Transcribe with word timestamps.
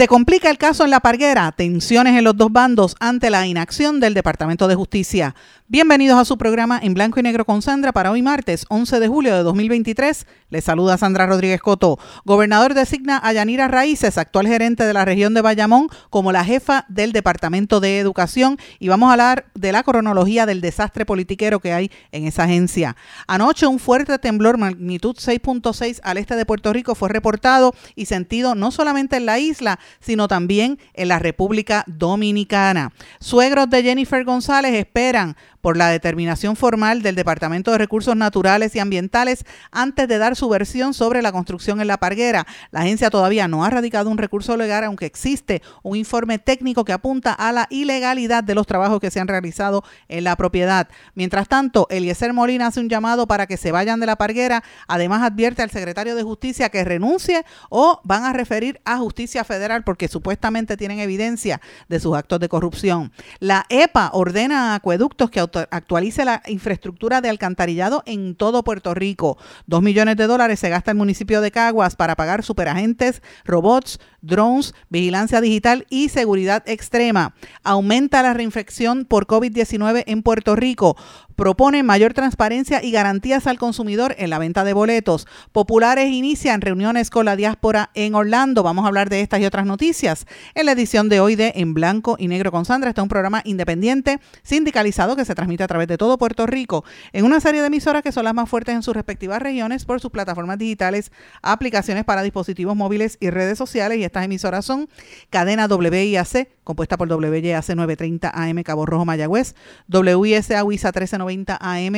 Se 0.00 0.08
complica 0.08 0.48
el 0.48 0.56
caso 0.56 0.84
en 0.84 0.88
La 0.88 1.00
Parguera, 1.00 1.52
tensiones 1.52 2.16
en 2.16 2.24
los 2.24 2.34
dos 2.34 2.50
bandos 2.50 2.96
ante 3.00 3.28
la 3.28 3.46
inacción 3.46 4.00
del 4.00 4.14
Departamento 4.14 4.66
de 4.66 4.74
Justicia. 4.74 5.34
Bienvenidos 5.68 6.18
a 6.18 6.24
su 6.24 6.38
programa 6.38 6.80
en 6.82 6.94
blanco 6.94 7.20
y 7.20 7.22
negro 7.22 7.44
con 7.44 7.60
Sandra 7.60 7.92
para 7.92 8.10
hoy 8.10 8.22
martes 8.22 8.64
11 8.70 8.98
de 8.98 9.08
julio 9.08 9.36
de 9.36 9.42
2023. 9.42 10.26
Les 10.48 10.64
saluda 10.64 10.98
Sandra 10.98 11.26
Rodríguez 11.26 11.60
Coto. 11.60 11.98
Gobernador 12.24 12.74
designa 12.74 13.20
a 13.22 13.32
Yanira 13.32 13.68
Raíces, 13.68 14.18
actual 14.18 14.48
gerente 14.48 14.84
de 14.84 14.92
la 14.94 15.04
región 15.04 15.32
de 15.32 15.42
Bayamón, 15.42 15.88
como 16.08 16.32
la 16.32 16.44
jefa 16.44 16.86
del 16.88 17.12
Departamento 17.12 17.78
de 17.78 18.00
Educación 18.00 18.58
y 18.80 18.88
vamos 18.88 19.10
a 19.10 19.12
hablar 19.12 19.46
de 19.54 19.70
la 19.70 19.84
cronología 19.84 20.46
del 20.46 20.60
desastre 20.60 21.06
politiquero 21.06 21.60
que 21.60 21.72
hay 21.72 21.92
en 22.10 22.26
esa 22.26 22.44
agencia. 22.44 22.96
Anoche 23.28 23.66
un 23.66 23.78
fuerte 23.78 24.18
temblor 24.18 24.58
magnitud 24.58 25.14
6.6 25.14 26.00
al 26.02 26.16
este 26.16 26.34
de 26.34 26.46
Puerto 26.46 26.72
Rico 26.72 26.96
fue 26.96 27.10
reportado 27.10 27.74
y 27.94 28.06
sentido 28.06 28.56
no 28.56 28.72
solamente 28.72 29.18
en 29.18 29.26
la 29.26 29.38
isla, 29.38 29.78
sino 29.98 30.28
también 30.28 30.78
en 30.94 31.08
la 31.08 31.18
República 31.18 31.84
Dominicana. 31.86 32.92
Suegros 33.18 33.68
de 33.70 33.82
Jennifer 33.82 34.24
González 34.24 34.74
esperan 34.74 35.36
por 35.60 35.76
la 35.76 35.88
determinación 35.88 36.56
formal 36.56 37.02
del 37.02 37.14
Departamento 37.14 37.72
de 37.72 37.78
Recursos 37.78 38.16
Naturales 38.16 38.74
y 38.74 38.78
Ambientales 38.78 39.44
antes 39.70 40.08
de 40.08 40.18
dar 40.18 40.36
su 40.36 40.48
versión 40.48 40.94
sobre 40.94 41.22
la 41.22 41.32
construcción 41.32 41.80
en 41.80 41.86
la 41.86 41.98
parguera. 41.98 42.46
La 42.70 42.80
agencia 42.80 43.10
todavía 43.10 43.48
no 43.48 43.64
ha 43.64 43.70
radicado 43.70 44.10
un 44.10 44.18
recurso 44.18 44.56
legal, 44.56 44.84
aunque 44.84 45.06
existe 45.06 45.62
un 45.82 45.96
informe 45.96 46.38
técnico 46.38 46.84
que 46.84 46.92
apunta 46.92 47.32
a 47.32 47.52
la 47.52 47.66
ilegalidad 47.70 48.44
de 48.44 48.54
los 48.54 48.66
trabajos 48.66 49.00
que 49.00 49.10
se 49.10 49.20
han 49.20 49.28
realizado 49.28 49.84
en 50.08 50.24
la 50.24 50.36
propiedad. 50.36 50.88
Mientras 51.14 51.48
tanto, 51.48 51.86
Eliezer 51.90 52.32
Molina 52.32 52.68
hace 52.68 52.80
un 52.80 52.88
llamado 52.88 53.26
para 53.26 53.46
que 53.46 53.56
se 53.56 53.72
vayan 53.72 54.00
de 54.00 54.06
la 54.06 54.16
parguera. 54.16 54.62
Además, 54.88 55.22
advierte 55.22 55.62
al 55.62 55.70
secretario 55.70 56.14
de 56.14 56.22
Justicia 56.22 56.68
que 56.68 56.84
renuncie 56.84 57.44
o 57.68 58.00
van 58.04 58.24
a 58.24 58.32
referir 58.32 58.80
a 58.84 58.98
Justicia 58.98 59.44
Federal 59.44 59.84
porque 59.84 60.08
supuestamente 60.08 60.76
tienen 60.76 61.00
evidencia 61.00 61.60
de 61.88 62.00
sus 62.00 62.16
actos 62.16 62.40
de 62.40 62.48
corrupción. 62.48 63.12
La 63.38 63.66
EPA 63.68 64.10
ordena 64.12 64.72
a 64.72 64.74
acueductos 64.76 65.30
que 65.30 65.40
actualice 65.70 66.24
la 66.24 66.42
infraestructura 66.46 67.20
de 67.20 67.28
alcantarillado 67.28 68.02
en 68.06 68.34
todo 68.34 68.64
Puerto 68.64 68.94
Rico. 68.94 69.38
Dos 69.66 69.82
millones 69.82 70.16
de 70.16 70.26
dólares 70.26 70.60
se 70.60 70.68
gasta 70.68 70.90
el 70.90 70.96
municipio 70.96 71.40
de 71.40 71.50
Caguas 71.50 71.96
para 71.96 72.16
pagar 72.16 72.42
superagentes, 72.42 73.22
robots, 73.44 74.00
drones, 74.20 74.74
vigilancia 74.88 75.40
digital 75.40 75.86
y 75.90 76.08
seguridad 76.08 76.62
extrema. 76.66 77.34
Aumenta 77.62 78.22
la 78.22 78.34
reinfección 78.34 79.04
por 79.04 79.26
COVID-19 79.26 80.04
en 80.06 80.22
Puerto 80.22 80.56
Rico 80.56 80.96
propone 81.40 81.82
mayor 81.82 82.12
transparencia 82.12 82.84
y 82.84 82.90
garantías 82.90 83.46
al 83.46 83.58
consumidor 83.58 84.14
en 84.18 84.28
la 84.28 84.38
venta 84.38 84.62
de 84.62 84.74
boletos. 84.74 85.26
Populares 85.52 86.10
inician 86.10 86.60
reuniones 86.60 87.08
con 87.08 87.24
la 87.24 87.34
diáspora 87.34 87.88
en 87.94 88.14
Orlando. 88.14 88.62
Vamos 88.62 88.84
a 88.84 88.88
hablar 88.88 89.08
de 89.08 89.22
estas 89.22 89.40
y 89.40 89.46
otras 89.46 89.64
noticias 89.64 90.26
en 90.54 90.66
la 90.66 90.72
edición 90.72 91.08
de 91.08 91.18
hoy 91.18 91.36
de 91.36 91.54
En 91.56 91.72
Blanco 91.72 92.16
y 92.18 92.28
Negro 92.28 92.52
con 92.52 92.66
Sandra. 92.66 92.90
Este 92.90 93.00
es 93.00 93.04
un 93.04 93.08
programa 93.08 93.40
independiente, 93.46 94.20
sindicalizado, 94.42 95.16
que 95.16 95.24
se 95.24 95.34
transmite 95.34 95.64
a 95.64 95.66
través 95.66 95.88
de 95.88 95.96
todo 95.96 96.18
Puerto 96.18 96.44
Rico 96.44 96.84
en 97.14 97.24
una 97.24 97.40
serie 97.40 97.62
de 97.62 97.68
emisoras 97.68 98.02
que 98.02 98.12
son 98.12 98.24
las 98.24 98.34
más 98.34 98.46
fuertes 98.46 98.74
en 98.74 98.82
sus 98.82 98.92
respectivas 98.92 99.40
regiones 99.40 99.86
por 99.86 99.98
sus 99.98 100.10
plataformas 100.10 100.58
digitales, 100.58 101.10
aplicaciones 101.40 102.04
para 102.04 102.20
dispositivos 102.20 102.76
móviles 102.76 103.16
y 103.18 103.30
redes 103.30 103.56
sociales. 103.56 103.96
Y 103.96 104.04
estas 104.04 104.26
emisoras 104.26 104.66
son 104.66 104.90
Cadena 105.30 105.68
WIAC, 105.68 106.48
compuesta 106.70 106.96
por 106.96 107.12
WYAC 107.12 107.68
930 107.74 108.30
AM 108.32 108.62
Cabo 108.62 108.86
Rojo 108.86 109.04
Mayagüez, 109.04 109.56
WISA 109.88 110.62
WISA 110.62 110.92
1390 110.92 111.58
AM 111.60 111.94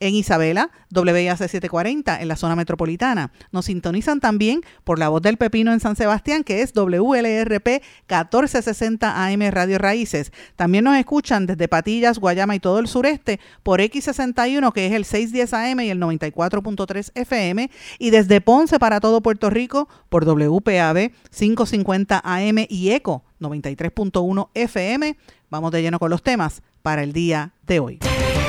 en 0.00 0.14
Isabela, 0.14 0.70
WIAC 0.92 1.38
740 1.38 2.20
en 2.20 2.28
la 2.28 2.34
zona 2.34 2.56
metropolitana. 2.56 3.30
Nos 3.52 3.66
sintonizan 3.66 4.18
también 4.18 4.62
por 4.82 4.98
la 4.98 5.10
voz 5.10 5.22
del 5.22 5.36
Pepino 5.36 5.72
en 5.72 5.78
San 5.78 5.94
Sebastián, 5.94 6.42
que 6.42 6.62
es 6.62 6.72
WLRP 6.72 7.82
1460 8.08 9.26
AM 9.26 9.42
Radio 9.50 9.78
Raíces. 9.78 10.32
También 10.56 10.82
nos 10.82 10.96
escuchan 10.96 11.46
desde 11.46 11.68
Patillas, 11.68 12.18
Guayama 12.18 12.56
y 12.56 12.60
todo 12.60 12.80
el 12.80 12.88
sureste 12.88 13.38
por 13.62 13.80
X61, 13.80 14.72
que 14.72 14.86
es 14.86 14.92
el 14.92 15.04
610 15.04 15.54
AM 15.54 15.80
y 15.80 15.90
el 15.90 16.00
94.3 16.00 17.12
FM. 17.14 17.70
Y 18.00 18.10
desde 18.10 18.40
Ponce 18.40 18.80
para 18.80 18.98
todo 18.98 19.20
Puerto 19.20 19.50
Rico 19.50 19.88
por 20.08 20.24
WPAB 20.24 21.12
550 21.30 22.20
AM 22.24 22.66
y 22.68 22.90
ECO 22.90 23.22
93.1 23.40 24.48
FM. 24.54 25.16
Vamos 25.50 25.70
de 25.72 25.82
lleno 25.82 25.98
con 25.98 26.10
los 26.10 26.22
temas 26.22 26.62
para 26.82 27.02
el 27.02 27.12
día 27.12 27.52
de 27.66 27.80
hoy 27.80 27.98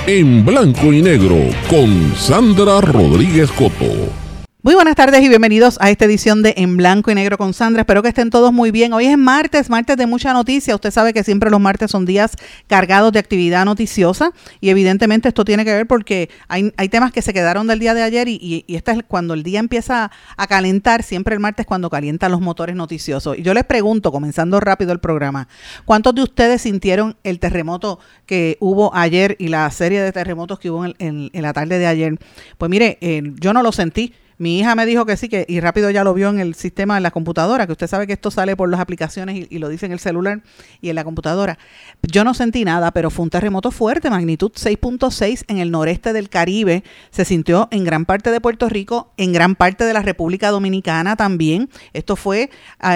en 0.07 0.45
blanco 0.45 0.93
y 0.93 1.01
negro 1.01 1.35
con 1.69 2.15
Sandra 2.15 2.79
Rodríguez 2.79 3.51
Coto. 3.51 4.26
Muy 4.67 4.75
buenas 4.75 4.97
tardes 4.97 5.23
y 5.23 5.29
bienvenidos 5.29 5.77
a 5.79 5.91
esta 5.91 6.03
edición 6.03 6.43
de 6.43 6.53
En 6.57 6.75
Blanco 6.75 7.09
y 7.09 7.15
Negro 7.15 7.37
con 7.37 7.53
Sandra. 7.53 7.83
Espero 7.83 8.03
que 8.03 8.09
estén 8.09 8.29
todos 8.29 8.51
muy 8.51 8.69
bien. 8.69 8.91
Hoy 8.91 9.05
es 9.05 9.17
martes, 9.17 9.69
martes 9.69 9.95
de 9.95 10.05
mucha 10.07 10.33
noticia. 10.33 10.75
Usted 10.75 10.91
sabe 10.91 11.13
que 11.13 11.23
siempre 11.23 11.49
los 11.49 11.61
martes 11.61 11.89
son 11.89 12.05
días 12.05 12.33
cargados 12.67 13.13
de 13.13 13.19
actividad 13.19 13.63
noticiosa 13.63 14.33
y 14.59 14.69
evidentemente 14.69 15.29
esto 15.29 15.45
tiene 15.45 15.63
que 15.63 15.71
ver 15.71 15.87
porque 15.87 16.29
hay, 16.49 16.73
temas 16.89 17.13
que 17.13 17.21
se 17.21 17.31
quedaron 17.31 17.65
del 17.67 17.79
día 17.79 17.93
de 17.93 18.03
ayer 18.03 18.27
y, 18.27 18.65
y, 18.67 18.75
esta 18.75 18.91
es 18.91 19.03
cuando 19.07 19.35
el 19.35 19.43
día 19.43 19.61
empieza 19.61 20.11
a 20.35 20.47
calentar, 20.47 21.01
siempre 21.01 21.33
el 21.33 21.39
martes 21.39 21.65
cuando 21.65 21.89
calientan 21.89 22.33
los 22.33 22.41
motores 22.41 22.75
noticiosos. 22.75 23.37
Y 23.37 23.43
yo 23.43 23.53
les 23.53 23.63
pregunto, 23.63 24.11
comenzando 24.11 24.59
rápido 24.59 24.91
el 24.91 24.99
programa, 24.99 25.47
¿cuántos 25.85 26.13
de 26.13 26.23
ustedes 26.23 26.63
sintieron 26.63 27.15
el 27.23 27.39
terremoto 27.39 27.99
que 28.25 28.57
hubo 28.59 28.93
ayer 28.93 29.37
y 29.39 29.47
la 29.47 29.71
serie 29.71 30.01
de 30.01 30.11
terremotos 30.11 30.59
que 30.59 30.69
hubo 30.71 30.83
en, 30.83 31.31
la 31.31 31.53
tarde 31.53 31.79
de 31.79 31.87
ayer? 31.87 32.19
Pues 32.57 32.69
mire, 32.69 32.97
eh, 32.99 33.21
yo 33.39 33.53
no 33.53 33.63
lo 33.63 33.71
sentí 33.71 34.13
mi 34.39 34.59
hija 34.59 34.75
me 34.75 34.85
dijo 34.85 35.05
que 35.05 35.17
sí, 35.17 35.29
que 35.29 35.45
y 35.47 35.59
rápido 35.59 35.89
ya 35.89 36.03
lo 36.03 36.13
vio 36.13 36.29
en 36.29 36.39
el 36.39 36.53
sistema 36.53 36.95
de 36.95 37.01
la 37.01 37.09
computadora, 37.09 37.65
que 37.65 37.71
usted 37.71 37.87
sabe 37.87 38.05
que 38.05 38.13
esto 38.13 38.29
sale 38.29 38.55
por 38.55 38.69
las 38.69 38.79
aplicaciones 38.79 39.47
y, 39.49 39.57
lo 39.57 39.69
dice 39.69 39.87
en 39.87 39.91
el 39.91 39.99
celular 39.99 40.41
y 40.79 40.89
en 40.89 40.95
la 40.95 41.03
computadora. 41.03 41.57
Yo 42.03 42.23
no 42.23 42.35
sentí 42.35 42.63
nada, 42.63 42.91
pero 42.91 43.09
fue 43.09 43.23
un 43.23 43.31
terremoto 43.31 43.71
fuerte, 43.71 44.11
magnitud 44.11 44.51
6.6 44.51 45.45
en 45.47 45.57
el 45.57 45.71
noreste 45.71 46.13
del 46.13 46.29
Caribe. 46.29 46.83
Se 47.09 47.25
sintió 47.25 47.67
en 47.71 47.83
gran 47.83 48.05
parte 48.05 48.29
de 48.29 48.39
Puerto 48.39 48.69
Rico, 48.69 49.11
en 49.17 49.33
gran 49.33 49.55
parte 49.55 49.85
de 49.85 49.93
la 49.93 50.03
República 50.03 50.51
Dominicana 50.51 51.15
también. 51.15 51.69
Esto 51.93 52.15
fue, 52.15 52.51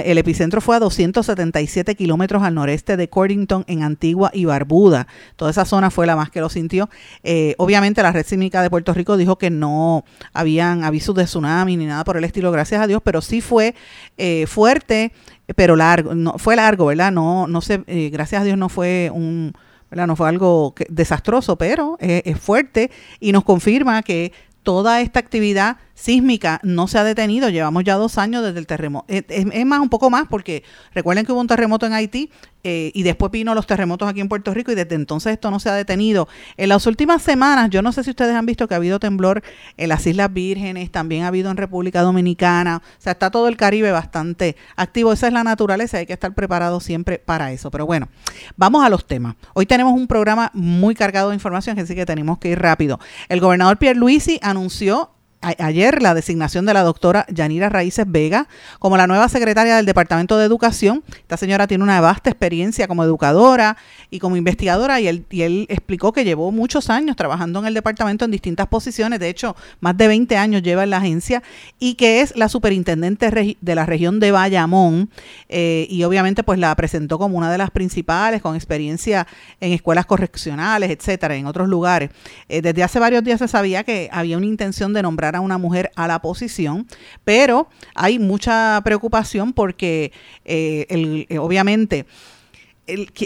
el 0.05 0.17
epicentro 0.19 0.61
fue 0.61 0.75
a 0.75 0.79
277 0.79 1.95
kilómetros 1.95 2.43
al 2.43 2.53
noreste 2.53 2.97
de 2.97 3.09
Cordington, 3.09 3.63
en 3.67 3.81
Antigua 3.81 4.29
y 4.33 4.45
Barbuda. 4.45 5.07
Toda 5.37 5.49
esa 5.49 5.65
zona 5.65 5.89
fue 5.89 6.05
la 6.05 6.15
más 6.15 6.29
que 6.29 6.39
lo 6.39 6.49
sintió. 6.49 6.89
Eh, 7.23 7.55
obviamente 7.57 8.03
la 8.03 8.11
red 8.11 8.25
sísmica 8.25 8.61
de 8.61 8.69
Puerto 8.69 8.93
Rico 8.93 9.17
dijo 9.17 9.39
que 9.39 9.49
no 9.49 10.05
habían 10.33 10.83
avisos 10.83 11.15
de 11.15 11.30
tsunami 11.31 11.77
ni 11.77 11.85
nada 11.85 12.03
por 12.03 12.17
el 12.17 12.23
estilo, 12.23 12.51
gracias 12.51 12.81
a 12.81 12.87
Dios, 12.87 13.01
pero 13.03 13.21
sí 13.21 13.41
fue 13.41 13.75
eh, 14.17 14.45
fuerte, 14.47 15.11
pero 15.55 15.75
largo, 15.75 16.13
no, 16.15 16.37
fue 16.37 16.55
largo, 16.55 16.85
¿verdad? 16.85 17.11
No, 17.11 17.47
no 17.47 17.61
sé, 17.61 17.83
eh, 17.87 18.09
gracias 18.11 18.41
a 18.41 18.45
Dios 18.45 18.57
no 18.57 18.69
fue 18.69 19.09
un, 19.13 19.53
¿verdad? 19.89 20.07
No 20.07 20.15
fue 20.15 20.29
algo 20.29 20.75
desastroso, 20.89 21.57
pero 21.57 21.97
es 21.99 22.39
fuerte 22.39 22.91
y 23.19 23.31
nos 23.31 23.43
confirma 23.43 24.03
que 24.03 24.31
toda 24.63 25.01
esta 25.01 25.19
actividad 25.19 25.77
sísmica 25.93 26.59
no 26.63 26.87
se 26.87 26.97
ha 26.97 27.03
detenido. 27.03 27.49
Llevamos 27.49 27.83
ya 27.83 27.95
dos 27.95 28.17
años 28.17 28.43
desde 28.43 28.59
el 28.59 28.67
terremoto. 28.67 29.05
Es, 29.07 29.65
más, 29.65 29.79
un 29.79 29.89
poco 29.89 30.09
más, 30.09 30.27
porque 30.29 30.63
recuerden 30.93 31.25
que 31.25 31.31
hubo 31.31 31.41
un 31.41 31.47
terremoto 31.47 31.85
en 31.85 31.93
Haití 31.93 32.31
eh, 32.63 32.91
y 32.93 33.03
después 33.03 33.31
vino 33.31 33.55
los 33.55 33.65
terremotos 33.65 34.07
aquí 34.07 34.21
en 34.21 34.29
Puerto 34.29 34.53
Rico 34.53 34.71
y 34.71 34.75
desde 34.75 34.95
entonces 34.95 35.33
esto 35.33 35.49
no 35.51 35.59
se 35.59 35.69
ha 35.69 35.73
detenido. 35.73 36.27
En 36.57 36.69
las 36.69 36.85
últimas 36.85 37.21
semanas, 37.21 37.69
yo 37.69 37.81
no 37.81 37.91
sé 37.91 38.03
si 38.03 38.11
ustedes 38.11 38.35
han 38.35 38.45
visto 38.45 38.67
que 38.67 38.73
ha 38.73 38.77
habido 38.77 38.99
temblor 38.99 39.41
en 39.77 39.89
las 39.89 40.05
Islas 40.05 40.31
Vírgenes, 40.31 40.91
también 40.91 41.23
ha 41.23 41.27
habido 41.27 41.49
en 41.49 41.57
República 41.57 42.01
Dominicana. 42.01 42.81
O 42.83 43.01
sea, 43.01 43.13
está 43.13 43.31
todo 43.31 43.47
el 43.47 43.57
Caribe 43.57 43.91
bastante 43.91 44.55
activo. 44.75 45.13
Esa 45.13 45.27
es 45.27 45.33
la 45.33 45.43
naturaleza, 45.43 45.97
hay 45.97 46.05
que 46.05 46.13
estar 46.13 46.33
preparado 46.33 46.79
siempre 46.79 47.19
para 47.19 47.51
eso. 47.51 47.71
Pero 47.71 47.85
bueno, 47.85 48.09
vamos 48.57 48.83
a 48.85 48.89
los 48.89 49.05
temas. 49.07 49.35
Hoy 49.53 49.65
tenemos 49.65 49.93
un 49.93 50.07
programa 50.07 50.51
muy 50.53 50.95
cargado 50.95 51.29
de 51.29 51.35
información, 51.35 51.79
así 51.79 51.95
que 51.95 52.05
tenemos 52.05 52.37
que 52.37 52.49
ir 52.49 52.59
rápido. 52.59 52.99
El 53.29 53.39
gobernador 53.39 53.77
Pierre 53.77 53.97
Luisi 53.97 54.39
anunció 54.41 55.11
ayer 55.41 56.01
la 56.01 56.13
designación 56.13 56.65
de 56.65 56.73
la 56.73 56.83
doctora 56.83 57.25
Yanira 57.29 57.69
Raíces 57.69 58.05
Vega 58.07 58.47
como 58.79 58.97
la 58.97 59.07
nueva 59.07 59.27
secretaria 59.29 59.75
del 59.75 59.85
Departamento 59.85 60.37
de 60.37 60.45
Educación. 60.45 61.03
Esta 61.17 61.37
señora 61.37 61.67
tiene 61.67 61.83
una 61.83 61.99
vasta 61.99 62.29
experiencia 62.29 62.87
como 62.87 63.03
educadora 63.03 63.77
y 64.09 64.19
como 64.19 64.37
investigadora 64.37 64.99
y 65.01 65.07
él, 65.07 65.25
y 65.29 65.41
él 65.41 65.65
explicó 65.69 66.13
que 66.13 66.23
llevó 66.23 66.51
muchos 66.51 66.89
años 66.89 67.15
trabajando 67.15 67.59
en 67.59 67.65
el 67.65 67.73
departamento 67.73 68.25
en 68.25 68.31
distintas 68.31 68.67
posiciones, 68.67 69.19
de 69.19 69.29
hecho 69.29 69.55
más 69.79 69.97
de 69.97 70.07
20 70.07 70.37
años 70.37 70.61
lleva 70.61 70.83
en 70.83 70.91
la 70.91 70.97
agencia 70.97 71.41
y 71.79 71.95
que 71.95 72.21
es 72.21 72.35
la 72.35 72.47
superintendente 72.47 73.57
de 73.59 73.75
la 73.75 73.85
región 73.85 74.19
de 74.19 74.31
Bayamón 74.31 75.09
eh, 75.49 75.87
y 75.89 76.03
obviamente 76.03 76.43
pues 76.43 76.59
la 76.59 76.75
presentó 76.75 77.17
como 77.17 77.37
una 77.37 77.51
de 77.51 77.57
las 77.57 77.71
principales 77.71 78.41
con 78.41 78.55
experiencia 78.55 79.27
en 79.59 79.73
escuelas 79.73 80.05
correccionales, 80.05 80.91
etcétera, 80.91 81.35
en 81.35 81.47
otros 81.47 81.67
lugares. 81.67 82.11
Eh, 82.47 82.61
desde 82.61 82.83
hace 82.83 82.99
varios 82.99 83.23
días 83.23 83.39
se 83.39 83.47
sabía 83.47 83.83
que 83.83 84.09
había 84.11 84.37
una 84.37 84.45
intención 84.45 84.93
de 84.93 85.01
nombrar 85.01 85.30
a 85.35 85.41
una 85.41 85.57
mujer 85.57 85.91
a 85.95 86.07
la 86.07 86.21
posición, 86.21 86.87
pero 87.23 87.69
hay 87.95 88.19
mucha 88.19 88.79
preocupación 88.83 89.53
porque 89.53 90.11
eh, 90.45 90.85
el, 90.89 91.25
eh, 91.29 91.37
obviamente 91.37 92.05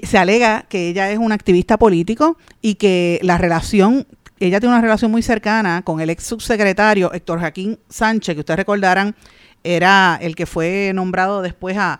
se 0.03 0.17
alega 0.17 0.65
que 0.69 0.89
ella 0.89 1.09
es 1.09 1.17
un 1.17 1.31
activista 1.31 1.77
político 1.77 2.37
y 2.61 2.75
que 2.75 3.19
la 3.23 3.37
relación 3.37 4.05
ella 4.39 4.59
tiene 4.59 4.75
una 4.75 4.81
relación 4.81 5.11
muy 5.11 5.21
cercana 5.21 5.81
con 5.83 6.01
el 6.01 6.09
ex 6.09 6.25
subsecretario 6.25 7.13
Héctor 7.13 7.39
Joaquín 7.39 7.79
Sánchez, 7.89 8.35
que 8.35 8.41
ustedes 8.41 8.57
recordarán, 8.57 9.15
era 9.63 10.19
el 10.21 10.35
que 10.35 10.45
fue 10.45 10.91
nombrado 10.93 11.41
después 11.41 11.75
a, 11.77 11.99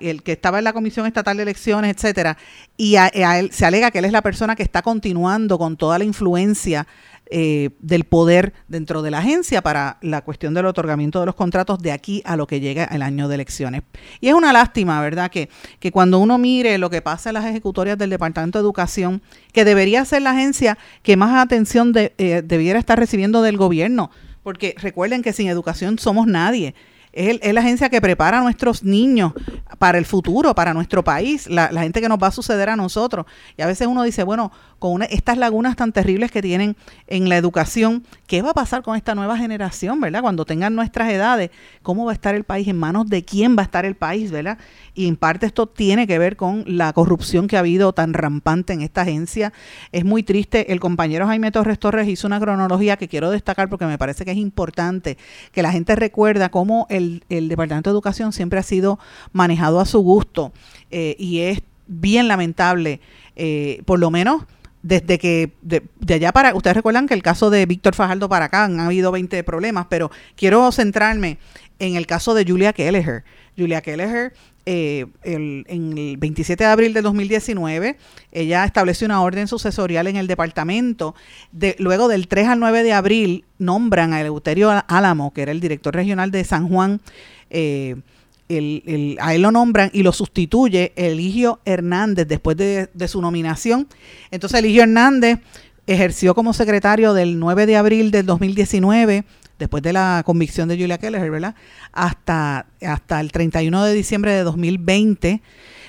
el 0.00 0.22
que 0.22 0.32
estaba 0.32 0.58
en 0.58 0.64
la 0.64 0.72
Comisión 0.72 1.06
Estatal 1.06 1.36
de 1.36 1.44
Elecciones, 1.44 1.94
etcétera, 1.96 2.36
y 2.76 2.96
a, 2.96 3.06
él 3.08 3.50
se 3.52 3.64
alega 3.64 3.90
que 3.90 4.00
él 4.00 4.04
es 4.04 4.12
la 4.12 4.20
persona 4.20 4.54
que 4.54 4.62
está 4.62 4.82
continuando 4.82 5.58
con 5.58 5.76
toda 5.76 5.98
la 5.98 6.04
influencia 6.04 6.86
eh, 7.30 7.70
del 7.80 8.04
poder 8.04 8.52
dentro 8.68 9.02
de 9.02 9.10
la 9.10 9.18
agencia 9.18 9.62
para 9.62 9.98
la 10.00 10.22
cuestión 10.22 10.54
del 10.54 10.66
otorgamiento 10.66 11.20
de 11.20 11.26
los 11.26 11.34
contratos 11.34 11.80
de 11.80 11.92
aquí 11.92 12.22
a 12.24 12.36
lo 12.36 12.46
que 12.46 12.60
llega 12.60 12.84
el 12.84 13.02
año 13.02 13.28
de 13.28 13.34
elecciones. 13.34 13.82
Y 14.20 14.28
es 14.28 14.34
una 14.34 14.52
lástima, 14.52 15.00
¿verdad? 15.00 15.30
Que, 15.30 15.48
que 15.80 15.90
cuando 15.90 16.18
uno 16.18 16.38
mire 16.38 16.78
lo 16.78 16.90
que 16.90 17.02
pasa 17.02 17.30
en 17.30 17.34
las 17.34 17.44
ejecutorias 17.44 17.98
del 17.98 18.10
Departamento 18.10 18.58
de 18.58 18.62
Educación, 18.62 19.22
que 19.52 19.64
debería 19.64 20.04
ser 20.04 20.22
la 20.22 20.30
agencia 20.30 20.78
que 21.02 21.16
más 21.16 21.42
atención 21.42 21.92
eh, 21.96 22.42
debiera 22.44 22.78
estar 22.78 22.98
recibiendo 22.98 23.42
del 23.42 23.56
gobierno, 23.56 24.10
porque 24.42 24.74
recuerden 24.78 25.22
que 25.22 25.32
sin 25.32 25.48
educación 25.48 25.98
somos 25.98 26.26
nadie 26.26 26.74
es, 27.16 27.54
la 27.54 27.60
agencia 27.60 27.88
que 27.88 28.00
prepara 28.00 28.38
a 28.38 28.42
nuestros 28.42 28.84
niños 28.84 29.32
para 29.78 29.96
el 29.96 30.04
futuro, 30.04 30.54
para 30.54 30.74
nuestro 30.74 31.02
país, 31.02 31.48
la, 31.48 31.68
gente 31.68 32.00
que 32.00 32.08
nos 32.08 32.18
va 32.18 32.28
a 32.28 32.30
suceder 32.30 32.68
a 32.68 32.76
nosotros. 32.76 33.24
Y 33.56 33.62
a 33.62 33.66
veces 33.66 33.86
uno 33.86 34.02
dice, 34.02 34.22
bueno, 34.22 34.52
con 34.78 35.02
estas 35.02 35.38
lagunas 35.38 35.76
tan 35.76 35.92
terribles 35.92 36.30
que 36.30 36.42
tienen 36.42 36.76
en 37.06 37.28
la 37.30 37.38
educación, 37.38 38.04
¿qué 38.26 38.42
va 38.42 38.50
a 38.50 38.54
pasar 38.54 38.82
con 38.82 38.96
esta 38.96 39.14
nueva 39.14 39.38
generación, 39.38 39.98
verdad? 39.98 40.20
Cuando 40.20 40.44
tengan 40.44 40.74
nuestras 40.74 41.10
edades, 41.10 41.50
¿cómo 41.82 42.04
va 42.04 42.12
a 42.12 42.14
estar 42.14 42.34
el 42.34 42.44
país? 42.44 42.68
¿En 42.68 42.76
manos 42.76 43.08
de 43.08 43.24
quién 43.24 43.56
va 43.56 43.62
a 43.62 43.64
estar 43.64 43.86
el 43.86 43.94
país, 43.94 44.30
verdad? 44.30 44.58
Y 44.94 45.08
en 45.08 45.16
parte 45.16 45.46
esto 45.46 45.66
tiene 45.66 46.06
que 46.06 46.18
ver 46.18 46.36
con 46.36 46.64
la 46.66 46.92
corrupción 46.92 47.48
que 47.48 47.56
ha 47.56 47.60
habido 47.60 47.94
tan 47.94 48.12
rampante 48.12 48.74
en 48.74 48.82
esta 48.82 49.02
agencia. 49.02 49.54
Es 49.90 50.04
muy 50.04 50.22
triste. 50.22 50.70
El 50.70 50.80
compañero 50.80 51.26
Jaime 51.26 51.50
Torres 51.50 51.78
Torres 51.78 52.08
hizo 52.08 52.26
una 52.26 52.40
cronología 52.40 52.98
que 52.98 53.08
quiero 53.08 53.30
destacar 53.30 53.70
porque 53.70 53.86
me 53.86 53.96
parece 53.96 54.26
que 54.26 54.32
es 54.32 54.36
importante 54.36 55.16
que 55.52 55.62
la 55.62 55.72
gente 55.72 55.96
recuerda 55.96 56.50
cómo 56.50 56.86
el 56.90 57.05
el, 57.28 57.48
Departamento 57.48 57.90
de 57.90 57.94
Educación 57.94 58.32
siempre 58.32 58.58
ha 58.58 58.62
sido 58.62 58.98
manejado 59.32 59.80
a 59.80 59.86
su 59.86 60.00
gusto 60.00 60.52
eh, 60.90 61.16
y 61.18 61.40
es 61.40 61.60
bien 61.86 62.28
lamentable, 62.28 63.00
eh, 63.36 63.82
por 63.84 63.98
lo 63.98 64.10
menos 64.10 64.44
desde 64.82 65.18
que 65.18 65.52
de, 65.62 65.82
allá 66.14 66.32
para, 66.32 66.54
ustedes 66.54 66.76
recuerdan 66.76 67.08
que 67.08 67.14
el 67.14 67.22
caso 67.22 67.50
de 67.50 67.66
Víctor 67.66 67.96
Fajardo 67.96 68.28
para 68.28 68.44
acá 68.44 68.64
han 68.64 68.78
habido 68.78 69.10
20 69.10 69.42
problemas, 69.42 69.86
pero 69.90 70.12
quiero 70.36 70.70
centrarme 70.70 71.38
en 71.80 71.96
el 71.96 72.06
caso 72.06 72.34
de 72.34 72.44
Julia 72.46 72.72
Kelleher. 72.72 73.24
Julia 73.56 73.80
Kelleher 73.80 74.32
eh, 74.68 75.06
el, 75.22 75.64
en 75.68 75.96
el 75.96 76.16
27 76.16 76.64
de 76.64 76.68
abril 76.68 76.92
de 76.92 77.00
2019, 77.00 77.96
ella 78.32 78.64
estableció 78.64 79.04
una 79.04 79.22
orden 79.22 79.46
sucesorial 79.46 80.08
en 80.08 80.16
el 80.16 80.26
departamento. 80.26 81.14
De, 81.52 81.76
luego 81.78 82.08
del 82.08 82.26
3 82.26 82.48
al 82.48 82.58
9 82.58 82.82
de 82.82 82.92
abril, 82.92 83.44
nombran 83.58 84.12
a 84.12 84.20
Eleuterio 84.20 84.72
Álamo, 84.88 85.32
que 85.32 85.42
era 85.42 85.52
el 85.52 85.60
director 85.60 85.94
regional 85.94 86.32
de 86.32 86.42
San 86.42 86.68
Juan. 86.68 87.00
Eh, 87.48 87.94
el, 88.48 89.16
a 89.20 89.36
él 89.36 89.42
lo 89.42 89.52
nombran 89.52 89.90
y 89.92 90.02
lo 90.02 90.12
sustituye 90.12 90.92
Eligio 90.96 91.60
Hernández 91.64 92.26
después 92.26 92.56
de, 92.56 92.88
de 92.92 93.08
su 93.08 93.22
nominación. 93.22 93.86
Entonces 94.32 94.58
Eligio 94.58 94.82
Hernández 94.82 95.38
ejerció 95.86 96.34
como 96.34 96.52
secretario 96.52 97.14
del 97.14 97.38
9 97.38 97.66
de 97.66 97.76
abril 97.76 98.10
del 98.10 98.26
2019 98.26 99.24
después 99.58 99.82
de 99.82 99.92
la 99.92 100.22
convicción 100.24 100.68
de 100.68 100.78
Julia 100.78 100.98
Keller, 100.98 101.30
¿verdad? 101.30 101.54
Hasta, 101.92 102.66
hasta 102.82 103.20
el 103.20 103.32
31 103.32 103.84
de 103.84 103.94
diciembre 103.94 104.32
de 104.32 104.42
2020. 104.42 105.42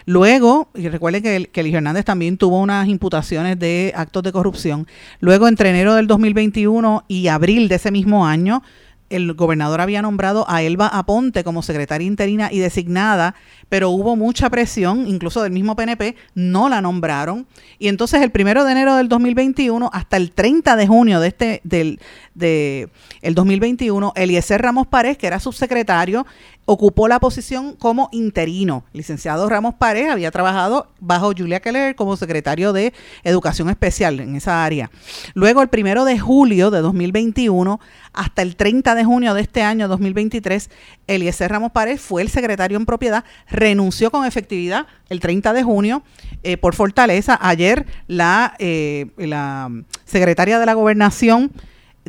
Luego, 0.05 0.69
y 0.73 0.87
recuerden 0.87 1.21
que, 1.21 1.49
que 1.51 1.69
Hernández 1.69 2.05
también 2.05 2.37
tuvo 2.37 2.61
unas 2.61 2.87
imputaciones 2.87 3.59
de 3.59 3.91
actos 3.95 4.23
de 4.23 4.31
corrupción. 4.31 4.87
Luego, 5.19 5.49
entre 5.49 5.69
enero 5.69 5.95
del 5.95 6.07
2021 6.07 7.03
y 7.09 7.27
abril 7.27 7.67
de 7.67 7.75
ese 7.75 7.91
mismo 7.91 8.25
año, 8.25 8.63
el 9.09 9.33
gobernador 9.33 9.81
había 9.81 10.01
nombrado 10.01 10.45
a 10.49 10.61
Elba 10.61 10.87
Aponte 10.87 11.43
como 11.43 11.61
secretaria 11.61 12.07
interina 12.07 12.49
y 12.51 12.59
designada, 12.59 13.35
pero 13.69 13.89
hubo 13.89 14.15
mucha 14.15 14.49
presión, 14.49 15.07
incluso 15.07 15.41
del 15.41 15.51
mismo 15.51 15.75
PNP, 15.75 16.15
no 16.35 16.69
la 16.69 16.81
nombraron. 16.81 17.47
Y 17.79 17.87
entonces 17.87 18.21
el 18.21 18.31
primero 18.31 18.63
de 18.63 18.71
enero 18.71 18.95
del 18.95 19.09
2021 19.09 19.89
hasta 19.93 20.17
el 20.17 20.31
30 20.31 20.75
de 20.75 20.87
junio 20.87 21.19
de 21.19 21.27
este 21.27 21.61
del 21.63 21.99
de 22.33 22.89
el 23.21 23.33
2021, 23.33 24.13
Eliezer 24.15 24.61
Ramos 24.61 24.87
Párez, 24.87 25.17
que 25.17 25.27
era 25.27 25.39
subsecretario, 25.39 26.25
ocupó 26.67 27.07
la 27.07 27.21
posición 27.21 27.75
como 27.77 28.09
interino. 28.11 28.83
licenciado 28.91 29.47
Ramos 29.47 29.75
Párez 29.75 30.09
había 30.09 30.31
trabajado 30.31 30.91
bajo 30.99 31.31
Julia 31.35 31.61
Keller 31.61 31.95
como 31.95 32.17
secretario 32.17 32.73
de 32.73 32.93
Educación 33.23 33.69
Especial 33.69 34.19
en 34.19 34.35
esa 34.35 34.65
área. 34.65 34.91
Luego, 35.33 35.61
el 35.61 35.69
primero 35.69 36.03
de 36.03 36.19
julio 36.19 36.69
de 36.69 36.81
2021 36.81 37.79
hasta 38.11 38.41
el 38.41 38.57
30 38.57 38.95
de 38.95 39.05
junio 39.05 39.33
de 39.33 39.41
este 39.41 39.61
año 39.63 39.87
2023, 39.87 40.69
Eliezer 41.07 41.49
Ramos 41.49 41.71
Párez 41.71 42.01
fue 42.01 42.21
el 42.21 42.27
secretario 42.27 42.77
en 42.77 42.85
propiedad, 42.85 43.23
renunció 43.49 44.11
con 44.11 44.25
efectividad 44.25 44.87
el 45.07 45.21
30 45.21 45.53
de 45.53 45.63
junio 45.63 46.03
eh, 46.43 46.57
por 46.57 46.75
fortaleza. 46.75 47.39
Ayer 47.41 47.85
la, 48.07 48.55
eh, 48.59 49.07
la 49.15 49.71
secretaria 50.03 50.59
de 50.59 50.65
la 50.65 50.73
gobernación 50.73 51.53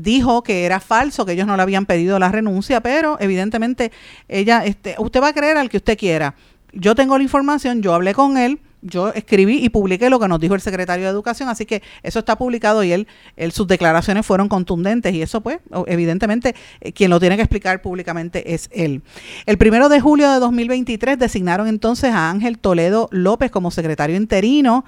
dijo 0.01 0.43
que 0.43 0.65
era 0.65 0.81
falso, 0.81 1.25
que 1.27 1.33
ellos 1.33 1.47
no 1.47 1.57
le 1.57 1.63
habían 1.63 1.87
pedido 1.87 2.19
la 2.19 2.31
renuncia, 2.31 2.81
pero 2.81 3.17
evidentemente 3.21 3.93
ella, 4.29 4.65
este, 4.65 4.95
usted 4.99 5.23
va 5.23 5.29
a 5.29 5.33
creer 5.33 5.57
al 5.57 5.69
que 5.69 5.79
usted 5.79 5.97
quiera. 5.97 6.35
Yo 6.73 6.95
tengo 6.95 7.17
la 7.17 7.25
información, 7.25 7.83
yo 7.83 7.95
hablé 7.95 8.15
con 8.15 8.37
él, 8.37 8.61
yo 8.83 9.13
escribí 9.13 9.65
y 9.65 9.69
publiqué 9.71 10.11
lo 10.11 10.21
que 10.21 10.29
nos 10.29 10.39
dijo 10.39 10.55
el 10.55 10.61
secretario 10.61 11.05
de 11.05 11.11
Educación, 11.11 11.49
así 11.49 11.67
que 11.67 11.83
eso 12.03 12.21
está 12.21 12.37
publicado 12.37 12.85
y 12.85 12.93
él, 12.93 13.09
él 13.37 13.53
sus 13.53 13.67
declaraciones 13.67 14.25
fueron 14.25 14.49
contundentes 14.49 15.15
y 15.15 15.23
eso 15.23 15.41
pues 15.41 15.59
evidentemente 15.87 16.55
eh, 16.81 16.93
quien 16.93 17.11
lo 17.11 17.19
tiene 17.19 17.37
que 17.37 17.43
explicar 17.43 17.83
públicamente 17.83 18.55
es 18.55 18.69
él. 18.73 19.03
El 19.47 19.59
primero 19.59 19.89
de 19.89 20.01
julio 20.01 20.31
de 20.31 20.39
2023 20.39 21.19
designaron 21.19 21.67
entonces 21.67 22.13
a 22.13 22.31
Ángel 22.31 22.59
Toledo 22.59 23.09
López 23.11 23.51
como 23.51 23.71
secretario 23.71 24.17
interino 24.17 24.85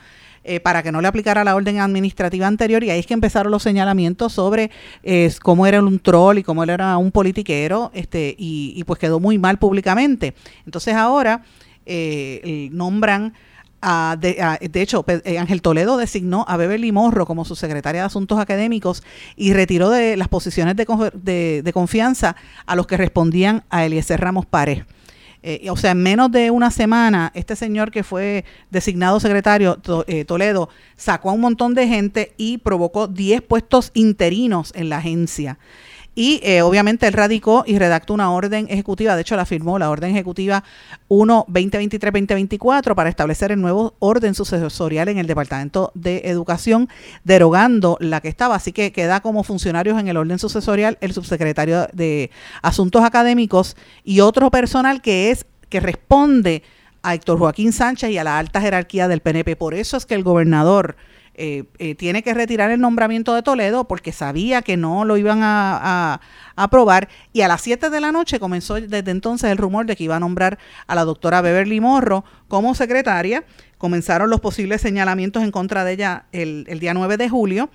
eh, 0.50 0.58
para 0.58 0.82
que 0.82 0.91
no 0.91 1.00
le 1.00 1.06
aplicara 1.06 1.44
la 1.44 1.55
orden 1.55 1.79
administrativa 1.79 2.44
anterior 2.44 2.83
y 2.83 2.90
ahí 2.90 2.99
es 2.99 3.07
que 3.07 3.14
empezaron 3.14 3.52
los 3.52 3.62
señalamientos 3.62 4.33
sobre 4.33 4.73
eh, 5.04 5.33
cómo 5.40 5.64
era 5.64 5.80
un 5.80 6.00
troll 6.00 6.38
y 6.38 6.42
cómo 6.42 6.64
él 6.64 6.71
era 6.71 6.97
un 6.97 7.12
politiquero 7.12 7.92
este 7.95 8.35
y, 8.37 8.83
pues 8.83 8.99
quedó 8.99 9.21
muy 9.21 9.38
mal 9.38 9.61
públicamente. 9.61 10.35
Entonces 10.66 10.97
ahora 10.97 11.45
eh, 11.87 12.69
nombran 12.73 13.33
a, 13.80 14.16
de, 14.21 14.69
hecho, 14.83 15.04
Ángel 15.38 15.62
Toledo 15.62 15.97
designó 15.97 16.45
a 16.49 16.57
Beverly 16.57 16.90
Morro 16.90 17.26
como 17.26 17.45
su 17.45 17.54
secretaria 17.54 18.00
de 18.00 18.07
Asuntos 18.09 18.40
Académicos 18.40 19.04
y 19.37 19.52
retiró 19.52 19.88
de 19.88 20.16
las 20.16 20.26
posiciones 20.26 20.75
de, 20.75 21.62
de 21.62 21.73
confianza 21.73 22.35
a 22.66 22.75
los 22.75 22.88
que 22.88 22.97
respondían 22.97 23.62
a 23.71 23.85
Eliezer 23.85 24.21
Ramos 24.21 24.47
Párez. 24.47 24.85
Eh, 25.42 25.68
o 25.70 25.76
sea, 25.76 25.92
en 25.92 26.02
menos 26.02 26.30
de 26.30 26.50
una 26.50 26.70
semana, 26.70 27.32
este 27.35 27.56
señor 27.56 27.90
que 27.90 28.02
fue 28.02 28.44
designado 28.70 29.20
secretario, 29.20 29.78
eh, 30.06 30.25
Toledo, 30.25 30.68
sacó 30.97 31.30
a 31.30 31.32
un 31.32 31.40
montón 31.40 31.75
de 31.75 31.88
gente 31.88 32.35
y 32.37 32.59
provocó 32.59 33.06
10 33.06 33.42
puestos 33.42 33.90
interinos 33.94 34.73
en 34.75 34.90
la 34.90 34.99
agencia. 34.99 35.59
Y 36.14 36.40
eh, 36.43 36.62
obviamente 36.62 37.07
él 37.07 37.12
radicó 37.12 37.62
y 37.67 37.79
redactó 37.79 38.14
una 38.14 38.33
orden 38.33 38.67
ejecutiva, 38.69 39.14
de 39.14 39.23
hecho 39.23 39.37
la 39.37 39.47
firmó, 39.47 39.79
la 39.79 39.90
orden 39.90 40.11
ejecutiva 40.11 40.64
1-2023-2024 41.09 42.95
para 42.95 43.09
establecer 43.09 43.52
el 43.52 43.61
nuevo 43.61 43.95
orden 44.00 44.35
sucesorial 44.35 45.09
en 45.09 45.19
el 45.19 45.26
Departamento 45.26 45.93
de 45.95 46.23
Educación, 46.25 46.88
derogando 47.23 47.97
la 48.00 48.21
que 48.21 48.29
estaba. 48.29 48.57
Así 48.57 48.73
que 48.73 48.93
queda 48.93 49.21
como 49.21 49.45
funcionarios 49.45 49.99
en 50.00 50.09
el 50.09 50.17
orden 50.17 50.38
sucesorial 50.38 50.99
el 51.00 51.12
subsecretario 51.12 51.87
de 51.93 52.31
Asuntos 52.61 53.05
Académicos 53.05 53.76
y 54.05 54.21
otro 54.21 54.50
personal 54.50 55.02
que 55.02 55.31
es 55.31 55.47
que 55.69 55.79
responde 55.79 56.64
a 57.02 57.14
Héctor 57.14 57.38
Joaquín 57.38 57.73
Sánchez 57.73 58.11
y 58.11 58.19
a 58.19 58.25
la 58.25 58.38
alta 58.38 58.61
jerarquía 58.61 59.09
del 59.09 59.21
PNP. 59.21 59.57
Por 59.57 59.75
eso 59.75 59.97
es 59.97 60.07
que 60.07 60.14
el 60.14 60.25
gobernador 60.25 60.97
eh, 61.42 61.64
eh, 61.78 61.94
tiene 61.94 62.23
que 62.23 62.35
retirar 62.35 62.70
el 62.70 62.82
nombramiento 62.82 63.35
de 63.35 63.42
Toledo 63.42 63.88
porque 63.88 64.12
sabía 64.12 64.61
que 64.61 64.76
no 64.76 65.06
lo 65.06 65.16
iban 65.16 65.40
a, 65.42 66.20
aprobar 66.54 67.09
y 67.32 67.40
a 67.40 67.49
las 67.49 67.62
7 67.62 67.88
de 67.88 67.99
la 67.99 68.12
noche 68.12 68.38
comenzó 68.38 68.75
desde 68.75 69.11
entonces 69.11 69.50
el 69.50 69.56
rumor 69.56 69.87
de 69.87 69.97
que 69.97 70.04
iba 70.04 70.16
a 70.16 70.20
nombrar 70.20 70.59
a 70.87 70.94
la 70.94 71.06
doctora 71.06 71.40
Beverly 71.40 71.80
Morro 71.80 72.26
como 72.47 72.75
secretaria. 72.75 73.44
Comenzaron 73.78 74.28
los 74.28 74.40
posibles 74.40 74.82
señalamientos 74.82 75.42
en 75.42 75.50
contra 75.50 75.82
de 75.85 75.92
ella 75.92 76.26
el, 76.32 76.66
el 76.68 76.78
día 76.78 76.92
9 76.92 77.16
de 77.16 77.30
julio 77.30 77.70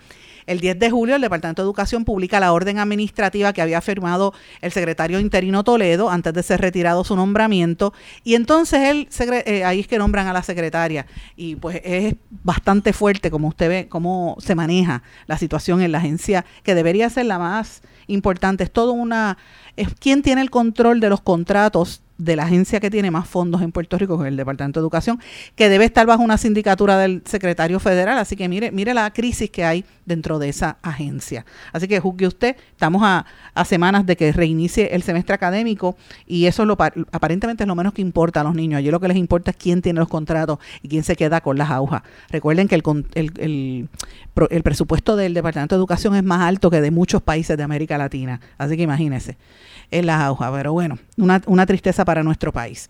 el 0.47 0.59
10 0.59 0.79
de 0.79 0.91
julio, 0.91 1.15
el 1.15 1.21
Departamento 1.21 1.61
de 1.61 1.65
Educación 1.65 2.05
publica 2.05 2.39
la 2.39 2.53
orden 2.53 2.79
administrativa 2.79 3.53
que 3.53 3.61
había 3.61 3.81
firmado 3.81 4.33
el 4.61 4.71
secretario 4.71 5.19
interino 5.19 5.63
Toledo 5.63 6.09
antes 6.09 6.33
de 6.33 6.43
ser 6.43 6.61
retirado 6.61 7.03
su 7.03 7.15
nombramiento. 7.15 7.93
Y 8.23 8.35
entonces 8.35 8.79
él, 8.81 9.09
eh, 9.45 9.63
ahí 9.63 9.79
es 9.79 9.87
que 9.87 9.97
nombran 9.97 10.27
a 10.27 10.33
la 10.33 10.43
secretaria. 10.43 11.05
Y 11.35 11.55
pues 11.55 11.81
es 11.83 12.15
bastante 12.43 12.93
fuerte, 12.93 13.31
como 13.31 13.47
usted 13.47 13.69
ve, 13.69 13.87
cómo 13.87 14.37
se 14.39 14.55
maneja 14.55 15.03
la 15.27 15.37
situación 15.37 15.81
en 15.81 15.91
la 15.91 15.97
agencia, 15.97 16.45
que 16.63 16.75
debería 16.75 17.09
ser 17.09 17.25
la 17.25 17.39
más 17.39 17.81
importante. 18.07 18.63
Es 18.63 18.71
todo 18.71 18.91
una. 18.91 19.37
Es 19.75 19.89
quién 19.99 20.21
tiene 20.21 20.41
el 20.41 20.49
control 20.49 20.99
de 20.99 21.09
los 21.09 21.21
contratos 21.21 22.01
de 22.17 22.35
la 22.35 22.43
agencia 22.43 22.79
que 22.79 22.89
tiene 22.89 23.11
más 23.11 23.27
fondos 23.27 23.61
en 23.61 23.71
Puerto 23.71 23.97
Rico, 23.97 24.17
que 24.17 24.25
es 24.25 24.27
el 24.29 24.37
Departamento 24.37 24.79
de 24.79 24.83
Educación, 24.83 25.19
que 25.55 25.69
debe 25.69 25.85
estar 25.85 26.05
bajo 26.05 26.23
una 26.23 26.37
sindicatura 26.37 26.97
del 26.97 27.23
secretario 27.25 27.79
federal. 27.79 28.17
Así 28.17 28.35
que 28.35 28.47
mire, 28.47 28.71
mire 28.71 28.93
la 28.93 29.11
crisis 29.11 29.49
que 29.49 29.65
hay 29.65 29.85
dentro 30.05 30.39
de 30.39 30.49
esa 30.49 30.77
agencia. 30.81 31.45
Así 31.73 31.87
que 31.87 31.99
juzgue 31.99 32.27
usted, 32.27 32.55
estamos 32.71 33.01
a, 33.03 33.25
semanas 33.65 34.05
de 34.05 34.15
que 34.15 34.31
reinicie 34.31 34.93
el 34.93 35.01
semestre 35.01 35.33
académico 35.33 35.97
y 36.27 36.45
eso 36.45 36.65
lo, 36.65 36.73
aparentemente 36.73 37.63
es 37.63 37.67
lo 37.67 37.75
menos 37.75 37.93
que 37.93 38.01
importa 38.01 38.41
a 38.41 38.43
los 38.43 38.53
niños. 38.53 38.77
Allí 38.77 38.91
lo 38.91 38.99
que 38.99 39.07
les 39.07 39.17
importa 39.17 39.51
es 39.51 39.57
quién 39.57 39.81
tiene 39.81 39.99
los 39.99 40.07
contratos 40.07 40.59
y 40.83 40.87
quién 40.87 41.03
se 41.03 41.15
queda 41.15 41.41
con 41.41 41.57
las 41.57 41.71
agujas. 41.71 42.03
Recuerden 42.29 42.67
que 42.67 42.75
el, 42.75 42.83
el, 43.15 43.31
el, 43.37 43.89
el 44.49 44.63
presupuesto 44.63 45.15
del 45.15 45.33
Departamento 45.33 45.75
de 45.75 45.79
Educación 45.79 46.15
es 46.15 46.23
más 46.23 46.41
alto 46.41 46.69
que 46.69 46.79
de 46.79 46.91
muchos 46.91 47.21
países 47.23 47.57
de 47.57 47.63
América 47.63 47.97
Latina. 47.97 48.39
Así 48.57 48.77
que 48.77 48.83
imagínense 48.83 49.37
en 49.99 50.05
las 50.05 50.21
agujas. 50.21 50.51
Pero 50.53 50.73
bueno, 50.73 50.97
una, 51.17 51.41
una 51.45 51.65
tristeza 51.65 52.05
para 52.05 52.23
nuestro 52.23 52.51
país. 52.51 52.89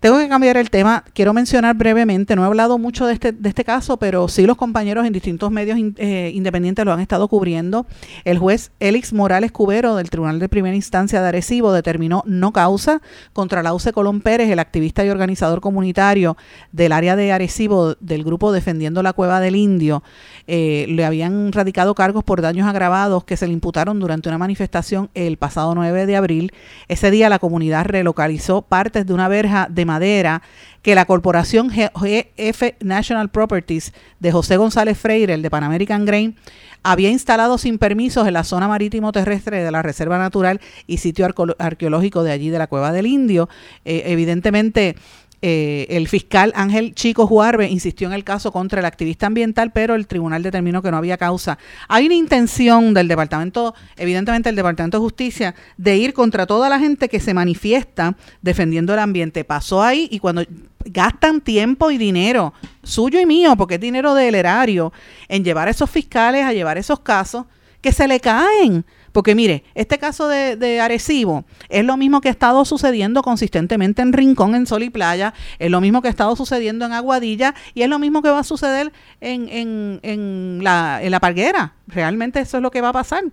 Tengo 0.00 0.18
que 0.18 0.28
cambiar 0.28 0.56
el 0.56 0.70
tema. 0.70 1.02
Quiero 1.12 1.32
mencionar 1.34 1.74
brevemente, 1.74 2.36
no 2.36 2.44
he 2.44 2.46
hablado 2.46 2.78
mucho 2.78 3.04
de 3.06 3.14
este, 3.14 3.32
de 3.32 3.48
este 3.48 3.64
caso, 3.64 3.96
pero 3.96 4.28
sí 4.28 4.46
los 4.46 4.56
compañeros 4.56 5.04
en 5.04 5.12
distintos 5.12 5.50
medios 5.50 5.76
eh, 5.96 6.30
independientes 6.32 6.84
lo 6.84 6.92
han 6.92 7.00
estado 7.00 7.26
cubriendo. 7.26 7.84
El 8.24 8.38
juez 8.38 8.70
Élix 8.78 9.12
Morales 9.12 9.50
Cubero 9.50 9.96
del 9.96 10.08
Tribunal 10.08 10.38
de 10.38 10.48
Primera 10.48 10.76
Instancia 10.76 11.20
de 11.20 11.26
Arecibo 11.26 11.72
determinó 11.72 12.22
no 12.26 12.52
causa 12.52 13.02
contra 13.32 13.64
Lauce 13.64 13.92
Colón 13.92 14.20
Pérez, 14.20 14.48
el 14.50 14.60
activista 14.60 15.04
y 15.04 15.08
organizador 15.08 15.60
comunitario 15.60 16.36
del 16.70 16.92
área 16.92 17.16
de 17.16 17.32
Arecibo 17.32 17.96
del 17.96 18.22
grupo 18.22 18.52
Defendiendo 18.52 19.02
la 19.02 19.14
Cueva 19.14 19.40
del 19.40 19.56
Indio. 19.56 20.04
Eh, 20.46 20.86
le 20.90 21.04
habían 21.04 21.50
radicado 21.50 21.96
cargos 21.96 22.22
por 22.22 22.40
daños 22.40 22.68
agravados 22.68 23.24
que 23.24 23.36
se 23.36 23.48
le 23.48 23.52
imputaron 23.52 23.98
durante 23.98 24.28
una 24.28 24.38
manifestación 24.38 25.10
el 25.14 25.38
pasado 25.38 25.74
9 25.74 26.06
de 26.06 26.14
abril. 26.14 26.52
Ese 26.86 27.10
día 27.10 27.28
la 27.28 27.40
comunidad 27.40 27.84
relocalizó 27.84 28.62
partes 28.62 29.04
de 29.04 29.12
una 29.12 29.26
verja 29.26 29.66
de 29.68 29.87
madera 29.88 30.42
que 30.82 30.94
la 30.94 31.06
corporación 31.06 31.68
GF 31.70 32.62
National 32.80 33.30
Properties 33.30 33.92
de 34.20 34.30
José 34.30 34.56
González 34.56 34.96
Freire, 34.96 35.34
el 35.34 35.42
de 35.42 35.50
Pan 35.50 35.64
American 35.64 36.04
Grain, 36.04 36.36
había 36.82 37.10
instalado 37.10 37.58
sin 37.58 37.78
permisos 37.78 38.26
en 38.28 38.34
la 38.34 38.44
zona 38.44 38.68
marítimo 38.68 39.10
terrestre 39.12 39.64
de 39.64 39.70
la 39.70 39.82
Reserva 39.82 40.18
Natural 40.18 40.60
y 40.86 40.98
sitio 40.98 41.26
arqueológico 41.58 42.22
de 42.22 42.32
allí 42.32 42.50
de 42.50 42.58
la 42.58 42.68
Cueva 42.68 42.92
del 42.92 43.06
Indio. 43.06 43.48
Eh, 43.84 44.04
evidentemente, 44.06 44.94
eh, 45.40 45.86
el 45.90 46.08
fiscal 46.08 46.52
Ángel 46.56 46.94
Chico 46.94 47.26
Juarbe 47.26 47.68
insistió 47.68 48.08
en 48.08 48.14
el 48.14 48.24
caso 48.24 48.50
contra 48.50 48.80
el 48.80 48.86
activista 48.86 49.26
ambiental, 49.26 49.70
pero 49.72 49.94
el 49.94 50.08
tribunal 50.08 50.42
determinó 50.42 50.82
que 50.82 50.90
no 50.90 50.96
había 50.96 51.16
causa. 51.16 51.58
Hay 51.88 52.06
una 52.06 52.16
intención 52.16 52.92
del 52.92 53.06
departamento, 53.06 53.74
evidentemente 53.96 54.48
el 54.48 54.56
Departamento 54.56 54.98
de 54.98 55.02
Justicia, 55.02 55.54
de 55.76 55.96
ir 55.96 56.12
contra 56.12 56.46
toda 56.46 56.68
la 56.68 56.80
gente 56.80 57.08
que 57.08 57.20
se 57.20 57.34
manifiesta 57.34 58.16
defendiendo 58.42 58.92
el 58.92 58.98
ambiente. 58.98 59.44
Pasó 59.44 59.82
ahí 59.82 60.08
y 60.10 60.18
cuando 60.18 60.42
gastan 60.84 61.40
tiempo 61.40 61.90
y 61.90 61.98
dinero, 61.98 62.52
suyo 62.82 63.20
y 63.20 63.26
mío, 63.26 63.54
porque 63.56 63.74
es 63.76 63.80
dinero 63.80 64.14
del 64.14 64.34
erario, 64.34 64.92
en 65.28 65.44
llevar 65.44 65.68
a 65.68 65.70
esos 65.70 65.88
fiscales 65.88 66.44
a 66.44 66.52
llevar 66.52 66.78
esos 66.78 67.00
casos, 67.00 67.46
que 67.80 67.92
se 67.92 68.08
le 68.08 68.18
caen 68.18 68.84
porque 69.12 69.34
mire, 69.34 69.64
este 69.74 69.98
caso 69.98 70.28
de, 70.28 70.56
de, 70.56 70.80
Arecibo 70.80 71.44
es 71.68 71.84
lo 71.84 71.96
mismo 71.96 72.20
que 72.20 72.28
ha 72.28 72.32
estado 72.32 72.64
sucediendo 72.64 73.22
consistentemente 73.22 74.02
en 74.02 74.12
Rincón, 74.12 74.54
en 74.54 74.66
Sol 74.66 74.82
y 74.82 74.90
Playa, 74.90 75.34
es 75.58 75.70
lo 75.70 75.80
mismo 75.80 76.02
que 76.02 76.08
ha 76.08 76.10
estado 76.10 76.36
sucediendo 76.36 76.86
en 76.86 76.92
Aguadilla 76.92 77.54
y 77.74 77.82
es 77.82 77.88
lo 77.88 77.98
mismo 77.98 78.22
que 78.22 78.30
va 78.30 78.40
a 78.40 78.44
suceder 78.44 78.92
en, 79.20 79.48
en, 79.48 80.00
en, 80.02 80.60
la, 80.62 81.00
en 81.02 81.10
la 81.10 81.20
Parguera. 81.20 81.77
Realmente 81.88 82.40
eso 82.40 82.58
es 82.58 82.62
lo 82.62 82.70
que 82.70 82.82
va 82.82 82.90
a 82.90 82.92
pasar. 82.92 83.24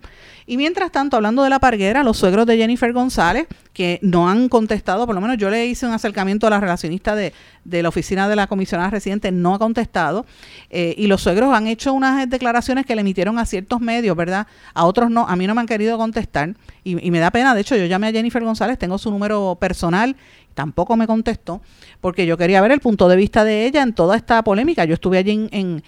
Y 0.46 0.56
mientras 0.56 0.90
tanto, 0.90 1.18
hablando 1.18 1.44
de 1.44 1.50
la 1.50 1.60
Parguera, 1.60 2.04
los 2.04 2.18
suegros 2.18 2.46
de 2.46 2.56
Jennifer 2.56 2.94
González, 2.94 3.48
que 3.74 4.00
no 4.02 4.30
han 4.30 4.48
contestado, 4.48 5.06
por 5.06 5.14
lo 5.14 5.20
menos 5.20 5.36
yo 5.38 5.50
le 5.50 5.66
hice 5.66 5.86
un 5.86 5.92
acercamiento 5.92 6.48
a 6.48 6.52
la 6.52 6.62
relacionista 6.62 7.16
de, 7.16 7.34
de 7.66 7.84
la 7.84 7.90
oficina 7.90 8.30
de 8.30 8.38
la 8.38 8.48
comisionada 8.48 8.90
residente, 8.90 9.34
no 9.34 9.56
ha 9.56 9.60
contestado, 9.60 10.26
eh, 10.70 10.96
y 10.98 11.08
los 11.08 11.22
suegros 11.22 11.54
han 11.54 11.68
hecho 11.68 11.92
unas 11.92 12.30
declaraciones 12.30 12.86
que 12.86 12.96
le 12.96 13.02
emitieron 13.02 13.38
a 13.40 13.46
ciertos 13.46 13.82
medios, 13.82 14.16
¿verdad? 14.16 14.48
A 14.74 14.86
otros 14.86 15.12
no, 15.12 15.28
a 15.28 15.36
mí 15.36 15.48
no 15.48 15.54
me 15.54 15.60
han 15.60 15.68
querido 15.68 15.98
contestar, 15.98 16.56
y, 16.86 16.96
me 17.12 17.20
da 17.20 17.32
pena, 17.32 17.56
de 17.56 17.62
hecho 17.62 17.76
yo 17.76 17.86
llamé 17.88 18.08
a 18.08 18.12
Jennifer 18.14 18.42
González, 18.42 18.78
tengo 18.78 18.98
su 18.98 19.12
número 19.12 19.58
personal, 19.60 20.16
tampoco 20.54 20.96
me 20.96 21.08
contestó, 21.08 21.62
porque 22.00 22.26
yo 22.26 22.38
quería 22.38 22.62
ver 22.62 22.72
el 22.72 22.80
punto 22.80 23.10
de 23.10 23.18
vista 23.18 23.44
de 23.44 23.66
ella 23.66 23.84
en 23.84 23.94
toda 23.94 24.16
esta 24.16 24.42
polémica. 24.44 24.86
Yo 24.86 24.94
estuve 24.94 25.18
allí 25.18 25.50
en, 25.52 25.84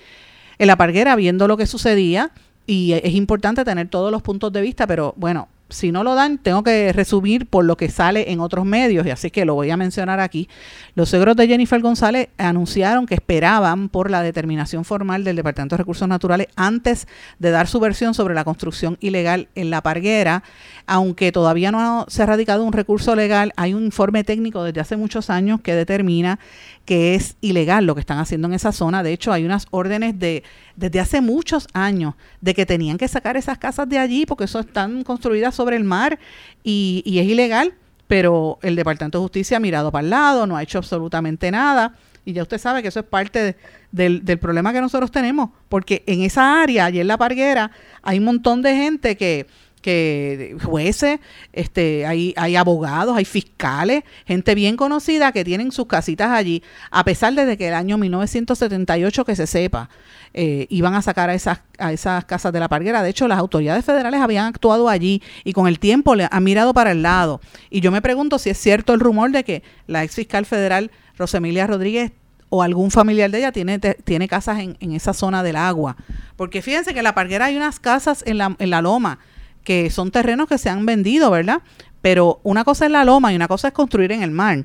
en 0.58 0.68
la 0.68 0.76
parguera 0.76 1.16
viendo 1.16 1.48
lo 1.48 1.56
que 1.56 1.66
sucedía 1.66 2.32
y 2.68 2.92
es 2.92 3.16
importante 3.16 3.66
tener 3.66 3.88
todos 3.88 4.12
los 4.12 4.22
puntos 4.22 4.52
de 4.52 4.62
vista, 4.62 4.86
pero 4.86 5.14
bueno, 5.18 5.48
si 5.70 5.92
no 5.92 6.04
lo 6.04 6.16
dan, 6.16 6.38
tengo 6.38 6.64
que 6.64 6.94
resumir 6.94 7.46
por 7.46 7.66
lo 7.66 7.76
que 7.76 7.90
sale 7.90 8.32
en 8.32 8.40
otros 8.40 8.66
medios, 8.66 9.06
y 9.06 9.10
así 9.10 9.32
que 9.32 9.46
lo 9.46 9.56
voy 9.56 9.70
a 9.70 9.78
mencionar 9.78 10.20
aquí. 10.20 10.48
Los 10.96 11.10
seguros 11.10 11.36
de 11.36 11.48
Jennifer 11.48 11.82
González 11.82 12.30
anunciaron 12.38 13.06
que 13.06 13.16
esperaban 13.16 13.90
por 13.90 14.10
la 14.10 14.22
determinación 14.22 14.86
formal 14.86 15.24
del 15.24 15.36
Departamento 15.36 15.76
de 15.76 15.80
Recursos 15.80 16.08
Naturales 16.08 16.48
antes 16.56 17.08
de 17.40 17.52
dar 17.52 17.68
su 17.68 17.80
versión 17.80 18.14
sobre 18.14 18.34
la 18.34 18.46
construcción 18.46 18.98
ilegal 19.02 19.50
en 19.56 19.70
la 19.70 19.82
parguera. 19.82 20.44
Aunque 20.86 21.34
todavía 21.34 21.72
no 21.72 22.06
se 22.08 22.24
ha 22.24 22.28
radicado 22.28 22.64
un 22.64 22.74
recurso 22.74 23.16
legal, 23.16 23.52
hay 23.58 23.74
un 23.74 23.84
informe 23.84 24.24
técnico 24.24 24.64
desde 24.64 24.80
hace 24.80 24.96
muchos 24.96 25.30
años 25.30 25.60
que 25.62 25.76
determina 25.76 26.40
que 26.88 27.16
es 27.16 27.36
ilegal 27.42 27.86
lo 27.86 27.96
que 27.96 28.00
están 28.00 28.18
haciendo 28.18 28.48
en 28.48 28.54
esa 28.54 28.72
zona. 28.72 29.04
De 29.04 29.12
hecho, 29.12 29.34
hay 29.34 29.44
unas 29.44 29.68
órdenes 29.72 30.18
de 30.18 30.44
desde 30.78 31.02
hace 31.02 31.20
muchos 31.20 31.68
años 31.74 32.16
de 32.40 32.54
que 32.54 32.66
tenían 32.66 32.98
que 32.98 33.10
sacar 33.10 33.36
esas 33.36 33.58
casas 33.58 33.90
de 33.90 34.00
allí 34.00 34.26
porque 34.26 34.46
eso 34.46 34.62
están 34.62 35.04
construidas 35.04 35.54
sobre 35.54 35.76
el 35.76 35.84
mar 35.84 36.18
y, 36.64 37.04
y 37.06 37.20
es 37.20 37.28
ilegal, 37.28 37.74
pero 38.08 38.58
el 38.62 38.78
Departamento 38.78 39.18
de 39.18 39.24
Justicia 39.24 39.58
ha 39.58 39.60
mirado 39.60 39.92
para 39.92 40.06
el 40.06 40.10
lado, 40.10 40.48
no 40.48 40.56
ha 40.56 40.64
hecho 40.64 40.78
absolutamente 40.78 41.52
nada. 41.52 41.94
Y 42.24 42.32
ya 42.32 42.42
usted 42.42 42.58
sabe 42.58 42.82
que 42.82 42.88
eso 42.88 43.02
es 43.02 43.06
parte 43.06 43.58
del, 43.92 44.24
del, 44.24 44.40
problema 44.40 44.72
que 44.72 44.80
nosotros 44.80 45.12
tenemos, 45.12 45.50
porque 45.68 46.04
en 46.08 46.22
esa 46.22 46.62
área, 46.62 46.86
allí 46.86 47.02
en 47.02 47.08
la 47.08 47.18
parguera, 47.18 47.72
hay 48.02 48.20
un 48.20 48.26
montón 48.26 48.62
de 48.62 48.76
gente 48.78 49.18
que, 49.18 49.46
que 49.88 50.58
jueces, 50.66 51.22
este, 51.54 52.06
hay, 52.06 52.34
hay 52.36 52.58
abogados, 52.58 53.16
hay 53.16 53.24
fiscales, 53.24 54.04
gente 54.26 54.54
bien 54.54 54.76
conocida 54.76 55.32
que 55.32 55.46
tienen 55.46 55.72
sus 55.72 55.88
casitas 55.88 56.30
allí, 56.30 56.62
a 56.92 57.06
pesar 57.06 57.34
de 57.34 57.56
que 57.56 57.70
el 57.70 57.74
año 57.74 57.98
1978 57.98 59.24
que 59.24 59.38
se 59.38 59.48
sepa, 59.48 59.90
eh, 60.34 60.68
iban 60.70 60.94
a 60.94 61.02
sacar 61.02 61.30
a 61.30 61.36
esas, 61.36 61.62
a 61.78 61.94
esas 61.94 62.26
casas 62.26 62.52
de 62.52 62.60
la 62.60 62.68
parguera. 62.68 63.02
De 63.02 63.10
hecho, 63.12 63.30
las 63.30 63.40
autoridades 63.40 63.86
federales 63.86 64.20
habían 64.20 64.48
actuado 64.48 64.90
allí 64.90 65.24
y 65.46 65.54
con 65.54 65.68
el 65.68 65.80
tiempo 65.80 66.16
le 66.16 66.28
han 66.30 66.44
mirado 66.44 66.74
para 66.74 66.92
el 66.92 67.02
lado. 67.02 67.40
Y 67.70 67.80
yo 67.80 67.90
me 67.90 68.02
pregunto 68.02 68.40
si 68.40 68.50
es 68.50 68.58
cierto 68.58 68.94
el 68.94 69.00
rumor 69.00 69.32
de 69.32 69.46
que 69.46 69.64
la 69.88 70.04
ex 70.04 70.16
fiscal 70.16 70.46
federal 70.46 70.92
Rosemilia 71.18 71.66
Rodríguez 71.66 72.12
o 72.50 72.62
algún 72.62 72.92
familiar 72.92 73.32
de 73.32 73.38
ella 73.38 73.54
tiene, 73.54 73.80
tiene 73.80 74.28
casas 74.28 74.60
en, 74.60 74.76
en, 74.82 74.92
esa 74.92 75.14
zona 75.14 75.44
del 75.44 75.56
agua. 75.56 75.96
Porque 76.36 76.62
fíjense 76.62 76.92
que 76.92 77.00
en 77.00 77.06
la 77.06 77.16
parguera 77.16 77.46
hay 77.46 77.56
unas 77.56 77.80
casas 77.80 78.22
en 78.28 78.38
la, 78.38 78.54
en 78.60 78.70
la 78.70 78.82
loma 78.82 79.20
que 79.68 79.90
son 79.90 80.12
terrenos 80.12 80.48
que 80.48 80.58
se 80.58 80.70
han 80.70 80.86
vendido, 80.86 81.30
¿verdad? 81.30 81.62
Pero 82.02 82.40
una 82.44 82.64
cosa 82.64 82.86
es 82.86 82.92
la 82.92 83.04
loma 83.04 83.34
y 83.34 83.36
una 83.36 83.50
cosa 83.50 83.68
es 83.68 83.74
construir 83.74 84.14
en 84.14 84.24
el 84.24 84.32
mar. 84.32 84.64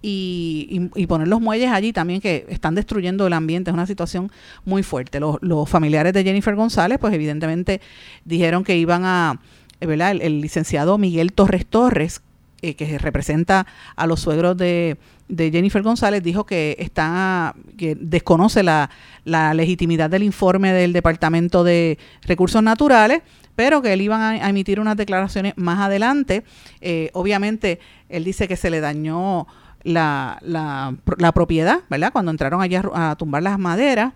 Y, 0.00 0.88
poner 1.06 1.28
los 1.28 1.42
muelles 1.42 1.70
allí 1.70 1.92
también 1.92 2.22
que 2.22 2.46
están 2.48 2.74
destruyendo 2.74 3.26
el 3.26 3.34
ambiente, 3.34 3.70
es 3.70 3.74
una 3.74 3.86
situación 3.86 4.32
muy 4.64 4.82
fuerte. 4.82 5.20
Los, 5.20 5.68
familiares 5.68 6.14
de 6.14 6.24
Jennifer 6.24 6.54
González, 6.54 6.98
pues 6.98 7.12
evidentemente 7.12 7.82
dijeron 8.24 8.64
que 8.64 8.78
iban 8.78 9.04
a, 9.04 9.38
¿verdad? 9.82 10.12
El, 10.18 10.40
licenciado 10.40 10.96
Miguel 10.96 11.34
Torres 11.34 11.66
Torres, 11.66 12.22
eh, 12.62 12.74
que 12.74 12.96
representa 12.96 13.66
a 13.96 14.06
los 14.06 14.20
suegros 14.20 14.56
de, 14.56 14.96
de 15.28 15.50
Jennifer 15.50 15.82
González 15.82 16.22
dijo 16.22 16.46
que 16.46 16.76
está 16.78 17.54
que 17.76 17.94
desconoce 17.94 18.62
la, 18.62 18.90
la, 19.24 19.54
legitimidad 19.54 20.10
del 20.10 20.22
informe 20.22 20.72
del 20.72 20.92
Departamento 20.92 21.64
de 21.64 21.98
Recursos 22.22 22.62
Naturales, 22.62 23.22
pero 23.54 23.82
que 23.82 23.92
él 23.92 24.00
iban 24.00 24.20
a, 24.20 24.48
emitir 24.48 24.80
unas 24.80 24.96
declaraciones 24.96 25.54
más 25.56 25.80
adelante. 25.80 26.44
Eh, 26.80 27.10
obviamente, 27.12 27.78
él 28.08 28.24
dice 28.24 28.48
que 28.48 28.56
se 28.56 28.70
le 28.70 28.80
dañó 28.80 29.46
la, 29.82 30.38
la, 30.42 30.96
la 31.18 31.32
propiedad, 31.32 31.80
¿verdad? 31.88 32.12
Cuando 32.12 32.30
entraron 32.30 32.62
allá 32.62 32.82
a 32.94 33.16
tumbar 33.16 33.42
las 33.42 33.58
maderas, 33.58 34.12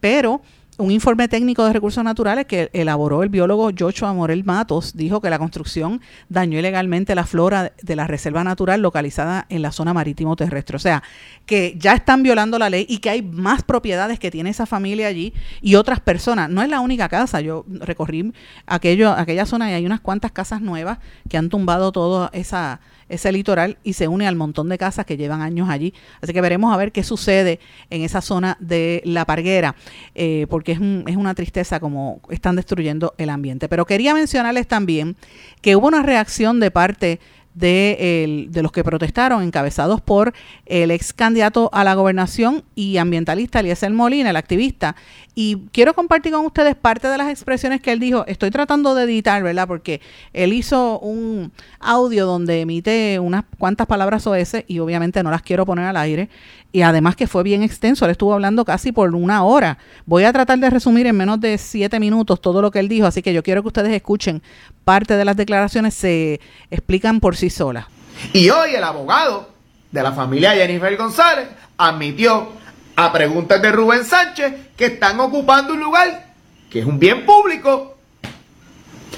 pero 0.00 0.42
un 0.80 0.90
informe 0.90 1.28
técnico 1.28 1.64
de 1.64 1.72
recursos 1.72 2.02
naturales 2.02 2.46
que 2.46 2.70
elaboró 2.72 3.22
el 3.22 3.28
biólogo 3.28 3.70
Joshua 3.78 4.14
Morel 4.14 4.44
Matos 4.44 4.96
dijo 4.96 5.20
que 5.20 5.28
la 5.28 5.38
construcción 5.38 6.00
dañó 6.28 6.58
ilegalmente 6.58 7.14
la 7.14 7.26
flora 7.26 7.72
de 7.82 7.96
la 7.96 8.06
reserva 8.06 8.42
natural 8.44 8.80
localizada 8.80 9.46
en 9.50 9.60
la 9.60 9.72
zona 9.72 9.92
marítimo 9.92 10.36
terrestre. 10.36 10.76
O 10.76 10.80
sea, 10.80 11.02
que 11.44 11.74
ya 11.78 11.92
están 11.92 12.22
violando 12.22 12.58
la 12.58 12.70
ley 12.70 12.86
y 12.88 12.98
que 12.98 13.10
hay 13.10 13.22
más 13.22 13.62
propiedades 13.62 14.18
que 14.18 14.30
tiene 14.30 14.50
esa 14.50 14.64
familia 14.64 15.06
allí 15.06 15.34
y 15.60 15.74
otras 15.74 16.00
personas. 16.00 16.48
No 16.48 16.62
es 16.62 16.70
la 16.70 16.80
única 16.80 17.08
casa. 17.08 17.40
Yo 17.40 17.64
recorrí 17.68 18.32
aquello, 18.66 19.10
aquella 19.10 19.44
zona 19.44 19.70
y 19.70 19.74
hay 19.74 19.84
unas 19.84 20.00
cuantas 20.00 20.32
casas 20.32 20.62
nuevas 20.62 20.98
que 21.28 21.36
han 21.36 21.50
tumbado 21.50 21.92
toda 21.92 22.30
esa 22.32 22.80
ese 23.10 23.30
litoral 23.32 23.76
y 23.84 23.92
se 23.92 24.08
une 24.08 24.26
al 24.26 24.36
montón 24.36 24.68
de 24.68 24.78
casas 24.78 25.04
que 25.04 25.16
llevan 25.16 25.42
años 25.42 25.68
allí. 25.68 25.92
Así 26.22 26.32
que 26.32 26.40
veremos 26.40 26.72
a 26.72 26.76
ver 26.76 26.92
qué 26.92 27.02
sucede 27.02 27.60
en 27.90 28.02
esa 28.02 28.20
zona 28.20 28.56
de 28.60 29.02
La 29.04 29.26
Parguera, 29.26 29.74
eh, 30.14 30.46
porque 30.48 30.72
es, 30.72 30.80
es 31.06 31.16
una 31.16 31.34
tristeza 31.34 31.80
como 31.80 32.20
están 32.30 32.56
destruyendo 32.56 33.14
el 33.18 33.28
ambiente. 33.28 33.68
Pero 33.68 33.84
quería 33.84 34.14
mencionarles 34.14 34.66
también 34.66 35.16
que 35.60 35.76
hubo 35.76 35.88
una 35.88 36.02
reacción 36.02 36.60
de 36.60 36.70
parte 36.70 37.20
de, 37.60 38.48
de, 38.50 38.62
los 38.62 38.72
que 38.72 38.82
protestaron, 38.82 39.42
encabezados 39.42 40.00
por 40.00 40.32
el 40.66 40.90
ex 40.90 41.12
candidato 41.12 41.70
a 41.72 41.84
la 41.84 41.94
gobernación 41.94 42.64
y 42.74 42.96
ambientalista 42.96 43.60
Eliezer 43.60 43.92
Molina, 43.92 44.30
el 44.30 44.36
activista. 44.36 44.96
Y 45.34 45.58
quiero 45.72 45.94
compartir 45.94 46.32
con 46.32 46.44
ustedes 46.44 46.74
parte 46.74 47.08
de 47.08 47.16
las 47.16 47.28
expresiones 47.28 47.80
que 47.80 47.92
él 47.92 48.00
dijo. 48.00 48.24
Estoy 48.26 48.50
tratando 48.50 48.94
de 48.94 49.04
editar, 49.04 49.42
¿verdad? 49.42 49.68
Porque 49.68 50.00
él 50.32 50.52
hizo 50.52 50.98
un 50.98 51.52
audio 51.78 52.26
donde 52.26 52.62
emite 52.62 53.18
unas 53.20 53.44
cuantas 53.58 53.86
palabras 53.86 54.26
OS 54.26 54.56
y 54.66 54.80
obviamente 54.80 55.22
no 55.22 55.30
las 55.30 55.42
quiero 55.42 55.64
poner 55.64 55.86
al 55.86 55.96
aire 55.96 56.28
y 56.72 56.82
además 56.82 57.16
que 57.16 57.26
fue 57.26 57.42
bien 57.42 57.62
extenso, 57.62 58.04
él 58.04 58.12
estuvo 58.12 58.32
hablando 58.32 58.64
casi 58.64 58.92
por 58.92 59.12
una 59.14 59.42
hora. 59.42 59.78
Voy 60.06 60.24
a 60.24 60.32
tratar 60.32 60.58
de 60.58 60.70
resumir 60.70 61.06
en 61.06 61.16
menos 61.16 61.40
de 61.40 61.58
siete 61.58 61.98
minutos 61.98 62.40
todo 62.40 62.62
lo 62.62 62.70
que 62.70 62.78
él 62.78 62.88
dijo, 62.88 63.06
así 63.06 63.22
que 63.22 63.32
yo 63.32 63.42
quiero 63.42 63.62
que 63.62 63.68
ustedes 63.68 63.92
escuchen 63.92 64.42
parte 64.84 65.16
de 65.16 65.24
las 65.24 65.36
declaraciones, 65.36 65.94
se 65.94 66.40
explican 66.70 67.20
por 67.20 67.36
sí 67.36 67.49
solas. 67.54 67.86
Y 68.32 68.50
hoy 68.50 68.74
el 68.74 68.84
abogado 68.84 69.50
de 69.90 70.02
la 70.02 70.12
familia 70.12 70.52
Jennifer 70.52 70.96
González 70.96 71.48
admitió 71.76 72.52
a 72.96 73.12
preguntas 73.12 73.62
de 73.62 73.72
Rubén 73.72 74.04
Sánchez 74.04 74.52
que 74.76 74.86
están 74.86 75.20
ocupando 75.20 75.72
un 75.72 75.80
lugar 75.80 76.30
que 76.70 76.80
es 76.80 76.86
un 76.86 76.98
bien 76.98 77.26
público. 77.26 77.96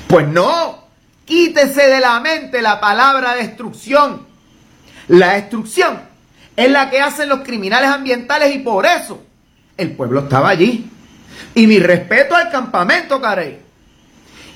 Pues 0.09 0.27
no, 0.27 0.85
quítese 1.25 1.87
de 1.89 2.01
la 2.01 2.19
mente 2.21 2.63
la 2.63 2.81
palabra 2.81 3.35
destrucción. 3.35 4.27
La 5.09 5.35
destrucción 5.35 6.01
es 6.57 6.71
la 6.71 6.91
que 6.91 7.01
hacen 7.01 7.29
los 7.29 7.41
criminales 7.41 7.91
ambientales 7.91 8.55
y 8.55 8.61
por 8.61 8.87
eso 8.87 9.23
el 9.77 9.93
pueblo 9.93 10.21
estaba 10.21 10.49
allí. 10.49 10.89
Y 11.55 11.67
mi 11.67 11.79
respeto 11.79 12.35
al 12.35 12.51
campamento 12.51 13.21
Carey. 13.21 13.59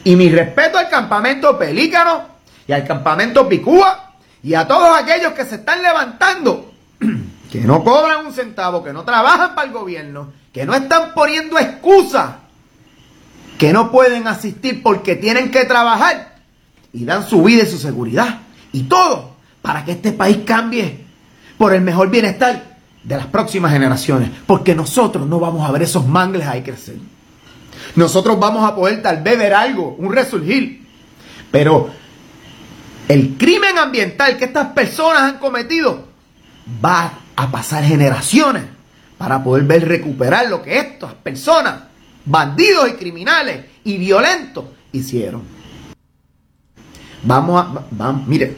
Y 0.04 0.16
mi 0.16 0.28
respeto 0.30 0.78
al 0.78 0.88
campamento 0.88 1.58
Pelícano 1.58 2.35
y 2.66 2.72
al 2.72 2.84
campamento 2.84 3.48
Picúa 3.48 4.12
y 4.42 4.54
a 4.54 4.66
todos 4.66 4.96
aquellos 4.98 5.32
que 5.32 5.44
se 5.44 5.56
están 5.56 5.82
levantando, 5.82 6.72
que 7.50 7.60
no 7.60 7.82
cobran 7.82 8.26
un 8.26 8.32
centavo, 8.32 8.82
que 8.82 8.92
no 8.92 9.04
trabajan 9.04 9.54
para 9.54 9.66
el 9.66 9.72
gobierno, 9.72 10.32
que 10.52 10.64
no 10.64 10.74
están 10.74 11.12
poniendo 11.14 11.58
excusas, 11.58 12.36
que 13.58 13.72
no 13.72 13.90
pueden 13.90 14.26
asistir 14.28 14.82
porque 14.82 15.16
tienen 15.16 15.50
que 15.50 15.64
trabajar 15.64 16.36
y 16.92 17.04
dan 17.04 17.26
su 17.26 17.42
vida 17.42 17.62
y 17.62 17.66
su 17.66 17.78
seguridad 17.78 18.40
y 18.72 18.84
todo 18.84 19.36
para 19.62 19.84
que 19.84 19.92
este 19.92 20.12
país 20.12 20.38
cambie 20.44 21.04
por 21.58 21.72
el 21.72 21.80
mejor 21.80 22.10
bienestar 22.10 22.76
de 23.02 23.16
las 23.16 23.26
próximas 23.26 23.72
generaciones, 23.72 24.30
porque 24.46 24.74
nosotros 24.74 25.26
no 25.26 25.38
vamos 25.38 25.68
a 25.68 25.72
ver 25.72 25.82
esos 25.82 26.06
mangles 26.06 26.46
ahí 26.46 26.62
crecer. 26.62 26.96
Nosotros 27.94 28.38
vamos 28.38 28.68
a 28.68 28.74
poder 28.74 29.00
tal 29.02 29.22
vez 29.22 29.38
ver 29.38 29.54
algo, 29.54 29.94
un 29.98 30.12
resurgir, 30.12 30.86
pero 31.50 31.90
el 33.08 33.36
crimen 33.38 33.78
ambiental 33.78 34.36
que 34.36 34.46
estas 34.46 34.68
personas 34.68 35.22
han 35.22 35.38
cometido 35.38 36.06
va 36.84 37.12
a 37.36 37.50
pasar 37.50 37.84
generaciones 37.84 38.64
para 39.18 39.42
poder 39.42 39.64
ver 39.64 39.86
recuperar 39.86 40.48
lo 40.48 40.62
que 40.62 40.78
estas 40.78 41.14
personas, 41.14 41.84
bandidos 42.24 42.88
y 42.88 42.92
criminales 42.92 43.64
y 43.84 43.96
violentos, 43.98 44.64
hicieron. 44.92 45.42
Vamos 47.22 47.60
a, 47.60 47.86
vamos, 47.90 48.26
mire, 48.26 48.56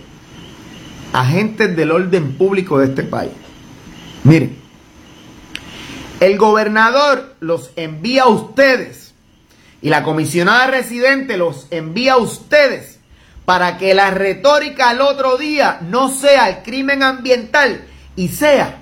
agentes 1.12 1.76
del 1.76 1.90
orden 1.90 2.36
público 2.36 2.78
de 2.78 2.86
este 2.86 3.02
país. 3.02 3.32
Miren, 4.24 4.56
el 6.20 6.36
gobernador 6.36 7.36
los 7.40 7.70
envía 7.76 8.24
a 8.24 8.28
ustedes 8.28 9.14
y 9.80 9.90
la 9.90 10.02
comisionada 10.02 10.66
residente 10.66 11.36
los 11.36 11.68
envía 11.70 12.14
a 12.14 12.18
ustedes 12.18 12.97
para 13.48 13.78
que 13.78 13.94
la 13.94 14.10
retórica 14.10 14.90
al 14.90 15.00
otro 15.00 15.38
día 15.38 15.78
no 15.80 16.10
sea 16.10 16.50
el 16.50 16.62
crimen 16.62 17.02
ambiental 17.02 17.82
y 18.14 18.28
sea 18.28 18.76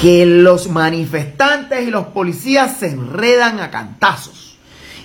que 0.00 0.24
los 0.24 0.68
manifestantes 0.68 1.82
y 1.82 1.90
los 1.90 2.06
policías 2.06 2.76
se 2.76 2.90
enredan 2.90 3.58
a 3.58 3.72
cantazos 3.72 4.56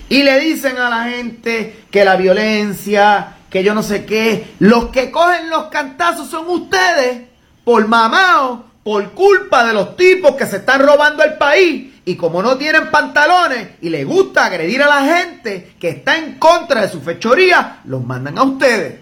y 0.08 0.22
le 0.22 0.38
dicen 0.38 0.78
a 0.78 0.88
la 0.88 1.06
gente 1.06 1.82
que 1.90 2.04
la 2.04 2.14
violencia, 2.14 3.38
que 3.50 3.64
yo 3.64 3.74
no 3.74 3.82
sé 3.82 4.04
qué. 4.04 4.54
Los 4.60 4.90
que 4.90 5.10
cogen 5.10 5.50
los 5.50 5.64
cantazos 5.64 6.30
son 6.30 6.48
ustedes, 6.48 7.22
por 7.64 7.88
mamao, 7.88 8.66
por 8.84 9.14
culpa 9.14 9.66
de 9.66 9.72
los 9.72 9.96
tipos 9.96 10.36
que 10.36 10.46
se 10.46 10.58
están 10.58 10.86
robando 10.86 11.24
el 11.24 11.38
país. 11.38 11.92
Y 12.08 12.16
como 12.16 12.42
no 12.42 12.56
tienen 12.56 12.90
pantalones 12.90 13.68
y 13.82 13.90
les 13.90 14.06
gusta 14.06 14.46
agredir 14.46 14.82
a 14.82 14.86
la 14.86 15.02
gente 15.02 15.74
que 15.78 15.90
está 15.90 16.16
en 16.16 16.38
contra 16.38 16.80
de 16.80 16.88
su 16.88 17.02
fechoría, 17.02 17.80
los 17.84 18.02
mandan 18.02 18.38
a 18.38 18.44
ustedes. 18.44 19.00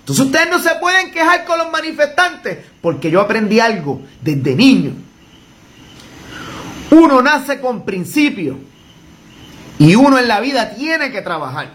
Entonces 0.00 0.26
ustedes 0.26 0.50
no 0.50 0.58
se 0.58 0.74
pueden 0.80 1.12
quejar 1.12 1.44
con 1.44 1.56
los 1.56 1.70
manifestantes, 1.70 2.58
porque 2.82 3.12
yo 3.12 3.20
aprendí 3.20 3.60
algo 3.60 4.02
desde 4.22 4.56
niño. 4.56 4.90
Uno 6.90 7.22
nace 7.22 7.60
con 7.60 7.84
principios 7.84 8.56
y 9.78 9.94
uno 9.94 10.18
en 10.18 10.26
la 10.26 10.40
vida 10.40 10.74
tiene 10.74 11.12
que 11.12 11.22
trabajar. 11.22 11.74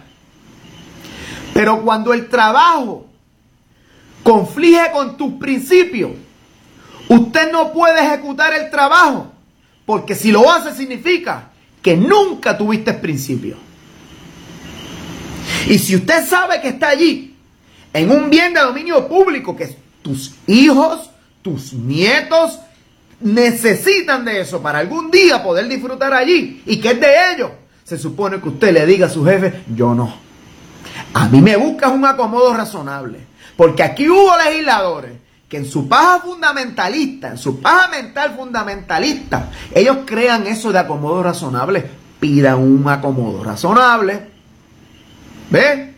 Pero 1.53 1.81
cuando 1.81 2.13
el 2.13 2.27
trabajo 2.27 3.05
conflige 4.21 4.91
con 4.91 5.15
tus 5.15 5.31
principios, 5.35 6.11
usted 7.07 7.53
no 7.53 7.71
puede 7.71 8.05
ejecutar 8.05 8.53
el 8.53 8.69
trabajo, 8.69 9.30
porque 9.85 10.15
si 10.15 10.31
lo 10.31 10.51
hace 10.51 10.75
significa 10.75 11.49
que 11.81 11.97
nunca 11.97 12.57
tuviste 12.57 12.93
principios. 12.93 13.57
Y 15.67 15.79
si 15.79 15.95
usted 15.95 16.25
sabe 16.27 16.61
que 16.61 16.69
está 16.69 16.89
allí, 16.89 17.35
en 17.93 18.11
un 18.11 18.29
bien 18.29 18.53
de 18.53 18.61
dominio 18.61 19.07
público, 19.07 19.55
que 19.55 19.75
tus 20.01 20.33
hijos, 20.47 21.09
tus 21.41 21.73
nietos, 21.73 22.59
necesitan 23.19 24.25
de 24.25 24.41
eso 24.41 24.61
para 24.61 24.79
algún 24.79 25.11
día 25.11 25.43
poder 25.43 25.67
disfrutar 25.67 26.13
allí 26.13 26.63
y 26.65 26.79
que 26.79 26.91
es 26.91 26.99
de 26.99 27.33
ellos, 27.33 27.51
se 27.83 27.97
supone 27.97 28.39
que 28.39 28.49
usted 28.49 28.73
le 28.73 28.85
diga 28.85 29.07
a 29.07 29.09
su 29.09 29.25
jefe, 29.25 29.63
yo 29.75 29.93
no. 29.93 30.15
A 31.13 31.27
mí 31.27 31.41
me 31.41 31.57
buscas 31.57 31.91
un 31.91 32.05
acomodo 32.05 32.53
razonable. 32.53 33.31
Porque 33.57 33.83
aquí 33.83 34.09
hubo 34.09 34.31
legisladores 34.37 35.11
que 35.51 35.57
en 35.57 35.65
su 35.65 35.89
paja 35.89 36.21
fundamentalista, 36.21 37.27
en 37.27 37.37
su 37.37 37.59
paja 37.59 37.89
mental 37.89 38.35
fundamentalista, 38.37 39.49
ellos 39.75 39.97
crean 40.05 40.47
eso 40.47 40.71
de 40.71 40.79
acomodo 40.79 41.21
razonable. 41.21 41.83
Pidan 42.21 42.59
un 42.59 42.87
acomodo 42.87 43.43
razonable. 43.43 44.29
¿Ves? 45.49 45.89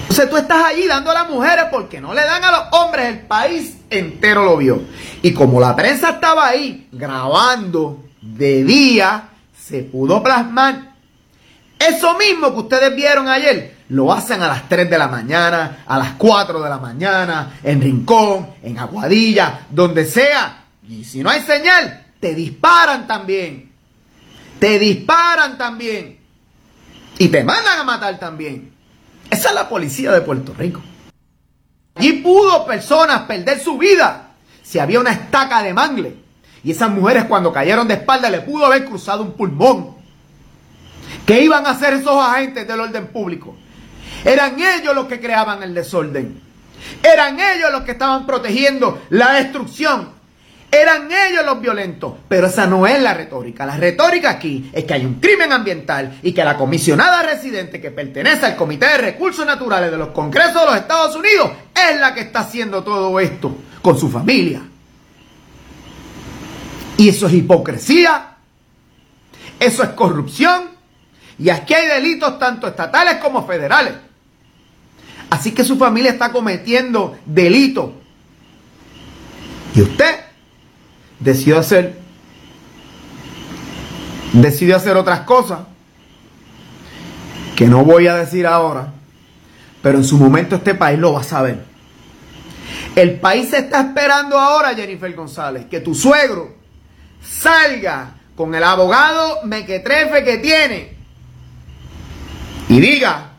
Entonces 0.00 0.28
tú 0.28 0.36
estás 0.36 0.64
allí 0.64 0.88
dando 0.88 1.12
a 1.12 1.14
las 1.14 1.30
mujeres 1.30 1.66
porque 1.70 2.00
no 2.00 2.12
le 2.12 2.22
dan 2.22 2.42
a 2.42 2.50
los 2.50 2.62
hombres, 2.72 3.06
el 3.06 3.20
país 3.20 3.76
entero 3.88 4.44
lo 4.44 4.56
vio. 4.56 4.82
Y 5.22 5.32
como 5.32 5.60
la 5.60 5.76
prensa 5.76 6.10
estaba 6.10 6.48
ahí 6.48 6.88
grabando 6.90 8.02
de 8.20 8.64
día, 8.64 9.28
se 9.56 9.84
pudo 9.84 10.24
plasmar 10.24 10.96
eso 11.78 12.18
mismo 12.18 12.52
que 12.52 12.58
ustedes 12.58 12.96
vieron 12.96 13.28
ayer, 13.28 13.75
lo 13.88 14.12
hacen 14.12 14.42
a 14.42 14.48
las 14.48 14.68
3 14.68 14.90
de 14.90 14.98
la 14.98 15.08
mañana, 15.08 15.84
a 15.86 15.98
las 15.98 16.12
4 16.12 16.60
de 16.60 16.68
la 16.68 16.78
mañana, 16.78 17.58
en 17.62 17.80
Rincón, 17.80 18.48
en 18.62 18.78
Aguadilla, 18.78 19.66
donde 19.70 20.04
sea. 20.04 20.64
Y 20.88 21.04
si 21.04 21.22
no 21.22 21.30
hay 21.30 21.40
señal, 21.42 22.06
te 22.20 22.34
disparan 22.34 23.06
también. 23.06 23.70
Te 24.58 24.78
disparan 24.78 25.56
también. 25.56 26.18
Y 27.18 27.28
te 27.28 27.44
mandan 27.44 27.78
a 27.78 27.84
matar 27.84 28.18
también. 28.18 28.72
Esa 29.30 29.48
es 29.50 29.54
la 29.54 29.68
policía 29.68 30.12
de 30.12 30.20
Puerto 30.20 30.54
Rico. 30.54 30.82
Allí 31.94 32.14
pudo 32.14 32.66
personas 32.66 33.22
perder 33.22 33.60
su 33.60 33.78
vida 33.78 34.30
si 34.62 34.78
había 34.78 35.00
una 35.00 35.12
estaca 35.12 35.62
de 35.62 35.72
mangle. 35.72 36.16
Y 36.62 36.72
esas 36.72 36.90
mujeres 36.90 37.24
cuando 37.24 37.52
cayeron 37.52 37.86
de 37.86 37.94
espalda 37.94 38.28
le 38.28 38.40
pudo 38.40 38.66
haber 38.66 38.84
cruzado 38.84 39.22
un 39.22 39.32
pulmón. 39.32 39.94
¿Qué 41.24 41.42
iban 41.42 41.66
a 41.66 41.70
hacer 41.70 41.94
esos 41.94 42.16
agentes 42.16 42.66
del 42.66 42.80
orden 42.80 43.06
público? 43.06 43.56
Eran 44.26 44.56
ellos 44.60 44.92
los 44.92 45.06
que 45.06 45.20
creaban 45.20 45.62
el 45.62 45.72
desorden. 45.72 46.40
Eran 47.00 47.38
ellos 47.38 47.70
los 47.70 47.82
que 47.82 47.92
estaban 47.92 48.26
protegiendo 48.26 49.02
la 49.10 49.34
destrucción. 49.34 50.16
Eran 50.68 51.08
ellos 51.12 51.46
los 51.46 51.60
violentos, 51.60 52.14
pero 52.28 52.48
esa 52.48 52.66
no 52.66 52.88
es 52.88 53.00
la 53.00 53.14
retórica. 53.14 53.64
La 53.64 53.76
retórica 53.76 54.30
aquí 54.30 54.68
es 54.72 54.82
que 54.82 54.94
hay 54.94 55.06
un 55.06 55.20
crimen 55.20 55.52
ambiental 55.52 56.18
y 56.22 56.32
que 56.32 56.44
la 56.44 56.56
comisionada 56.56 57.22
residente 57.22 57.80
que 57.80 57.92
pertenece 57.92 58.46
al 58.46 58.56
Comité 58.56 58.86
de 58.86 58.98
Recursos 58.98 59.46
Naturales 59.46 59.92
de 59.92 59.96
los 59.96 60.08
Congresos 60.08 60.60
de 60.60 60.66
los 60.66 60.76
Estados 60.76 61.14
Unidos 61.14 61.52
es 61.72 62.00
la 62.00 62.12
que 62.12 62.22
está 62.22 62.40
haciendo 62.40 62.82
todo 62.82 63.20
esto 63.20 63.56
con 63.80 63.96
su 63.96 64.10
familia. 64.10 64.60
Y 66.96 67.10
eso 67.10 67.28
es 67.28 67.32
hipocresía, 67.32 68.34
eso 69.60 69.84
es 69.84 69.90
corrupción 69.90 70.70
y 71.38 71.48
aquí 71.48 71.74
hay 71.74 71.86
delitos 71.86 72.40
tanto 72.40 72.66
estatales 72.66 73.16
como 73.16 73.46
federales. 73.46 74.05
Así 75.30 75.52
que 75.52 75.64
su 75.64 75.76
familia 75.76 76.12
está 76.12 76.30
cometiendo 76.32 77.16
delitos. 77.26 77.90
Y 79.74 79.82
usted 79.82 80.20
decidió 81.20 81.58
hacer 81.58 82.06
decidió 84.32 84.76
hacer 84.76 84.96
otras 84.96 85.20
cosas 85.20 85.60
que 87.54 87.66
no 87.66 87.84
voy 87.84 88.06
a 88.06 88.16
decir 88.16 88.46
ahora, 88.46 88.92
pero 89.82 89.98
en 89.98 90.04
su 90.04 90.18
momento 90.18 90.56
este 90.56 90.74
país 90.74 90.98
lo 90.98 91.14
va 91.14 91.20
a 91.20 91.24
saber. 91.24 91.64
El 92.94 93.18
país 93.18 93.52
está 93.52 93.80
esperando 93.80 94.38
ahora, 94.38 94.74
Jennifer 94.74 95.12
González, 95.14 95.66
que 95.66 95.80
tu 95.80 95.94
suegro 95.94 96.54
salga 97.22 98.14
con 98.34 98.54
el 98.54 98.62
abogado 98.62 99.40
mequetrefe 99.44 100.22
que 100.24 100.38
tiene 100.38 100.96
y 102.68 102.80
diga 102.80 103.35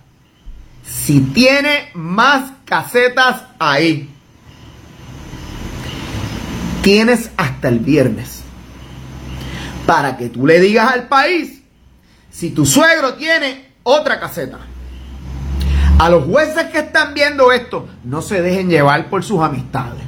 si 0.87 1.19
tiene 1.19 1.89
más 1.93 2.51
casetas 2.65 3.43
ahí. 3.59 4.09
Tienes 6.81 7.29
hasta 7.35 7.67
el 7.67 7.79
viernes 7.79 8.43
para 9.85 10.17
que 10.17 10.29
tú 10.29 10.47
le 10.47 10.59
digas 10.59 10.91
al 10.91 11.07
país 11.07 11.61
si 12.29 12.51
tu 12.51 12.65
suegro 12.65 13.15
tiene 13.15 13.73
otra 13.83 14.19
caseta. 14.19 14.59
A 15.99 16.09
los 16.09 16.25
jueces 16.25 16.65
que 16.65 16.79
están 16.79 17.13
viendo 17.13 17.51
esto, 17.51 17.87
no 18.03 18.21
se 18.21 18.41
dejen 18.41 18.69
llevar 18.69 19.09
por 19.09 19.23
sus 19.23 19.41
amistades. 19.41 20.03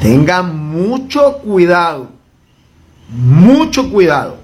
Tengan 0.00 0.56
mucho 0.56 1.38
cuidado, 1.38 2.10
mucho 3.08 3.90
cuidado, 3.90 4.39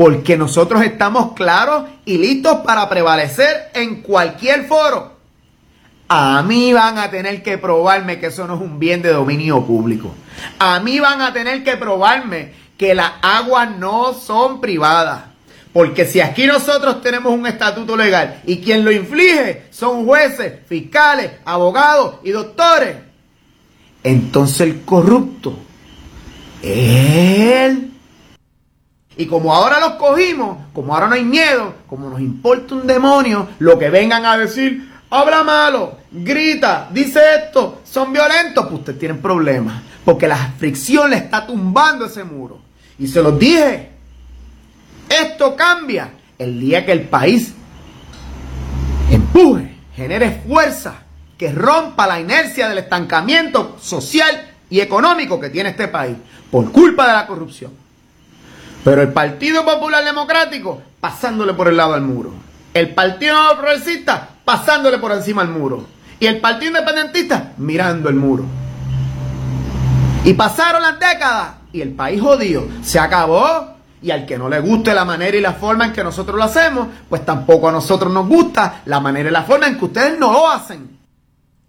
porque 0.00 0.38
nosotros 0.38 0.82
estamos 0.82 1.34
claros 1.34 1.84
y 2.06 2.16
listos 2.16 2.60
para 2.64 2.88
prevalecer 2.88 3.68
en 3.74 4.00
cualquier 4.00 4.64
foro. 4.64 5.18
A 6.08 6.42
mí 6.42 6.72
van 6.72 6.96
a 6.96 7.10
tener 7.10 7.42
que 7.42 7.58
probarme 7.58 8.18
que 8.18 8.28
eso 8.28 8.46
no 8.46 8.54
es 8.54 8.62
un 8.62 8.78
bien 8.78 9.02
de 9.02 9.12
dominio 9.12 9.62
público. 9.66 10.14
A 10.58 10.80
mí 10.80 10.98
van 11.00 11.20
a 11.20 11.34
tener 11.34 11.62
que 11.62 11.76
probarme 11.76 12.54
que 12.78 12.94
las 12.94 13.12
aguas 13.20 13.76
no 13.76 14.14
son 14.14 14.62
privadas. 14.62 15.24
Porque 15.70 16.06
si 16.06 16.22
aquí 16.22 16.46
nosotros 16.46 17.02
tenemos 17.02 17.34
un 17.34 17.46
estatuto 17.46 17.94
legal 17.94 18.40
y 18.46 18.62
quien 18.62 18.86
lo 18.86 18.90
inflige 18.90 19.64
son 19.68 20.06
jueces, 20.06 20.60
fiscales, 20.66 21.32
abogados 21.44 22.20
y 22.24 22.30
doctores, 22.30 22.96
entonces 24.02 24.62
el 24.62 24.80
corrupto 24.80 25.58
él. 26.62 27.89
Y 29.20 29.26
como 29.26 29.54
ahora 29.54 29.78
los 29.80 29.92
cogimos, 29.96 30.56
como 30.72 30.94
ahora 30.94 31.06
no 31.06 31.14
hay 31.14 31.24
miedo, 31.24 31.74
como 31.86 32.08
nos 32.08 32.20
importa 32.20 32.74
un 32.74 32.86
demonio, 32.86 33.48
lo 33.58 33.78
que 33.78 33.90
vengan 33.90 34.24
a 34.24 34.38
decir, 34.38 34.90
habla 35.10 35.44
malo, 35.44 35.98
grita, 36.10 36.88
dice 36.90 37.20
esto, 37.36 37.82
son 37.84 38.14
violentos, 38.14 38.64
pues 38.64 38.78
ustedes 38.78 38.98
tienen 38.98 39.20
problemas. 39.20 39.82
Porque 40.06 40.26
la 40.26 40.38
fricción 40.56 41.10
le 41.10 41.16
está 41.16 41.46
tumbando 41.46 42.06
ese 42.06 42.24
muro. 42.24 42.60
Y 42.98 43.08
se 43.08 43.20
los 43.20 43.38
dije, 43.38 43.90
esto 45.10 45.54
cambia 45.54 46.12
el 46.38 46.58
día 46.58 46.86
que 46.86 46.92
el 46.92 47.02
país 47.02 47.52
empuje, 49.10 49.76
genere 49.94 50.40
fuerza, 50.48 50.94
que 51.36 51.52
rompa 51.52 52.06
la 52.06 52.18
inercia 52.18 52.70
del 52.70 52.78
estancamiento 52.78 53.76
social 53.82 54.48
y 54.70 54.80
económico 54.80 55.38
que 55.38 55.50
tiene 55.50 55.68
este 55.68 55.88
país 55.88 56.16
por 56.50 56.72
culpa 56.72 57.06
de 57.06 57.12
la 57.12 57.26
corrupción. 57.26 57.89
Pero 58.84 59.02
el 59.02 59.12
Partido 59.12 59.64
Popular 59.64 60.04
Democrático 60.04 60.82
pasándole 61.00 61.54
por 61.54 61.68
el 61.68 61.76
lado 61.76 61.94
del 61.94 62.02
muro. 62.02 62.32
El 62.72 62.94
Partido 62.94 63.36
Progresista 63.58 64.28
pasándole 64.44 64.98
por 64.98 65.12
encima 65.12 65.44
del 65.44 65.52
muro. 65.52 65.86
Y 66.18 66.26
el 66.26 66.40
Partido 66.40 66.78
Independentista 66.78 67.52
mirando 67.56 68.08
el 68.08 68.14
muro. 68.14 68.44
Y 70.24 70.34
pasaron 70.34 70.82
las 70.82 70.98
décadas 70.98 71.54
y 71.72 71.80
el 71.80 71.92
país 71.92 72.20
jodido 72.20 72.66
se 72.82 72.98
acabó. 72.98 73.76
Y 74.02 74.10
al 74.10 74.24
que 74.24 74.38
no 74.38 74.48
le 74.48 74.60
guste 74.60 74.94
la 74.94 75.04
manera 75.04 75.36
y 75.36 75.42
la 75.42 75.52
forma 75.52 75.84
en 75.84 75.92
que 75.92 76.02
nosotros 76.02 76.36
lo 76.36 76.44
hacemos, 76.44 76.88
pues 77.08 77.24
tampoco 77.24 77.68
a 77.68 77.72
nosotros 77.72 78.10
nos 78.10 78.26
gusta 78.26 78.80
la 78.86 78.98
manera 78.98 79.28
y 79.28 79.32
la 79.32 79.42
forma 79.42 79.66
en 79.66 79.78
que 79.78 79.84
ustedes 79.84 80.18
no 80.18 80.32
lo 80.32 80.48
hacen. 80.48 80.98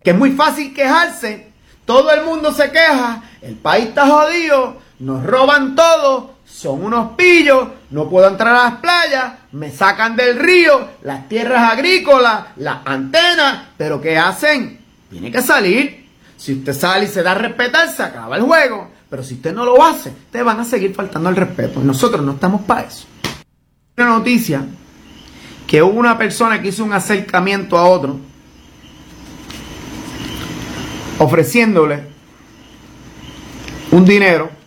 Que 0.01 0.11
es 0.11 0.17
muy 0.17 0.31
fácil 0.31 0.73
quejarse. 0.73 1.51
Todo 1.83 2.09
el 2.11 2.25
mundo 2.25 2.53
se 2.53 2.71
queja. 2.71 3.21
El 3.41 3.55
país 3.55 3.87
está 3.87 4.07
jodido. 4.07 4.77
Nos 4.99 5.25
roban 5.25 5.75
todo. 5.75 6.35
Son 6.51 6.83
unos 6.83 7.13
pillos. 7.15 7.67
No 7.89 8.09
puedo 8.09 8.27
entrar 8.27 8.55
a 8.55 8.63
las 8.69 8.79
playas. 8.79 9.33
Me 9.53 9.71
sacan 9.71 10.15
del 10.15 10.37
río. 10.37 10.89
Las 11.03 11.27
tierras 11.27 11.71
agrícolas. 11.71 12.47
Las 12.57 12.85
antenas. 12.85 13.69
Pero 13.77 14.01
¿qué 14.01 14.17
hacen? 14.17 14.79
Tiene 15.09 15.31
que 15.31 15.41
salir. 15.41 16.09
Si 16.37 16.53
usted 16.53 16.73
sale 16.73 17.05
y 17.05 17.07
se 17.07 17.23
da 17.23 17.31
a 17.31 17.35
respetar, 17.35 17.89
se 17.89 18.03
acaba 18.03 18.35
el 18.37 18.43
juego. 18.43 18.89
Pero 19.09 19.23
si 19.23 19.35
usted 19.35 19.53
no 19.53 19.65
lo 19.65 19.83
hace, 19.83 20.11
te 20.31 20.41
van 20.41 20.59
a 20.59 20.65
seguir 20.65 20.93
faltando 20.93 21.29
el 21.29 21.35
respeto. 21.35 21.81
nosotros 21.81 22.23
no 22.23 22.33
estamos 22.33 22.61
para 22.61 22.81
eso. 22.81 23.05
Una 23.97 24.07
noticia 24.07 24.65
que 25.67 25.81
hubo 25.81 25.99
una 25.99 26.17
persona 26.17 26.61
que 26.61 26.69
hizo 26.69 26.83
un 26.83 26.93
acercamiento 26.93 27.77
a 27.77 27.87
otro 27.87 28.19
ofreciéndole 31.19 32.03
un 33.91 34.03
dinero 34.05 34.60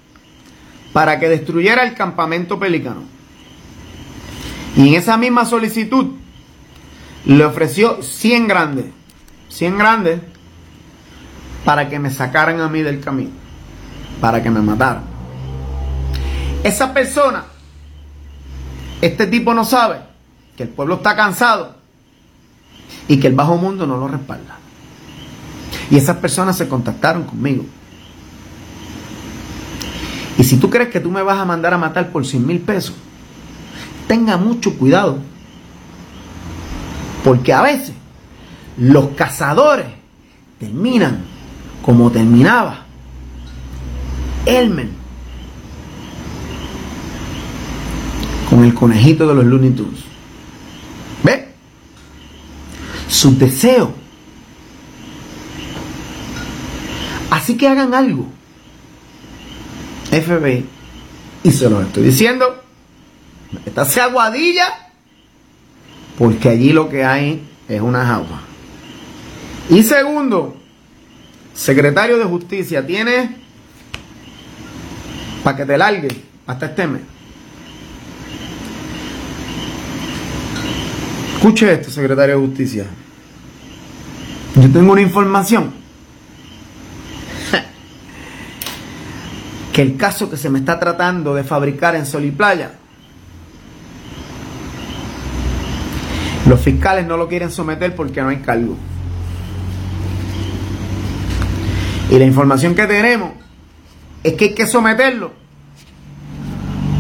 para 0.95 1.19
que 1.21 1.29
destruyera 1.29 1.83
el 1.83 1.93
campamento 1.95 2.59
pelicano. 2.59 3.03
Y 4.77 4.89
en 4.89 4.95
esa 4.95 5.19
misma 5.19 5.45
solicitud 5.45 6.13
le 7.27 7.45
ofreció 7.45 8.03
100 8.03 8.49
grandes, 8.49 8.87
100 9.51 9.77
grandes 9.77 10.21
para 11.67 11.91
que 11.91 11.99
me 11.99 12.11
sacaran 12.11 12.61
a 12.61 12.69
mí 12.69 12.81
del 12.81 13.01
camino 13.01 13.45
para 14.21 14.43
que 14.43 14.51
me 14.51 14.63
matara. 14.63 15.03
Esa 16.63 16.95
persona, 16.95 17.45
este 19.03 19.27
tipo 19.27 19.53
no 19.53 19.65
sabe 19.65 20.01
que 20.57 20.63
el 20.63 20.71
pueblo 20.71 20.95
está 20.95 21.15
cansado 21.15 21.75
y 23.07 23.19
que 23.21 23.27
el 23.27 23.35
bajo 23.35 23.57
mundo 23.59 23.87
no 23.87 23.99
lo 23.99 24.09
respalda. 24.09 24.57
Y 25.91 25.97
esas 25.97 26.17
personas 26.19 26.57
se 26.57 26.69
contactaron 26.69 27.25
conmigo. 27.25 27.67
Y 30.39 30.45
si 30.45 30.57
tú 30.57 30.69
crees 30.69 30.89
que 30.91 31.01
tú 31.01 31.11
me 31.11 31.23
vas 31.23 31.39
a 31.39 31.45
mandar 31.45 31.75
a 31.75 31.79
matar 31.79 32.11
por 32.11 32.27
100 32.27 32.47
mil 32.47 32.61
pesos, 32.61 32.95
tenga 34.09 34.37
mucho 34.37 34.77
cuidado. 34.77 35.19
Porque 37.23 37.53
a 37.53 37.63
veces 37.63 37.95
los 38.77 39.11
cazadores 39.11 39.87
terminan 40.59 41.25
como 41.83 42.11
terminaba 42.11 42.85
Elmer. 44.47 44.89
Con 48.51 48.65
el 48.65 48.75
conejito 48.75 49.27
de 49.27 49.35
los 49.35 49.45
Looney 49.45 49.71
Tunes. 49.71 50.01
¿Ve? 51.23 51.49
Sus 53.09 53.39
deseos. 53.39 53.91
Así 57.31 57.57
que 57.57 57.69
hagan 57.69 57.95
algo. 57.95 58.29
FBI. 60.21 60.67
Y 61.43 61.51
se 61.51 61.69
lo 61.69 61.83
estoy 61.83 62.05
diciendo. 62.05 62.63
Esta 63.65 64.05
aguadilla. 64.05 64.67
Porque 66.19 66.49
allí 66.49 66.73
lo 66.73 66.89
que 66.89 67.05
hay 67.05 67.43
es 67.69 67.81
una 67.81 68.07
jaula. 68.07 68.41
Y 69.69 69.83
segundo, 69.83 70.57
secretario 71.55 72.19
de 72.19 72.25
Justicia, 72.25 72.87
tiene 72.87 73.37
para 75.43 75.57
que 75.57 75.65
te 75.65 75.77
largue 75.77 76.09
hasta 76.47 76.67
este 76.67 76.87
mes. 76.87 77.03
Escuche 81.37 81.73
esto, 81.73 81.91
secretario 81.91 82.41
de 82.41 82.47
Justicia. 82.47 82.87
Yo 84.57 84.71
tengo 84.71 84.93
una 84.93 85.03
información. 85.03 85.84
Que 89.75 89.83
el 89.83 89.97
caso 89.97 90.31
que 90.31 90.37
se 90.37 90.49
me 90.51 90.61
está 90.61 90.79
tratando 90.79 91.35
de 91.35 91.43
fabricar 91.43 91.97
en 91.97 92.07
Sol 92.07 92.25
y 92.25 92.31
Playa, 92.31 92.71
los 96.47 96.61
fiscales 96.61 97.05
no 97.09 97.17
lo 97.17 97.27
quieren 97.27 97.51
someter 97.51 97.93
porque 97.97 98.23
no 98.23 98.29
hay 98.29 98.37
cargo. 98.37 98.77
Y 102.09 102.17
la 102.17 102.25
información 102.25 102.77
que 102.77 102.87
tenemos 102.87 103.33
es 104.23 104.35
que 104.35 104.45
hay 104.45 104.55
que 104.55 104.69
someterlo. 104.69 105.33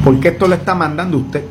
Porque 0.02 0.30
esto 0.30 0.48
lo 0.48 0.56
está 0.56 0.74
mandando 0.74 1.18
usted. 1.18 1.44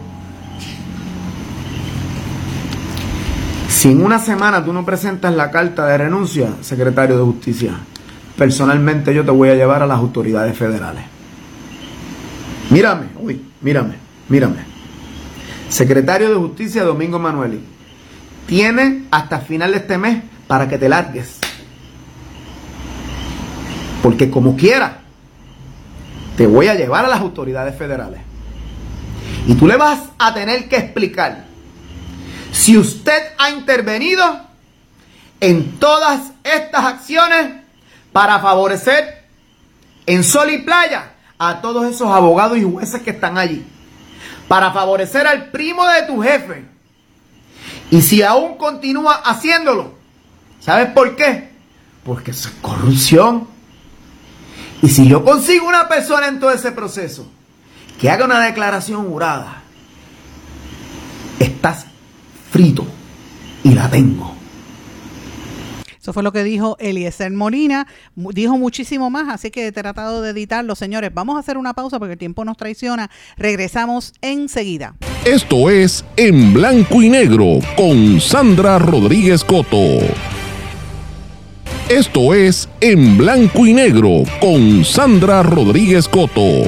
Si 3.69 3.93
en 3.93 4.03
una 4.03 4.19
semana 4.19 4.63
tú 4.65 4.73
no 4.73 4.83
presentas 4.83 5.33
la 5.33 5.49
carta 5.51 5.85
de 5.85 5.97
renuncia, 5.99 6.49
secretario 6.59 7.17
de 7.17 7.23
Justicia, 7.23 7.75
personalmente 8.37 9.13
yo 9.13 9.23
te 9.23 9.31
voy 9.31 9.47
a 9.47 9.55
llevar 9.55 9.83
a 9.83 9.87
las 9.87 9.99
autoridades 9.99 10.57
federales. 10.57 11.12
Mírame, 12.73 13.05
uy, 13.19 13.39
mírame, 13.61 13.93
mírame. 14.27 14.65
Secretario 15.69 16.29
de 16.29 16.35
Justicia 16.37 16.83
Domingo 16.83 17.19
Manueli, 17.19 17.63
tiene 18.47 19.03
hasta 19.11 19.41
final 19.41 19.73
de 19.73 19.77
este 19.77 19.99
mes 19.99 20.23
para 20.47 20.67
que 20.67 20.79
te 20.79 20.89
largues. 20.89 21.37
Porque 24.01 24.31
como 24.31 24.57
quiera, 24.57 25.01
te 26.35 26.47
voy 26.47 26.67
a 26.67 26.73
llevar 26.73 27.05
a 27.05 27.09
las 27.09 27.19
autoridades 27.19 27.77
federales. 27.77 28.21
Y 29.45 29.53
tú 29.53 29.67
le 29.67 29.77
vas 29.77 29.99
a 30.17 30.33
tener 30.33 30.67
que 30.67 30.77
explicar 30.77 31.45
si 32.51 32.75
usted 32.75 33.33
ha 33.37 33.51
intervenido 33.51 34.47
en 35.39 35.77
todas 35.77 36.31
estas 36.43 36.85
acciones 36.85 37.51
para 38.11 38.39
favorecer 38.39 39.25
en 40.07 40.23
sol 40.23 40.49
y 40.49 40.57
playa 40.63 41.12
a 41.37 41.61
todos 41.61 41.85
esos 41.85 42.07
abogados 42.07 42.57
y 42.57 42.63
jueces 42.63 43.01
que 43.01 43.11
están 43.11 43.37
allí. 43.37 43.65
Para 44.47 44.71
favorecer 44.71 45.25
al 45.25 45.51
primo 45.51 45.85
de 45.87 46.03
tu 46.03 46.21
jefe. 46.21 46.65
Y 47.89 48.01
si 48.01 48.21
aún 48.21 48.57
continúa 48.57 49.15
haciéndolo, 49.15 49.93
¿sabes 50.59 50.87
por 50.91 51.15
qué? 51.15 51.51
Porque 52.03 52.31
eso 52.31 52.49
es 52.49 52.55
corrupción. 52.61 53.47
Y 54.81 54.89
si 54.89 55.07
yo 55.07 55.23
consigo 55.23 55.67
una 55.67 55.87
persona 55.87 56.27
en 56.27 56.39
todo 56.39 56.51
ese 56.51 56.71
proceso 56.71 57.25
que 57.99 58.09
haga 58.09 58.25
una 58.25 58.39
declaración 58.41 59.07
jurada, 59.07 59.61
estás 61.39 61.85
frito 62.51 62.85
y 63.63 63.73
la 63.73 63.89
tengo. 63.89 64.32
Eso 66.03 66.11
fue 66.11 66.21
lo 66.21 66.33
que 66.33 66.43
dijo 66.43 66.75
Eliezer 66.81 67.31
Molina. 67.31 67.87
Dijo 68.13 68.57
muchísimo 68.57 69.09
más, 69.09 69.29
así 69.29 69.51
que 69.51 69.67
he 69.67 69.71
tratado 69.71 70.21
de 70.21 70.31
editarlo, 70.31 70.75
señores. 70.75 71.11
Vamos 71.13 71.37
a 71.37 71.39
hacer 71.39 71.57
una 71.57 71.73
pausa 71.73 71.97
porque 71.97 72.11
el 72.11 72.19
tiempo 72.19 72.43
nos 72.43 72.57
traiciona. 72.57 73.09
Regresamos 73.37 74.11
enseguida. 74.21 74.95
Esto 75.23 75.69
es 75.69 76.03
En 76.17 76.53
Blanco 76.53 77.01
y 77.01 77.09
Negro 77.09 77.59
con 77.77 78.19
Sandra 78.19 78.79
Rodríguez 78.79 79.45
Coto. 79.45 79.77
Esto 81.87 82.33
es 82.33 82.67
En 82.81 83.17
Blanco 83.17 83.65
y 83.65 83.73
Negro 83.73 84.23
con 84.41 84.83
Sandra 84.83 85.41
Rodríguez 85.41 86.09
Coto. 86.09 86.63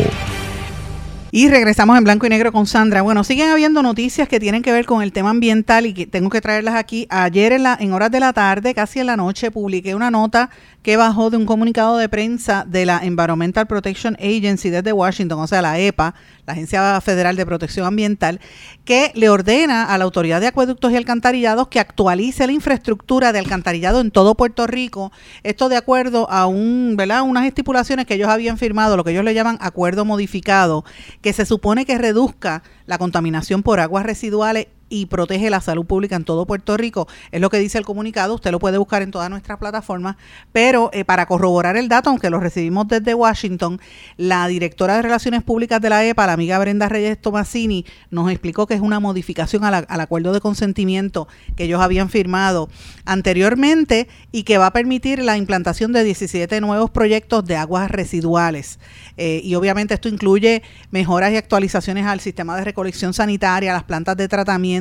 Y 1.36 1.50
regresamos 1.50 1.98
en 1.98 2.06
blanco 2.06 2.26
y 2.26 2.30
negro 2.30 2.54
con 2.54 2.66
Sandra. 2.66 3.02
Bueno, 3.02 3.26
siguen 3.26 3.50
habiendo 3.50 3.84
noticias 3.84 4.30
que 4.30 4.40
tienen 4.40 4.62
que 4.62 4.72
ver 4.72 4.86
con 4.86 5.02
el 5.02 5.12
tema 5.12 5.32
ambiental 5.32 5.86
y 5.86 5.94
que 5.94 6.08
tengo 6.08 6.30
que 6.30 6.40
traerlas 6.40 6.76
aquí. 6.76 7.08
Ayer 7.10 7.52
en, 7.52 7.64
la, 7.64 7.78
en 7.78 7.92
horas 7.92 8.10
de 8.10 8.22
la 8.22 8.32
tarde, 8.32 8.74
casi 8.74 9.02
en 9.02 9.08
la 9.08 9.18
noche, 9.18 9.52
publiqué 9.52 9.96
una 9.96 10.10
nota 10.10 10.50
que 10.86 10.98
bajó 10.98 11.32
de 11.32 11.38
un 11.38 11.48
comunicado 11.48 11.98
de 11.98 12.08
prensa 12.08 12.64
de 12.66 12.86
la 12.86 13.00
Environmental 13.00 13.66
Protection 13.66 14.16
Agency 14.20 14.70
desde 14.70 14.94
Washington, 14.94 15.40
o 15.40 15.48
sea, 15.48 15.64
la 15.64 15.80
EPA, 15.80 16.14
la 16.46 16.54
Agencia 16.54 17.02
Federal 17.02 17.36
de 17.36 17.44
Protección 17.44 17.88
Ambiental, 17.88 18.40
que 18.86 19.12
le 19.16 19.30
ordena 19.30 19.86
a 19.86 19.98
la 19.98 20.04
Autoridad 20.04 20.40
de 20.40 20.46
Acueductos 20.46 20.92
y 20.92 20.96
Alcantarillados 20.96 21.70
que 21.70 21.80
actualice 21.80 22.46
la 22.46 22.54
infraestructura 22.54 23.34
de 23.34 23.40
alcantarillado 23.40 24.00
en 24.00 24.12
todo 24.12 24.36
Puerto 24.36 24.68
Rico. 24.68 25.12
Esto 25.42 25.70
de 25.70 25.78
acuerdo 25.78 26.30
a 26.30 26.46
un, 26.46 26.94
¿verdad? 26.96 27.24
unas 27.24 27.48
estipulaciones 27.48 28.06
que 28.06 28.14
ellos 28.14 28.30
habían 28.30 28.60
firmado, 28.60 28.96
lo 28.96 29.04
que 29.04 29.10
ellos 29.10 29.24
le 29.24 29.34
llaman 29.34 29.58
acuerdo 29.62 30.06
modificado, 30.06 30.86
que 31.26 31.34
se 31.34 31.48
supone 31.48 31.88
que 31.88 31.98
reduzca 31.98 32.62
la 32.86 33.00
contaminación 33.00 33.64
por 33.64 33.80
aguas 33.80 34.06
residuales 34.06 34.68
y 34.90 35.08
protege 35.08 35.50
la 35.50 35.62
salud 35.62 35.86
pública 35.86 36.16
en 36.16 36.24
todo 36.24 36.46
Puerto 36.46 36.78
Rico. 36.78 37.08
Es 37.32 37.42
lo 37.42 37.50
que 37.50 37.60
dice 37.60 37.78
el 37.78 37.86
comunicado, 37.86 38.36
usted 38.36 38.52
lo 38.52 38.60
puede 38.60 38.78
buscar 38.78 39.02
en 39.02 39.12
todas 39.12 39.30
nuestras 39.30 39.58
plataformas, 39.58 40.18
pero 40.52 40.90
eh, 40.94 41.06
para 41.06 41.26
corroborar 41.26 41.78
el 41.78 41.90
dato, 41.90 42.10
aunque 42.10 42.30
lo 42.30 42.40
recibimos 42.40 42.88
desde 42.88 43.14
Washington, 43.14 43.80
la 44.18 44.48
directora 44.48 44.96
de 44.96 45.02
Relaciones 45.02 45.44
Públicas 45.44 45.82
de 45.82 45.90
la 45.90 46.06
EPA, 46.06 46.28
la 46.28 46.34
amiga 46.34 46.60
Brenda 46.60 46.90
Reyes 46.90 47.20
Tomasini, 47.20 47.86
nos 48.12 48.30
explicó 48.30 48.68
que 48.68 48.76
es 48.76 48.82
una 48.82 49.00
modificación 49.00 49.64
al 49.64 50.00
acuerdo 50.02 50.34
de 50.34 50.42
consentimiento 50.42 51.28
que 51.56 51.66
ellos 51.66 51.82
habían 51.82 52.10
firmado 52.10 52.70
anteriormente 53.06 54.08
y 54.32 54.44
que 54.44 54.58
va 54.58 54.68
a 54.68 54.74
permitir 54.74 55.20
la 55.20 55.38
implantación 55.38 55.92
de 55.94 56.04
17 56.04 56.62
nuevos 56.62 56.92
proyectos 56.92 57.46
de 57.46 57.56
aguas 57.56 57.90
residuales. 57.90 58.80
Eh, 59.18 59.42
y 59.44 59.56
obviamente 59.56 59.94
esto 59.94 60.10
incluye 60.10 60.62
mejoras 60.92 61.32
y 61.32 61.38
actualizaciones 61.38 62.06
al 62.06 62.20
sistema 62.20 62.56
de 62.56 62.64
recolección 62.64 63.14
sanitaria, 63.14 63.74
las 63.74 63.84
plantas 63.84 64.18
de 64.18 64.28
tratamiento 64.28 64.75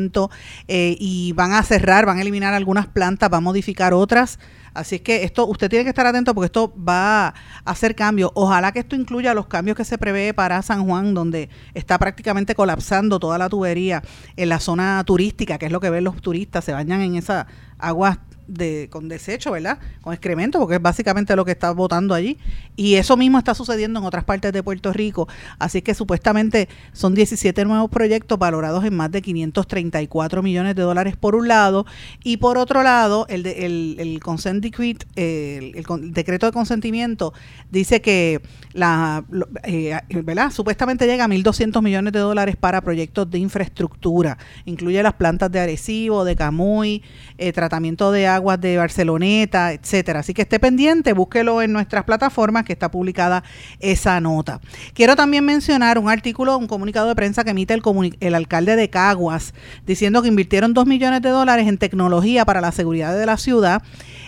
eh, 0.69 0.97
y 0.99 1.33
van 1.33 1.53
a 1.53 1.63
cerrar, 1.63 2.07
van 2.07 2.19
a 2.19 2.23
eliminar 2.23 2.55
algunas 2.55 2.87
plantas, 2.87 3.33
va 3.33 3.39
a 3.39 3.41
modificar 3.41 3.95
otras. 3.95 4.39
Así 4.75 4.97
es 4.97 5.03
que 5.03 5.23
esto, 5.23 5.47
usted 5.47 5.71
tiene 5.71 5.85
que 5.85 5.91
estar 5.91 6.05
atento 6.05 6.35
porque 6.35 6.47
esto 6.47 6.75
va 6.77 7.29
a 7.29 7.35
hacer 7.65 7.95
cambios. 7.95 8.33
Ojalá 8.35 8.73
que 8.73 8.81
esto 8.81 8.97
incluya 8.97 9.33
los 9.33 9.47
cambios 9.47 9.77
que 9.77 9.85
se 9.85 9.99
prevé 9.99 10.35
para 10.35 10.61
San 10.63 10.85
Juan, 10.85 11.15
donde 11.15 11.49
está 11.75 11.97
prácticamente 11.97 12.57
colapsando 12.57 13.21
toda 13.21 13.39
la 13.39 13.49
tubería 13.49 14.03
en 14.37 14.49
la 14.49 14.59
zona 14.59 15.03
turística, 15.05 15.59
que 15.59 15.67
es 15.67 15.73
lo 15.73 15.79
que 15.79 15.91
ven 15.91 16.03
los 16.03 16.21
turistas, 16.21 16.65
se 16.65 16.73
bañan 16.73 17.03
en 17.03 17.15
esa 17.15 17.47
aguas 17.79 18.19
de, 18.47 18.89
con 18.91 19.09
desecho, 19.09 19.53
¿verdad? 19.53 19.79
Con 20.01 20.13
excremento, 20.13 20.59
porque 20.59 20.77
es 20.77 20.83
básicamente 20.83 21.37
lo 21.37 21.45
que 21.45 21.53
está 21.53 21.73
votando 21.73 22.15
allí. 22.15 22.39
Y 22.77 22.95
eso 22.97 23.17
mismo 23.17 23.39
está 23.39 23.55
sucediendo 23.55 24.01
en 24.01 24.07
otras 24.07 24.25
partes 24.25 24.53
de 24.53 24.63
Puerto 24.63 24.93
Rico. 24.93 25.29
Así 25.59 25.83
que 25.83 25.95
supuestamente 25.95 26.69
son 26.93 27.15
17 27.15 27.65
nuevos 27.65 27.91
proyectos 27.91 28.39
valorados 28.39 28.85
en 28.85 28.95
más 28.95 29.11
de 29.11 29.23
534 29.23 30.43
millones 30.43 30.75
de 30.75 30.83
dólares 30.83 31.17
por 31.17 31.35
un 31.35 31.49
lado. 31.49 31.87
Y 32.23 32.39
por 32.39 32.59
otro 32.59 32.83
lado, 32.83 33.27
el, 33.29 33.43
de, 33.43 33.67
el, 33.67 33.97
el 33.99 34.21
consent 34.21 34.63
decree, 34.63 34.97
el, 35.17 35.85
decreto 36.13 36.47
de 36.47 36.53
consentimiento 36.53 37.33
dice 37.71 38.01
que 38.01 38.43
la, 38.73 39.25
eh, 39.65 39.99
¿verdad? 40.23 40.51
Supuestamente 40.51 41.07
llega 41.07 41.25
a 41.25 41.29
1.200 41.29 41.83
millones 41.83 42.13
de 42.13 42.19
dólares 42.19 42.57
para 42.57 42.81
proyectos 42.81 43.31
de 43.31 43.39
infraestructura. 43.39 44.39
Incluye 44.65 45.03
las 45.03 45.15
plantas 45.15 45.51
de 45.51 45.61
Arecibo, 45.61 46.25
de 46.25 46.37
Camuy, 46.37 47.03
eh, 47.39 47.53
tratamiento 47.53 48.13
de 48.13 48.27
aguas 48.35 48.61
de 48.61 48.77
Barceloneta, 48.77 49.73
etcétera. 49.73 50.21
Así 50.21 50.35
que 50.35 50.43
esté 50.43 50.59
pendiente, 50.59 51.13
búsquelo 51.13 51.63
en 51.63 51.73
nuestras 51.73 52.05
plataformas 52.05 52.65
que 52.65 52.73
está 52.73 52.91
publicada 52.91 53.45
esa 53.81 54.21
nota. 54.21 54.61
Quiero 54.93 55.17
también 55.17 55.45
mencionar 55.45 55.99
un 55.99 56.09
artículo, 56.09 56.57
un 56.59 56.67
comunicado 56.67 57.09
de 57.09 57.15
prensa 57.15 57.45
que 57.45 57.51
emite 57.51 57.75
el, 58.21 58.35
alcalde 58.35 58.77
de 58.77 58.91
Caguas, 58.91 59.55
diciendo 59.87 60.23
que 60.23 60.29
invirtieron 60.29 60.75
2 60.75 60.87
millones 60.87 61.23
de 61.23 61.31
dólares 61.31 61.69
en 61.69 61.79
tecnología 61.79 62.45
para 62.45 62.61
la 62.61 62.73
seguridad 62.73 63.17
de 63.17 63.27
la 63.27 63.37
ciudad. 63.37 63.83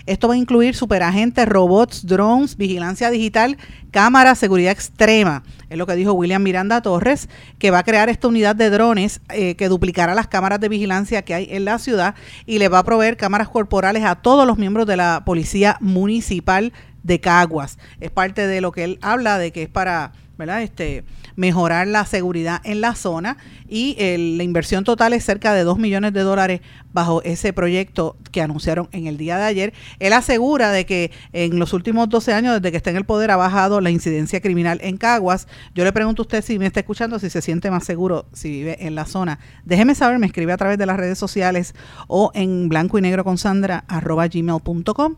Esto 0.06 0.28
va 0.28 0.34
a 0.34 0.36
incluir 0.36 0.74
superagentes, 0.76 1.48
robots, 1.48 2.06
drones, 2.06 2.56
vigilancia 2.56 3.10
digital, 3.10 3.58
cámaras, 3.90 4.38
seguridad 4.38 4.72
extrema. 4.72 5.42
Es 5.68 5.76
lo 5.76 5.86
que 5.86 5.96
dijo 5.96 6.12
William 6.12 6.42
Miranda 6.42 6.80
Torres, 6.80 7.28
que 7.58 7.72
va 7.72 7.80
a 7.80 7.82
crear 7.82 8.08
esta 8.08 8.28
unidad 8.28 8.54
de 8.54 8.70
drones 8.70 9.20
eh, 9.30 9.56
que 9.56 9.68
duplicará 9.68 10.14
las 10.14 10.28
cámaras 10.28 10.60
de 10.60 10.68
vigilancia 10.68 11.22
que 11.22 11.34
hay 11.34 11.48
en 11.50 11.64
la 11.64 11.78
ciudad 11.78 12.14
y 12.46 12.58
le 12.58 12.68
va 12.68 12.78
a 12.78 12.84
proveer 12.84 13.16
cámaras 13.16 13.48
corporales 13.48 14.04
a 14.04 14.14
todos 14.14 14.46
los 14.46 14.58
miembros 14.58 14.86
de 14.86 14.96
la 14.96 15.22
Policía 15.26 15.76
Municipal 15.80 16.72
de 17.02 17.20
Caguas. 17.20 17.78
Es 18.00 18.10
parte 18.10 18.46
de 18.46 18.60
lo 18.60 18.72
que 18.72 18.84
él 18.84 18.98
habla 19.02 19.38
de 19.38 19.52
que 19.52 19.64
es 19.64 19.68
para 19.68 20.12
¿verdad? 20.38 20.62
Este, 20.62 21.04
mejorar 21.34 21.86
la 21.86 22.04
seguridad 22.04 22.60
en 22.64 22.80
la 22.80 22.94
zona 22.94 23.36
y 23.68 23.96
la 24.36 24.42
inversión 24.42 24.84
total 24.84 25.12
es 25.12 25.24
cerca 25.24 25.54
de 25.54 25.64
2 25.64 25.78
millones 25.78 26.12
de 26.12 26.20
dólares 26.20 26.60
bajo 26.92 27.22
ese 27.22 27.52
proyecto 27.52 28.16
que 28.32 28.42
anunciaron 28.42 28.88
en 28.92 29.06
el 29.06 29.16
día 29.16 29.36
de 29.38 29.44
ayer. 29.44 29.74
Él 29.98 30.12
asegura 30.12 30.70
de 30.70 30.86
que 30.86 31.10
en 31.32 31.58
los 31.58 31.72
últimos 31.72 32.08
12 32.08 32.32
años, 32.32 32.54
desde 32.54 32.70
que 32.70 32.76
está 32.76 32.90
en 32.90 32.96
el 32.96 33.04
poder, 33.04 33.30
ha 33.30 33.36
bajado 33.36 33.80
la 33.80 33.90
incidencia 33.90 34.40
criminal 34.40 34.78
en 34.82 34.96
Caguas. 34.96 35.46
Yo 35.74 35.84
le 35.84 35.92
pregunto 35.92 36.22
a 36.22 36.24
usted 36.24 36.42
si 36.44 36.58
me 36.58 36.66
está 36.66 36.80
escuchando, 36.80 37.18
si 37.18 37.30
se 37.30 37.42
siente 37.42 37.70
más 37.70 37.84
seguro 37.84 38.26
si 38.32 38.50
vive 38.50 38.86
en 38.86 38.94
la 38.94 39.06
zona. 39.06 39.38
Déjeme 39.64 39.94
saber, 39.94 40.18
me 40.18 40.26
escribe 40.26 40.52
a 40.52 40.56
través 40.56 40.78
de 40.78 40.86
las 40.86 40.96
redes 40.96 41.18
sociales 41.18 41.74
o 42.08 42.30
en 42.34 42.68
blanco 42.68 42.98
y 42.98 43.02
negro 43.02 43.24
con 43.24 43.38
Sandra 43.38 43.84
arroba 43.88 44.26
gmail.com. 44.28 45.16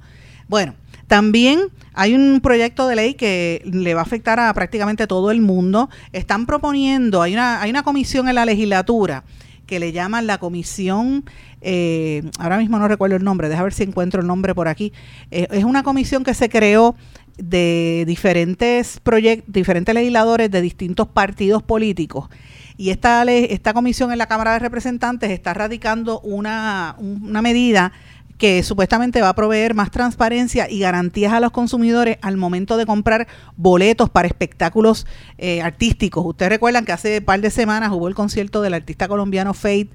Bueno, 0.49 0.75
también 1.09 1.61
hay 1.95 2.15
un 2.15 2.41
proyecto 2.41 2.87
de 2.87 2.95
ley 2.95 3.15
que 3.15 3.63
le 3.65 3.95
va 3.95 4.01
a 4.01 4.05
afectar 4.05 4.39
a 4.39 4.53
prácticamente 4.55 5.07
todo 5.07 5.31
el 5.31 5.41
mundo. 5.41 5.89
Están 6.13 6.47
proponiendo, 6.47 7.23
hay 7.23 7.33
una, 7.33 7.61
hay 7.61 7.71
una 7.71 7.83
comisión 7.83 8.29
en 8.29 8.37
la 8.37 8.45
legislatura 8.45 9.25
que 9.67 9.81
le 9.81 9.93
llaman 9.93 10.27
la 10.27 10.39
comisión, 10.39 11.25
eh, 11.61 12.23
ahora 12.39 12.57
mismo 12.57 12.79
no 12.79 12.89
recuerdo 12.89 13.17
el 13.17 13.25
nombre, 13.25 13.49
deja 13.49 13.63
ver 13.63 13.75
si 13.75 13.83
encuentro 13.83 14.21
el 14.21 14.27
nombre 14.27 14.55
por 14.55 14.69
aquí. 14.69 14.93
Eh, 15.31 15.47
es 15.51 15.65
una 15.65 15.83
comisión 15.83 16.25
que 16.25 16.35
se 16.35 16.49
creó 16.49 16.95
de 17.37 18.05
diferentes 18.07 19.01
proyectos, 19.01 19.53
diferentes 19.53 19.95
legisladores 19.95 20.51
de 20.51 20.61
distintos 20.61 21.09
partidos 21.09 21.63
políticos. 21.63 22.29
Y 22.77 22.91
esta, 22.91 23.25
esta 23.25 23.75
comisión 23.75 24.13
en 24.13 24.19
la 24.19 24.27
Cámara 24.27 24.53
de 24.53 24.61
Representantes 24.61 25.31
está 25.31 25.53
radicando 25.53 26.21
una, 26.21 26.97
una 26.99 27.43
medida 27.43 27.93
que 28.39 28.63
supuestamente 28.63 29.21
va 29.21 29.31
a 29.31 29.35
proveer 29.35 29.75
más 29.75 29.91
transparencia 29.91 30.71
y 30.71 30.79
garantías 30.79 31.33
a 31.33 31.41
los 31.41 31.51
consumidores 31.51 32.19
al 32.23 32.37
momento 32.37 32.77
de 32.77 32.87
comprar 32.87 33.27
boletos 33.57 34.09
para 34.09 34.29
espectáculos 34.29 35.07
eh, 35.37 35.61
artísticos. 35.61 36.25
Ustedes 36.25 36.51
recuerdan 36.51 36.85
que 36.85 36.93
hace 36.93 37.19
un 37.19 37.25
par 37.25 37.41
de 37.41 37.51
semanas 37.51 37.91
hubo 37.93 38.09
el 38.09 38.15
concierto 38.15 38.63
del 38.63 38.75
artista 38.75 39.09
colombiano 39.09 39.55
Fate 39.55 39.91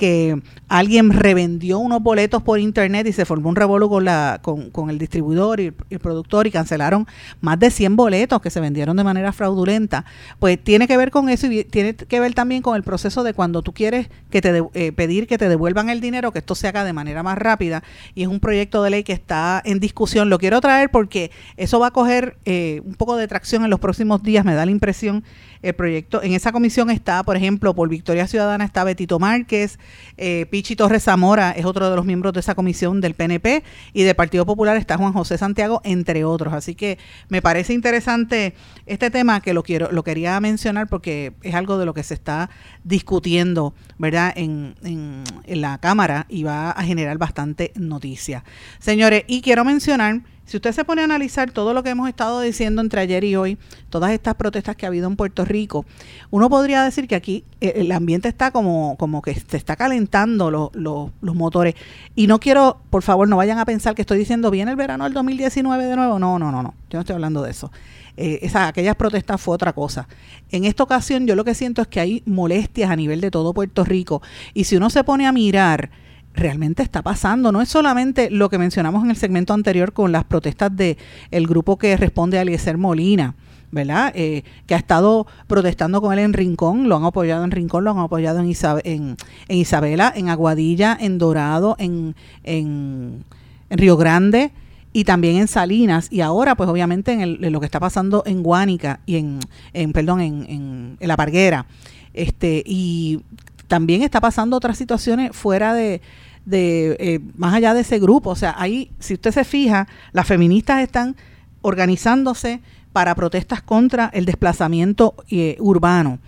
que 0.00 0.40
alguien 0.66 1.12
revendió 1.12 1.78
unos 1.78 2.02
boletos 2.02 2.42
por 2.42 2.58
internet 2.58 3.06
y 3.06 3.12
se 3.12 3.26
formó 3.26 3.50
un 3.50 3.56
revuelo 3.56 3.90
con, 3.90 4.06
la, 4.06 4.40
con, 4.40 4.70
con 4.70 4.88
el 4.88 4.96
distribuidor 4.96 5.60
y 5.60 5.74
el, 5.90 5.98
productor 5.98 6.46
y 6.46 6.50
cancelaron 6.50 7.06
más 7.42 7.58
de 7.58 7.70
100 7.70 7.96
boletos 7.96 8.40
que 8.40 8.48
se 8.48 8.60
vendieron 8.60 8.96
de 8.96 9.04
manera 9.04 9.30
fraudulenta. 9.34 10.06
Pues 10.38 10.58
tiene 10.64 10.88
que 10.88 10.96
ver 10.96 11.10
con 11.10 11.28
eso 11.28 11.48
y 11.48 11.64
tiene 11.64 11.94
que 11.94 12.18
ver 12.18 12.32
también 12.32 12.62
con 12.62 12.76
el 12.76 12.82
proceso 12.82 13.22
de 13.24 13.34
cuando 13.34 13.60
tú 13.60 13.74
quieres 13.74 14.08
que 14.30 14.40
te 14.40 14.64
eh, 14.72 14.92
pedir 14.92 15.26
que 15.26 15.36
te 15.36 15.50
devuelvan 15.50 15.90
el 15.90 16.00
dinero, 16.00 16.32
que 16.32 16.38
esto 16.38 16.54
se 16.54 16.66
haga 16.66 16.82
de 16.84 16.94
manera 16.94 17.22
más 17.22 17.36
rápida 17.36 17.82
y 18.14 18.22
es 18.22 18.28
un 18.28 18.40
proyecto 18.40 18.82
de 18.82 18.88
ley 18.88 19.04
que 19.04 19.12
está 19.12 19.60
en 19.66 19.80
discusión. 19.80 20.30
Lo 20.30 20.38
quiero 20.38 20.62
traer 20.62 20.90
porque 20.90 21.30
eso 21.58 21.78
va 21.78 21.88
a 21.88 21.90
coger 21.90 22.38
eh, 22.46 22.80
un 22.86 22.94
poco 22.94 23.18
de 23.18 23.28
tracción 23.28 23.64
en 23.64 23.70
los 23.70 23.80
próximos 23.80 24.22
días, 24.22 24.46
me 24.46 24.54
da 24.54 24.64
la 24.64 24.72
impresión 24.72 25.24
el 25.62 25.74
proyecto. 25.74 26.22
En 26.22 26.32
esa 26.32 26.52
comisión 26.52 26.90
está, 26.90 27.22
por 27.22 27.36
ejemplo, 27.36 27.74
por 27.74 27.88
Victoria 27.88 28.26
Ciudadana 28.26 28.64
está 28.64 28.84
Betito 28.84 29.18
Márquez, 29.18 29.78
eh, 30.16 30.46
Pichi 30.50 30.76
Torres 30.76 31.04
Zamora 31.04 31.50
es 31.52 31.64
otro 31.64 31.90
de 31.90 31.96
los 31.96 32.04
miembros 32.04 32.32
de 32.32 32.40
esa 32.40 32.54
comisión 32.54 33.00
del 33.00 33.14
PNP 33.14 33.62
y 33.92 34.02
del 34.02 34.14
Partido 34.14 34.46
Popular 34.46 34.76
está 34.76 34.96
Juan 34.96 35.12
José 35.12 35.38
Santiago, 35.38 35.80
entre 35.84 36.24
otros. 36.24 36.54
Así 36.54 36.74
que 36.74 36.98
me 37.28 37.42
parece 37.42 37.72
interesante 37.74 38.54
este 38.86 39.10
tema 39.10 39.40
que 39.40 39.54
lo 39.54 39.62
quiero, 39.62 39.90
lo 39.92 40.02
quería 40.02 40.38
mencionar 40.40 40.88
porque 40.88 41.32
es 41.42 41.54
algo 41.54 41.78
de 41.78 41.86
lo 41.86 41.94
que 41.94 42.02
se 42.02 42.14
está 42.14 42.50
discutiendo, 42.84 43.74
¿verdad? 43.98 44.32
En, 44.36 44.74
en, 44.82 45.24
en 45.44 45.60
la 45.60 45.78
Cámara 45.78 46.26
y 46.28 46.44
va 46.44 46.70
a 46.70 46.82
generar 46.84 47.18
bastante 47.18 47.72
noticia. 47.76 48.44
Señores, 48.78 49.24
y 49.26 49.42
quiero 49.42 49.64
mencionar 49.64 50.22
si 50.50 50.56
usted 50.56 50.72
se 50.72 50.84
pone 50.84 51.02
a 51.02 51.04
analizar 51.04 51.52
todo 51.52 51.72
lo 51.74 51.84
que 51.84 51.90
hemos 51.90 52.08
estado 52.08 52.40
diciendo 52.40 52.82
entre 52.82 53.00
ayer 53.02 53.22
y 53.22 53.36
hoy, 53.36 53.56
todas 53.88 54.10
estas 54.10 54.34
protestas 54.34 54.74
que 54.74 54.84
ha 54.84 54.88
habido 54.88 55.06
en 55.06 55.14
Puerto 55.14 55.44
Rico, 55.44 55.86
uno 56.30 56.50
podría 56.50 56.82
decir 56.82 57.06
que 57.06 57.14
aquí 57.14 57.44
eh, 57.60 57.74
el 57.76 57.92
ambiente 57.92 58.28
está 58.28 58.50
como, 58.50 58.96
como 58.98 59.22
que 59.22 59.32
se 59.32 59.56
está 59.56 59.76
calentando 59.76 60.50
los 60.50 61.34
motores. 61.36 61.76
Y 62.16 62.26
no 62.26 62.40
quiero, 62.40 62.80
por 62.90 63.04
favor, 63.04 63.28
no 63.28 63.36
vayan 63.36 63.60
a 63.60 63.64
pensar 63.64 63.94
que 63.94 64.02
estoy 64.02 64.18
diciendo, 64.18 64.50
viene 64.50 64.72
el 64.72 64.76
verano 64.76 65.04
del 65.04 65.12
2019 65.12 65.84
de 65.84 65.94
nuevo. 65.94 66.18
No, 66.18 66.40
no, 66.40 66.50
no, 66.50 66.64
no. 66.64 66.74
Yo 66.90 66.96
no 66.96 67.00
estoy 67.02 67.14
hablando 67.14 67.42
de 67.42 67.52
eso. 67.52 67.70
Eh, 68.16 68.40
esa, 68.42 68.66
aquellas 68.66 68.96
protestas 68.96 69.40
fue 69.40 69.54
otra 69.54 69.72
cosa. 69.72 70.08
En 70.50 70.64
esta 70.64 70.82
ocasión 70.82 71.28
yo 71.28 71.36
lo 71.36 71.44
que 71.44 71.54
siento 71.54 71.80
es 71.80 71.86
que 71.86 72.00
hay 72.00 72.24
molestias 72.26 72.90
a 72.90 72.96
nivel 72.96 73.20
de 73.20 73.30
todo 73.30 73.54
Puerto 73.54 73.84
Rico. 73.84 74.20
Y 74.52 74.64
si 74.64 74.74
uno 74.74 74.90
se 74.90 75.04
pone 75.04 75.28
a 75.28 75.32
mirar 75.32 75.90
realmente 76.34 76.82
está 76.82 77.02
pasando. 77.02 77.52
No 77.52 77.60
es 77.60 77.68
solamente 77.68 78.30
lo 78.30 78.48
que 78.48 78.58
mencionamos 78.58 79.04
en 79.04 79.10
el 79.10 79.16
segmento 79.16 79.52
anterior 79.52 79.92
con 79.92 80.12
las 80.12 80.24
protestas 80.24 80.74
del 80.74 80.96
el 81.30 81.46
grupo 81.46 81.78
que 81.78 81.96
responde 81.96 82.38
a 82.38 82.42
Eliezer 82.42 82.78
Molina. 82.78 83.34
¿verdad? 83.72 84.12
Eh, 84.14 84.42
que 84.66 84.74
ha 84.74 84.78
estado 84.78 85.26
protestando 85.46 86.00
con 86.00 86.12
él 86.12 86.18
en 86.18 86.32
Rincón, 86.32 86.88
lo 86.88 86.96
han 86.96 87.04
apoyado 87.04 87.44
en 87.44 87.50
Rincón, 87.50 87.84
lo 87.84 87.92
han 87.92 87.98
apoyado 87.98 88.40
en, 88.40 89.16
Isabela, 89.48 90.12
en 90.14 90.28
Aguadilla, 90.28 90.96
en 91.00 91.18
Dorado, 91.18 91.76
en, 91.78 92.16
en, 92.42 93.24
Río 93.70 93.96
Grande 93.96 94.50
y 94.92 95.04
también 95.04 95.36
en 95.36 95.46
Salinas 95.46 96.08
y 96.10 96.22
ahora 96.22 96.56
pues 96.56 96.68
obviamente 96.68 97.12
en, 97.12 97.52
lo 97.52 97.60
que 97.60 97.66
está 97.66 97.78
pasando 97.78 98.24
en 98.26 98.42
Guánica 98.42 98.98
y 99.06 99.16
en, 99.16 99.38
en 99.72 99.92
perdón, 99.92 100.20
en, 100.20 100.96
en, 101.00 101.08
La 101.08 101.16
Parguera. 101.16 101.66
Este, 102.12 102.64
y 102.66 103.20
también 103.70 104.02
está 104.02 104.20
pasando 104.20 104.56
otras 104.56 104.76
situaciones 104.76 105.30
fuera 105.30 105.74
de, 105.74 106.00
de 106.44 106.96
eh, 106.98 107.20
más 107.36 107.54
allá 107.54 107.72
de 107.72 107.82
ese 107.82 108.00
grupo. 108.00 108.30
O 108.30 108.34
sea, 108.34 108.56
ahí, 108.58 108.90
si 108.98 109.14
usted 109.14 109.30
se 109.30 109.44
fija, 109.44 109.86
las 110.10 110.26
feministas 110.26 110.82
están 110.82 111.14
organizándose 111.62 112.60
para 112.92 113.14
protestas 113.14 113.62
contra 113.62 114.10
el 114.12 114.24
desplazamiento 114.24 115.14
eh, 115.30 115.56
urbano. 115.60 116.18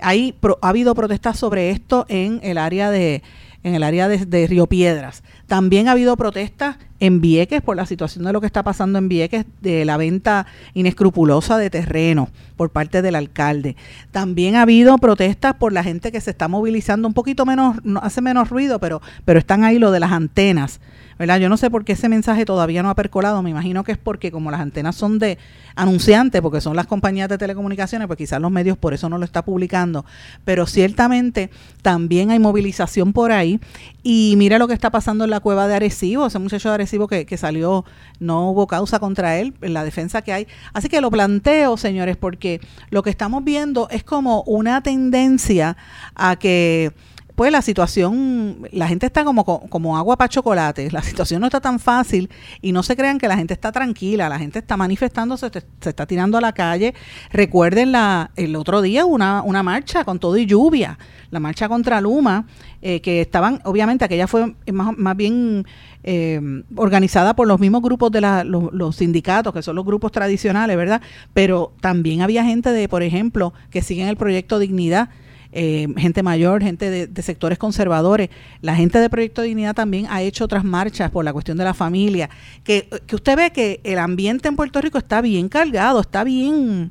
Ahí 0.00 0.34
ha 0.60 0.68
habido 0.68 0.92
protestas 0.96 1.38
sobre 1.38 1.70
esto 1.70 2.04
en 2.08 2.40
el 2.42 2.58
área 2.58 2.90
de 2.90 3.22
en 3.68 3.74
el 3.74 3.82
área 3.82 4.08
de, 4.08 4.46
Río 4.46 4.66
Piedras. 4.66 5.22
También 5.46 5.88
ha 5.88 5.92
habido 5.92 6.16
protestas 6.16 6.76
en 7.00 7.20
Vieques 7.20 7.62
por 7.62 7.76
la 7.76 7.86
situación 7.86 8.24
de 8.24 8.32
lo 8.32 8.40
que 8.40 8.46
está 8.46 8.62
pasando 8.62 8.98
en 8.98 9.08
Vieques, 9.08 9.44
de 9.60 9.84
la 9.84 9.96
venta 9.96 10.46
inescrupulosa 10.74 11.58
de 11.58 11.70
terreno 11.70 12.28
por 12.56 12.70
parte 12.70 13.02
del 13.02 13.14
alcalde. 13.14 13.76
También 14.10 14.56
ha 14.56 14.62
habido 14.62 14.98
protestas 14.98 15.54
por 15.54 15.72
la 15.72 15.84
gente 15.84 16.10
que 16.10 16.20
se 16.20 16.30
está 16.30 16.48
movilizando 16.48 17.06
un 17.06 17.14
poquito 17.14 17.46
menos, 17.46 17.76
no, 17.84 18.00
hace 18.00 18.20
menos 18.20 18.50
ruido, 18.50 18.80
pero, 18.80 19.00
pero 19.24 19.38
están 19.38 19.62
ahí 19.64 19.78
lo 19.78 19.90
de 19.92 20.00
las 20.00 20.12
antenas 20.12 20.80
¿verdad? 21.18 21.38
Yo 21.38 21.48
no 21.48 21.56
sé 21.56 21.70
por 21.70 21.84
qué 21.84 21.92
ese 21.92 22.08
mensaje 22.08 22.44
todavía 22.44 22.82
no 22.82 22.90
ha 22.90 22.94
percolado, 22.94 23.42
me 23.42 23.50
imagino 23.50 23.84
que 23.84 23.92
es 23.92 23.98
porque 23.98 24.30
como 24.30 24.50
las 24.50 24.60
antenas 24.60 24.96
son 24.96 25.18
de 25.18 25.38
anunciantes, 25.74 26.40
porque 26.40 26.60
son 26.60 26.76
las 26.76 26.86
compañías 26.86 27.28
de 27.28 27.38
telecomunicaciones, 27.38 28.06
pues 28.06 28.16
quizás 28.16 28.40
los 28.40 28.50
medios 28.50 28.78
por 28.78 28.94
eso 28.94 29.08
no 29.08 29.18
lo 29.18 29.24
está 29.24 29.44
publicando, 29.44 30.04
pero 30.44 30.66
ciertamente 30.66 31.50
también 31.82 32.30
hay 32.30 32.38
movilización 32.38 33.12
por 33.12 33.32
ahí 33.32 33.60
y 34.02 34.34
mira 34.36 34.58
lo 34.58 34.68
que 34.68 34.74
está 34.74 34.90
pasando 34.90 35.24
en 35.24 35.30
la 35.30 35.40
cueva 35.40 35.68
de 35.68 35.74
Arecibo, 35.74 36.26
ese 36.26 36.38
muchacho 36.38 36.68
de 36.68 36.76
Arecibo 36.76 37.08
que, 37.08 37.26
que 37.26 37.36
salió, 37.36 37.84
no 38.20 38.50
hubo 38.50 38.66
causa 38.66 38.98
contra 38.98 39.36
él, 39.38 39.54
en 39.60 39.74
la 39.74 39.84
defensa 39.84 40.22
que 40.22 40.32
hay. 40.32 40.46
Así 40.72 40.88
que 40.88 41.00
lo 41.00 41.10
planteo, 41.10 41.76
señores, 41.76 42.16
porque 42.16 42.60
lo 42.90 43.02
que 43.02 43.10
estamos 43.10 43.44
viendo 43.44 43.88
es 43.90 44.04
como 44.04 44.42
una 44.42 44.82
tendencia 44.82 45.76
a 46.14 46.36
que 46.36 46.92
pues 47.38 47.52
la 47.52 47.62
situación, 47.62 48.66
la 48.72 48.88
gente 48.88 49.06
está 49.06 49.22
como, 49.22 49.44
como 49.44 49.96
agua 49.96 50.16
para 50.16 50.28
chocolate, 50.28 50.90
la 50.90 51.02
situación 51.04 51.40
no 51.40 51.46
está 51.46 51.60
tan 51.60 51.78
fácil 51.78 52.28
y 52.60 52.72
no 52.72 52.82
se 52.82 52.96
crean 52.96 53.16
que 53.16 53.28
la 53.28 53.36
gente 53.36 53.54
está 53.54 53.70
tranquila, 53.70 54.28
la 54.28 54.40
gente 54.40 54.58
está 54.58 54.76
manifestándose, 54.76 55.48
se, 55.48 55.88
está 55.88 56.04
tirando 56.04 56.36
a 56.36 56.40
la 56.40 56.52
calle. 56.52 56.94
Recuerden 57.30 57.92
la, 57.92 58.32
el 58.34 58.56
otro 58.56 58.82
día 58.82 59.04
una, 59.04 59.42
una 59.42 59.62
marcha 59.62 60.02
con 60.02 60.18
todo 60.18 60.36
y 60.36 60.46
lluvia, 60.46 60.98
la 61.30 61.38
marcha 61.38 61.68
contra 61.68 62.00
Luma, 62.00 62.44
eh, 62.82 63.00
que 63.00 63.20
estaban, 63.20 63.60
obviamente 63.62 64.04
aquella 64.04 64.26
fue 64.26 64.56
más, 64.72 64.98
más 64.98 65.16
bien 65.16 65.64
eh, 66.02 66.40
organizada 66.74 67.36
por 67.36 67.46
los 67.46 67.60
mismos 67.60 67.82
grupos 67.82 68.10
de 68.10 68.20
la, 68.20 68.42
los, 68.42 68.72
los, 68.72 68.96
sindicatos, 68.96 69.54
que 69.54 69.62
son 69.62 69.76
los 69.76 69.84
grupos 69.84 70.10
tradicionales, 70.10 70.76
¿verdad? 70.76 71.02
Pero 71.34 71.72
también 71.80 72.20
había 72.20 72.42
gente 72.42 72.72
de, 72.72 72.88
por 72.88 73.04
ejemplo, 73.04 73.54
que 73.70 73.80
siguen 73.80 74.08
el 74.08 74.16
proyecto 74.16 74.58
Dignidad 74.58 75.10
eh, 75.50 75.88
gente 75.96 76.22
mayor, 76.22 76.62
gente 76.62 77.08
de, 77.08 77.22
sectores 77.22 77.58
conservadores. 77.58 78.28
La 78.60 78.74
gente 78.74 78.98
de 78.98 79.08
Proyecto 79.08 79.42
Dignidad 79.42 79.74
también 79.74 80.06
ha 80.10 80.22
hecho 80.22 80.44
otras 80.44 80.64
marchas 80.64 81.10
por 81.10 81.24
la 81.24 81.32
cuestión 81.32 81.56
de 81.58 81.64
la 81.64 81.74
familia. 81.74 82.28
Que, 82.64 82.88
que 83.06 83.16
usted 83.16 83.36
ve 83.36 83.52
que 83.52 83.80
el 83.84 83.98
ambiente 83.98 84.48
en 84.48 84.56
Puerto 84.56 84.80
Rico 84.80 84.98
está 84.98 85.20
bien 85.20 85.48
cargado, 85.48 86.00
está 86.00 86.24
bien, 86.24 86.90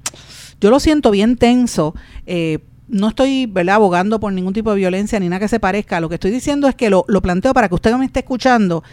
yo 0.60 0.70
lo 0.70 0.80
siento 0.80 1.12
bien 1.12 1.38
tenso. 1.38 1.96
Eh, 2.26 2.60
no 2.88 3.10
estoy 3.10 3.46
¿verdad? 3.48 3.76
abogando 3.76 4.20
por 4.20 4.32
ningún 4.32 4.54
tipo 4.54 4.72
de 4.72 4.78
violencia 4.78 5.20
ni 5.20 5.30
nada 5.30 5.42
que 5.42 5.48
se 5.48 5.60
parezca. 5.60 6.00
Lo 6.00 6.10
que 6.10 6.16
estoy 6.16 6.32
diciendo 6.32 6.68
es 6.68 6.76
que 6.76 6.90
lo, 6.90 7.06
lo 7.08 7.22
planteo 7.22 7.54
para 7.54 7.70
que 7.70 7.76
usted 7.76 7.94
me 7.96 8.06
esté 8.06 8.20
escuchando, 8.20 8.84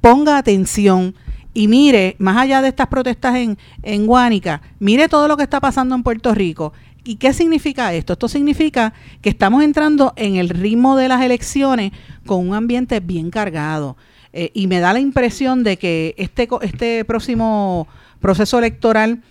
ponga 0.00 0.38
atención 0.38 1.14
y 1.56 1.68
mire, 1.68 2.16
más 2.18 2.36
allá 2.36 2.60
de 2.62 2.68
estas 2.68 2.88
protestas 2.88 3.36
en, 3.36 3.56
en 3.84 4.06
Guánica, 4.06 4.60
mire 4.80 5.08
todo 5.08 5.28
lo 5.28 5.36
que 5.36 5.44
está 5.44 5.60
pasando 5.60 5.94
en 5.94 6.02
Puerto 6.02 6.34
Rico 6.34 6.72
¿Y 7.04 7.16
qué 7.16 7.32
significa 7.32 7.92
esto? 7.92 8.14
Esto 8.14 8.28
significa 8.28 8.94
que 9.20 9.28
estamos 9.28 9.62
entrando 9.62 10.14
en 10.16 10.36
el 10.36 10.48
ritmo 10.48 10.96
de 10.96 11.08
las 11.08 11.22
elecciones 11.22 11.92
con 12.26 12.48
un 12.48 12.54
ambiente 12.54 13.00
bien 13.00 13.30
cargado. 13.30 13.96
Eh, 14.32 14.50
y 14.54 14.66
me 14.66 14.80
da 14.80 14.92
la 14.92 15.00
impresión 15.00 15.62
de 15.62 15.76
que 15.76 16.14
este, 16.18 16.48
este 16.62 17.04
próximo 17.04 17.86
proceso 18.20 18.58
electoral 18.58 19.22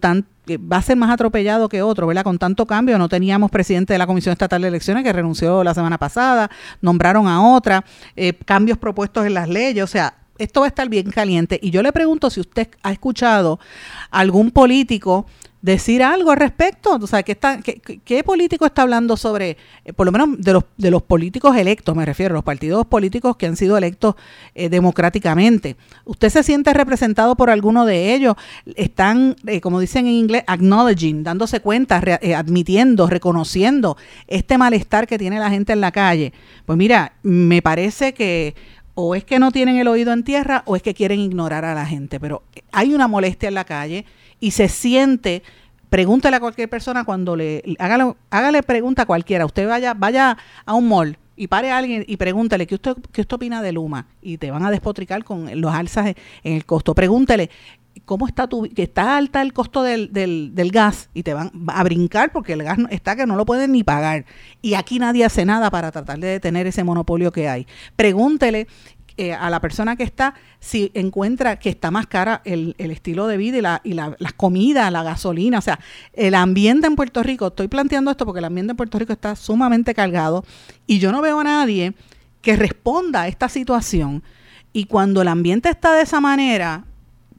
tan, 0.00 0.24
va 0.50 0.78
a 0.78 0.82
ser 0.82 0.96
más 0.96 1.10
atropellado 1.10 1.68
que 1.68 1.82
otro, 1.82 2.06
¿verdad? 2.06 2.24
Con 2.24 2.38
tanto 2.38 2.66
cambio, 2.66 2.96
no 2.96 3.08
teníamos 3.08 3.50
presidente 3.50 3.92
de 3.92 3.98
la 3.98 4.06
Comisión 4.06 4.32
Estatal 4.32 4.62
de 4.62 4.68
Elecciones 4.68 5.04
que 5.04 5.12
renunció 5.12 5.62
la 5.62 5.74
semana 5.74 5.98
pasada, 5.98 6.50
nombraron 6.80 7.28
a 7.28 7.42
otra, 7.42 7.84
eh, 8.16 8.32
cambios 8.44 8.78
propuestos 8.78 9.26
en 9.26 9.34
las 9.34 9.48
leyes, 9.48 9.84
o 9.84 9.86
sea, 9.86 10.14
esto 10.38 10.60
va 10.60 10.66
a 10.66 10.68
estar 10.68 10.88
bien 10.88 11.10
caliente. 11.10 11.58
Y 11.62 11.70
yo 11.70 11.82
le 11.82 11.92
pregunto 11.92 12.30
si 12.30 12.40
usted 12.40 12.68
ha 12.82 12.92
escuchado 12.92 13.58
algún 14.10 14.50
político 14.50 15.26
decir 15.62 16.02
algo 16.02 16.30
al 16.30 16.38
respecto. 16.38 16.98
O 17.00 17.06
sea, 17.06 17.22
¿qué, 17.22 17.32
está, 17.32 17.60
político 18.24 18.66
está 18.66 18.82
hablando 18.82 19.16
sobre, 19.16 19.56
eh, 19.84 19.92
por 19.92 20.06
lo 20.06 20.12
menos 20.12 20.40
de 20.40 20.52
los, 20.52 20.64
de 20.76 20.90
los 20.90 21.02
políticos 21.02 21.56
electos, 21.56 21.94
me 21.96 22.04
refiero, 22.04 22.34
los 22.34 22.44
partidos 22.44 22.86
políticos 22.86 23.36
que 23.36 23.46
han 23.46 23.56
sido 23.56 23.76
electos 23.76 24.14
eh, 24.54 24.68
democráticamente? 24.68 25.76
¿Usted 26.04 26.30
se 26.30 26.42
siente 26.42 26.72
representado 26.72 27.36
por 27.36 27.50
alguno 27.50 27.84
de 27.84 28.14
ellos? 28.14 28.36
¿Están, 28.76 29.36
eh, 29.46 29.60
como 29.60 29.80
dicen 29.80 30.06
en 30.06 30.12
inglés, 30.12 30.44
acknowledging, 30.46 31.22
dándose 31.24 31.60
cuenta, 31.60 32.02
admitiendo, 32.36 33.06
reconociendo 33.08 33.96
este 34.26 34.58
malestar 34.58 35.06
que 35.06 35.18
tiene 35.18 35.38
la 35.38 35.50
gente 35.50 35.72
en 35.72 35.80
la 35.80 35.92
calle? 35.92 36.32
Pues 36.64 36.76
mira, 36.76 37.14
me 37.22 37.62
parece 37.62 38.14
que 38.14 38.54
o 38.98 39.14
es 39.14 39.24
que 39.24 39.38
no 39.38 39.52
tienen 39.52 39.76
el 39.76 39.88
oído 39.88 40.12
en 40.12 40.24
tierra 40.24 40.62
o 40.64 40.74
es 40.74 40.82
que 40.82 40.94
quieren 40.94 41.20
ignorar 41.20 41.66
a 41.66 41.74
la 41.74 41.84
gente, 41.84 42.18
pero 42.18 42.42
hay 42.72 42.94
una 42.94 43.06
molestia 43.06 43.48
en 43.48 43.54
la 43.54 43.64
calle 43.64 44.06
y 44.40 44.50
se 44.52 44.68
siente 44.68 45.42
pregúntele 45.88 46.36
a 46.36 46.40
cualquier 46.40 46.68
persona 46.68 47.04
cuando 47.04 47.36
le 47.36 47.62
hágale, 47.78 48.14
hágale 48.30 48.62
pregunta 48.62 49.02
a 49.02 49.06
cualquiera, 49.06 49.46
usted 49.46 49.68
vaya 49.68 49.94
vaya 49.94 50.36
a 50.64 50.74
un 50.74 50.88
mall 50.88 51.18
y 51.36 51.48
pare 51.48 51.70
a 51.70 51.78
alguien 51.78 52.04
y 52.06 52.16
pregúntele 52.16 52.66
¿qué 52.66 52.74
usted, 52.74 52.96
qué 53.12 53.20
usted 53.20 53.34
opina 53.34 53.62
de 53.62 53.72
Luma 53.72 54.06
y 54.22 54.38
te 54.38 54.50
van 54.50 54.64
a 54.64 54.70
despotricar 54.70 55.24
con 55.24 55.48
los 55.60 55.72
alzas 55.72 56.14
en 56.42 56.52
el 56.54 56.64
costo. 56.64 56.94
Pregúntele 56.94 57.50
¿cómo 58.04 58.26
está 58.26 58.46
tu, 58.46 58.62
que 58.74 58.84
está 58.84 59.16
alta 59.16 59.42
el 59.42 59.52
costo 59.52 59.82
del, 59.82 60.12
del, 60.12 60.54
del, 60.54 60.70
gas? 60.70 61.08
Y 61.14 61.22
te 61.22 61.34
van 61.34 61.50
a 61.68 61.82
brincar 61.82 62.32
porque 62.32 62.52
el 62.52 62.62
gas 62.62 62.78
está 62.90 63.16
que 63.16 63.26
no 63.26 63.36
lo 63.36 63.46
pueden 63.46 63.72
ni 63.72 63.84
pagar. 63.84 64.26
Y 64.62 64.74
aquí 64.74 64.98
nadie 64.98 65.24
hace 65.24 65.44
nada 65.44 65.70
para 65.70 65.90
tratar 65.90 66.18
de 66.18 66.28
detener 66.28 66.66
ese 66.66 66.84
monopolio 66.84 67.32
que 67.32 67.48
hay. 67.48 67.66
Pregúntele 67.96 68.66
eh, 69.18 69.32
a 69.32 69.48
la 69.50 69.60
persona 69.60 69.96
que 69.96 70.02
está 70.02 70.34
si 70.60 70.90
encuentra 70.94 71.58
que 71.58 71.70
está 71.70 71.90
más 71.90 72.06
cara 72.06 72.42
el, 72.44 72.74
el 72.78 72.90
estilo 72.90 73.26
de 73.26 73.36
vida 73.36 73.58
y, 73.58 73.60
la, 73.60 73.80
y 73.84 73.92
la, 73.94 74.16
las 74.18 74.32
comidas, 74.32 74.92
la 74.92 75.02
gasolina, 75.02 75.58
o 75.58 75.62
sea, 75.62 75.78
el 76.12 76.34
ambiente 76.34 76.86
en 76.86 76.96
Puerto 76.96 77.22
Rico, 77.22 77.46
estoy 77.46 77.68
planteando 77.68 78.10
esto 78.10 78.26
porque 78.26 78.40
el 78.40 78.44
ambiente 78.44 78.72
en 78.72 78.76
Puerto 78.76 78.98
Rico 78.98 79.12
está 79.12 79.36
sumamente 79.36 79.94
cargado 79.94 80.44
y 80.86 80.98
yo 80.98 81.12
no 81.12 81.22
veo 81.22 81.40
a 81.40 81.44
nadie 81.44 81.94
que 82.42 82.56
responda 82.56 83.22
a 83.22 83.28
esta 83.28 83.48
situación. 83.48 84.22
Y 84.72 84.84
cuando 84.84 85.22
el 85.22 85.28
ambiente 85.28 85.68
está 85.68 85.94
de 85.94 86.02
esa 86.02 86.20
manera, 86.20 86.84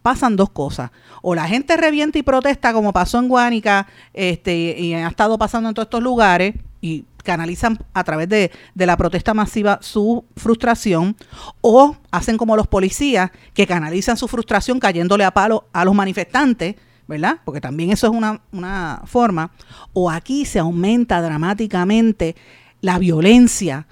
pasan 0.02 0.36
dos 0.36 0.50
cosas. 0.50 0.92
O 1.22 1.36
la 1.36 1.48
gente 1.48 1.78
revienta 1.78 2.18
y 2.18 2.24
protesta, 2.24 2.74
como 2.74 2.92
pasó 2.92 3.20
en 3.20 3.30
Guánica, 3.30 3.88
este, 4.14 4.76
y 4.80 4.94
ha 4.94 5.08
estado 5.08 5.38
pasando 5.38 5.70
en 5.70 5.76
todos 5.76 5.86
estos 5.86 6.04
lugares, 6.04 6.56
y 6.82 7.06
canalizan 7.28 7.78
a 7.94 8.04
través 8.04 8.28
de, 8.30 8.52
de, 8.74 8.86
la 8.88 8.98
protesta 8.98 9.36
masiva 9.36 9.78
su 9.82 10.26
frustración 10.36 11.16
o 11.62 11.96
hacen 12.10 12.38
como 12.38 12.56
los 12.56 12.68
policías 12.68 13.30
que 13.54 13.68
canalizan 13.68 14.18
su 14.18 14.28
frustración 14.28 14.80
cayéndole 14.80 15.26
a 15.26 15.32
palo 15.32 15.68
a 15.74 15.86
los 15.86 15.94
manifestantes, 15.94 16.76
¿verdad? 17.08 17.42
Porque 17.46 17.62
también 17.62 17.92
eso 17.92 18.08
es 18.08 18.14
una, 18.14 18.42
una 18.52 19.02
forma. 19.06 19.52
O 19.94 20.10
aquí 20.10 20.46
se 20.46 20.58
aumenta 20.58 21.22
dramáticamente 21.22 22.36
la 22.82 22.98
violencia 22.98 23.88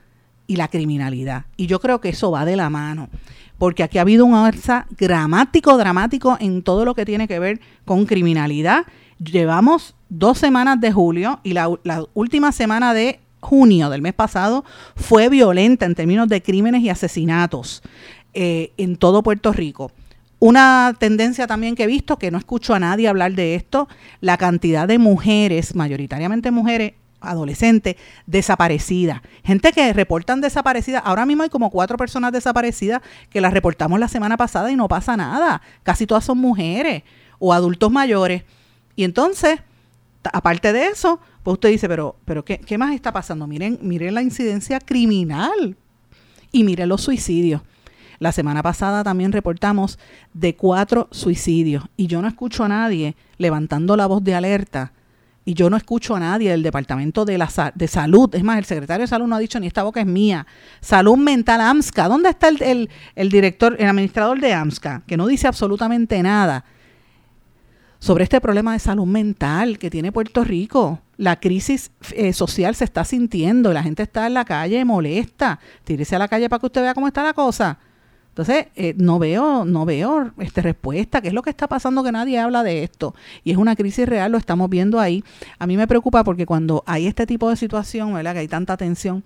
y 0.47 0.55
la 0.55 0.69
criminalidad. 0.69 1.45
Y 1.57 1.67
yo 1.67 1.79
creo 1.79 1.99
que 2.01 2.09
eso 2.09 2.31
va 2.31 2.45
de 2.45 2.55
la 2.55 2.69
mano 2.69 3.09
porque 3.57 3.83
aquí 3.83 3.97
ha 3.97 4.01
habido 4.01 4.25
un 4.25 4.35
alza 4.35 4.85
dramático, 4.97 5.77
dramático 5.77 6.37
en 6.39 6.61
todo 6.61 6.85
lo 6.85 6.93
que 6.93 7.05
tiene 7.05 7.27
que 7.27 7.39
ver 7.39 7.59
con 7.85 8.05
criminalidad. 8.05 8.85
Llevamos 9.19 9.95
dos 10.09 10.37
semanas 10.37 10.79
de 10.81 10.91
julio 10.91 11.39
y 11.43 11.53
la, 11.53 11.69
la 11.83 12.05
última 12.13 12.51
semana 12.51 12.93
de 12.93 13.19
junio 13.45 13.89
del 13.89 14.01
mes 14.01 14.13
pasado 14.13 14.65
fue 14.95 15.29
violenta 15.29 15.85
en 15.85 15.95
términos 15.95 16.27
de 16.27 16.41
crímenes 16.41 16.81
y 16.81 16.89
asesinatos 16.89 17.83
eh, 18.33 18.73
en 18.77 18.97
todo 18.97 19.23
Puerto 19.23 19.53
Rico. 19.53 19.91
Una 20.39 20.93
tendencia 20.99 21.47
también 21.47 21.75
que 21.75 21.83
he 21.83 21.87
visto, 21.87 22.17
que 22.17 22.31
no 22.31 22.37
escucho 22.37 22.73
a 22.73 22.79
nadie 22.79 23.07
hablar 23.07 23.33
de 23.33 23.55
esto, 23.55 23.87
la 24.19 24.37
cantidad 24.37 24.87
de 24.87 24.97
mujeres, 24.97 25.75
mayoritariamente 25.75 26.51
mujeres, 26.51 26.93
adolescentes 27.21 27.95
desaparecidas. 28.25 29.21
Gente 29.43 29.71
que 29.71 29.93
reportan 29.93 30.41
desaparecidas. 30.41 31.03
Ahora 31.05 31.25
mismo 31.25 31.43
hay 31.43 31.49
como 31.49 31.69
cuatro 31.69 31.97
personas 31.97 32.31
desaparecidas 32.31 33.01
que 33.29 33.41
las 33.41 33.53
reportamos 33.53 33.99
la 33.99 34.07
semana 34.07 34.37
pasada 34.37 34.71
y 34.71 34.75
no 34.75 34.87
pasa 34.87 35.17
nada. 35.17 35.61
Casi 35.83 36.05
todas 36.05 36.25
son 36.25 36.37
mujeres 36.37 37.03
o 37.39 37.53
adultos 37.53 37.91
mayores. 37.91 38.43
Y 38.95 39.03
entonces, 39.03 39.59
aparte 40.31 40.73
de 40.73 40.87
eso, 40.87 41.19
pues 41.45 41.53
usted 41.53 41.69
dice, 41.69 41.87
pero, 41.87 42.15
pero 42.25 42.43
¿qué, 42.43 42.77
más 42.79 42.95
está 42.95 43.13
pasando? 43.13 43.45
Miren, 43.45 43.77
miren 43.83 44.15
la 44.15 44.23
incidencia 44.23 44.79
criminal 44.79 45.77
y 46.51 46.63
miren 46.63 46.89
los 46.89 47.01
suicidios. 47.01 47.61
La 48.17 48.31
semana 48.31 48.63
pasada 48.63 49.03
también 49.03 49.31
reportamos 49.31 49.99
de 50.33 50.55
cuatro 50.55 51.07
suicidios 51.11 51.83
y 51.97 52.07
yo 52.07 52.19
no 52.23 52.27
escucho 52.27 52.63
a 52.63 52.67
nadie 52.67 53.15
levantando 53.37 53.95
la 53.95 54.07
voz 54.07 54.23
de 54.23 54.33
alerta 54.33 54.91
y 55.45 55.53
yo 55.53 55.69
no 55.69 55.77
escucho 55.77 56.15
a 56.15 56.19
nadie 56.19 56.49
del 56.49 56.63
Departamento 56.63 57.25
de, 57.25 57.37
la, 57.37 57.47
de 57.75 57.87
Salud. 57.87 58.33
Es 58.33 58.43
más, 58.43 58.57
el 58.57 58.65
secretario 58.65 59.03
de 59.03 59.07
Salud 59.07 59.27
no 59.27 59.35
ha 59.35 59.39
dicho 59.39 59.59
ni 59.59 59.67
esta 59.67 59.83
boca 59.83 59.99
es 59.99 60.07
mía. 60.07 60.47
Salud 60.81 61.17
Mental 61.17 61.61
AMSCA. 61.61 62.07
¿Dónde 62.07 62.29
está 62.29 62.47
el, 62.47 62.89
el 63.13 63.29
director, 63.29 63.75
el 63.77 63.87
administrador 63.87 64.39
de 64.39 64.51
AMSCA? 64.51 65.03
Que 65.05 65.15
no 65.15 65.27
dice 65.27 65.45
absolutamente 65.45 66.23
nada 66.23 66.65
sobre 67.99 68.23
este 68.23 68.41
problema 68.41 68.73
de 68.73 68.79
salud 68.79 69.05
mental 69.05 69.77
que 69.77 69.91
tiene 69.91 70.11
Puerto 70.11 70.43
Rico. 70.43 71.01
La 71.17 71.39
crisis 71.39 71.91
eh, 72.13 72.33
social 72.33 72.75
se 72.75 72.83
está 72.83 73.05
sintiendo, 73.05 73.71
la 73.71 73.83
gente 73.83 74.03
está 74.03 74.27
en 74.27 74.33
la 74.33 74.45
calle 74.45 74.83
molesta. 74.83 75.59
Tírese 75.83 76.15
a 76.15 76.19
la 76.19 76.27
calle 76.27 76.49
para 76.49 76.59
que 76.59 76.65
usted 76.65 76.81
vea 76.81 76.93
cómo 76.93 77.07
está 77.07 77.23
la 77.23 77.33
cosa. 77.33 77.79
Entonces, 78.29 78.67
eh, 78.75 78.93
no 78.97 79.17
veo, 79.17 79.63
no 79.63 79.85
veo 79.85 80.33
este, 80.39 80.61
respuesta. 80.61 81.21
¿Qué 81.21 81.29
es 81.29 81.33
lo 81.33 81.41
que 81.41 81.49
está 81.49 81.67
pasando 81.67 82.03
que 82.03 82.11
nadie 82.11 82.37
habla 82.37 82.63
de 82.63 82.83
esto? 82.83 83.15
Y 83.45 83.51
es 83.51 83.57
una 83.57 83.77
crisis 83.77 84.09
real, 84.09 84.29
lo 84.29 84.37
estamos 84.37 84.69
viendo 84.69 84.99
ahí. 84.99 85.23
A 85.57 85.65
mí 85.65 85.77
me 85.77 85.87
preocupa 85.87 86.21
porque 86.25 86.45
cuando 86.45 86.83
hay 86.85 87.07
este 87.07 87.25
tipo 87.25 87.49
de 87.49 87.55
situación, 87.55 88.13
¿verdad? 88.13 88.33
Que 88.33 88.39
hay 88.39 88.49
tanta 88.49 88.75
tensión, 88.75 89.23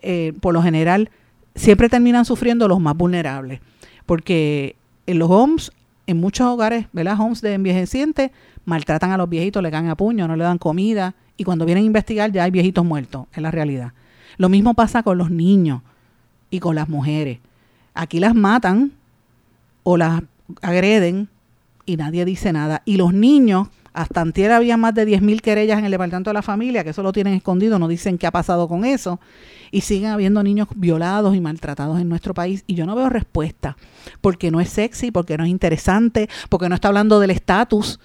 eh, 0.00 0.32
por 0.40 0.54
lo 0.54 0.62
general, 0.62 1.10
siempre 1.54 1.90
terminan 1.90 2.24
sufriendo 2.24 2.66
los 2.66 2.80
más 2.80 2.96
vulnerables. 2.96 3.60
Porque 4.06 4.76
en 5.06 5.18
los 5.18 5.30
homes 5.30 5.70
en 6.06 6.18
muchos 6.18 6.46
hogares, 6.46 6.86
¿verdad? 6.92 7.20
Homes 7.20 7.42
de 7.42 7.52
envejecientes 7.52 8.30
maltratan 8.64 9.10
a 9.10 9.18
los 9.18 9.28
viejitos, 9.28 9.62
le 9.62 9.70
caen 9.70 9.88
a 9.88 9.96
puño, 9.96 10.26
no 10.26 10.34
le 10.36 10.44
dan 10.44 10.56
comida 10.56 11.14
y 11.36 11.44
cuando 11.44 11.64
vienen 11.64 11.84
a 11.84 11.86
investigar 11.86 12.32
ya 12.32 12.44
hay 12.44 12.50
viejitos 12.50 12.84
muertos, 12.84 13.26
es 13.32 13.42
la 13.42 13.50
realidad. 13.50 13.92
Lo 14.38 14.48
mismo 14.48 14.74
pasa 14.74 15.02
con 15.02 15.18
los 15.18 15.30
niños 15.30 15.82
y 16.50 16.60
con 16.60 16.74
las 16.74 16.88
mujeres. 16.88 17.38
Aquí 17.94 18.20
las 18.20 18.34
matan 18.34 18.92
o 19.82 19.96
las 19.96 20.22
agreden 20.62 21.28
y 21.86 21.96
nadie 21.96 22.24
dice 22.24 22.52
nada. 22.52 22.82
Y 22.84 22.96
los 22.96 23.14
niños, 23.14 23.68
hasta 23.92 24.20
antier 24.20 24.52
había 24.52 24.76
más 24.76 24.94
de 24.94 25.06
10.000 25.06 25.40
querellas 25.40 25.78
en 25.78 25.86
el 25.86 25.90
Departamento 25.90 26.30
de 26.30 26.34
la 26.34 26.42
Familia, 26.42 26.84
que 26.84 26.90
eso 26.90 27.02
lo 27.02 27.12
tienen 27.12 27.34
escondido, 27.34 27.78
no 27.78 27.88
dicen 27.88 28.18
qué 28.18 28.26
ha 28.26 28.30
pasado 28.30 28.68
con 28.68 28.84
eso 28.84 29.18
y 29.70 29.80
siguen 29.80 30.10
habiendo 30.10 30.42
niños 30.42 30.68
violados 30.74 31.34
y 31.34 31.40
maltratados 31.40 32.00
en 32.00 32.08
nuestro 32.08 32.34
país 32.34 32.64
y 32.66 32.74
yo 32.74 32.86
no 32.86 32.94
veo 32.94 33.08
respuesta 33.08 33.76
porque 34.20 34.50
no 34.50 34.60
es 34.60 34.68
sexy, 34.68 35.10
porque 35.10 35.36
no 35.36 35.44
es 35.44 35.50
interesante, 35.50 36.28
porque 36.48 36.68
no 36.68 36.74
está 36.74 36.88
hablando 36.88 37.20
del 37.20 37.30
estatus. 37.30 37.98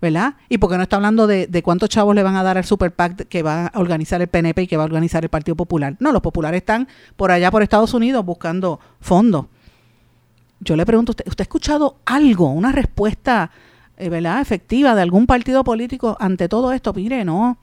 ¿Verdad? 0.00 0.34
Y 0.48 0.58
porque 0.58 0.76
no 0.76 0.82
está 0.82 0.96
hablando 0.96 1.26
de, 1.26 1.62
cuántos 1.62 1.88
chavos 1.88 2.14
le 2.14 2.22
van 2.22 2.36
a 2.36 2.42
dar 2.42 2.58
al 2.58 2.64
Super 2.64 2.92
PAC 2.92 3.28
que 3.28 3.42
va 3.42 3.66
a 3.66 3.78
organizar 3.78 4.20
el 4.20 4.28
PNP 4.28 4.62
y 4.62 4.66
que 4.66 4.76
va 4.76 4.84
a 4.84 4.86
organizar 4.86 5.24
el 5.24 5.30
Partido 5.30 5.56
Popular. 5.56 5.96
No, 6.00 6.12
los 6.12 6.22
populares 6.22 6.58
están 6.58 6.88
por 7.16 7.30
allá 7.30 7.50
por 7.50 7.62
Estados 7.62 7.94
Unidos 7.94 8.24
buscando 8.24 8.80
fondos. 9.00 9.46
Yo 10.60 10.76
le 10.76 10.86
pregunto, 10.86 11.12
¿usted, 11.12 11.26
¿usted 11.26 11.42
ha 11.42 11.44
escuchado 11.44 11.96
algo, 12.04 12.50
una 12.50 12.72
respuesta, 12.72 13.50
eh, 13.96 14.08
¿verdad?, 14.08 14.40
efectiva 14.40 14.94
de 14.94 15.02
algún 15.02 15.26
partido 15.26 15.64
político 15.64 16.16
ante 16.18 16.48
todo 16.48 16.72
esto? 16.72 16.92
Mire, 16.94 17.24
no. 17.24 17.58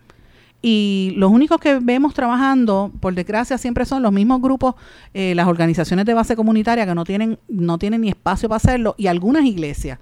Y 0.65 1.13
los 1.17 1.29
únicos 1.29 1.59
que 1.59 1.79
vemos 1.79 2.13
trabajando, 2.13 2.89
por 3.01 3.13
desgracia, 3.13 3.57
siempre 3.57 3.83
son 3.83 4.01
los 4.01 4.13
mismos 4.13 4.41
grupos, 4.41 4.75
eh, 5.13 5.35
las 5.35 5.47
organizaciones 5.47 6.05
de 6.05 6.13
base 6.13 6.37
comunitaria 6.37 6.85
que 6.85 6.95
no 6.95 7.03
tienen, 7.03 7.37
no 7.49 7.77
tienen 7.77 7.99
ni 7.99 8.09
espacio 8.09 8.47
para 8.47 8.57
hacerlo, 8.57 8.95
y 8.97 9.07
algunas 9.07 9.43
iglesias, 9.43 9.99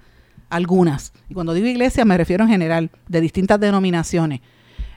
algunas. 0.52 1.12
Y 1.28 1.34
cuando 1.34 1.54
digo 1.54 1.66
iglesias 1.66 2.06
me 2.06 2.16
refiero 2.16 2.44
en 2.44 2.50
general, 2.50 2.90
de 3.08 3.20
distintas 3.20 3.58
denominaciones. 3.58 4.40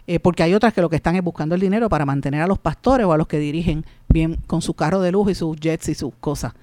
Eh, 0.07 0.19
porque 0.19 0.43
hay 0.43 0.53
otras 0.53 0.73
que 0.73 0.81
lo 0.81 0.89
que 0.89 0.97
están 0.97 1.15
es 1.15 1.23
buscando 1.23 1.55
el 1.55 1.61
dinero 1.61 1.89
para 1.89 2.05
mantener 2.05 2.41
a 2.41 2.47
los 2.47 2.59
pastores 2.59 3.07
o 3.07 3.13
a 3.13 3.17
los 3.17 3.27
que 3.27 3.39
dirigen 3.39 3.85
bien 4.07 4.35
con 4.45 4.61
su 4.61 4.75
carro 4.75 5.01
de 5.01 5.11
lujo 5.11 5.31
y 5.31 5.35
sus 5.35 5.57
jets 5.57 5.89
y 5.89 5.95
sus 5.95 6.13
cosas. 6.19 6.53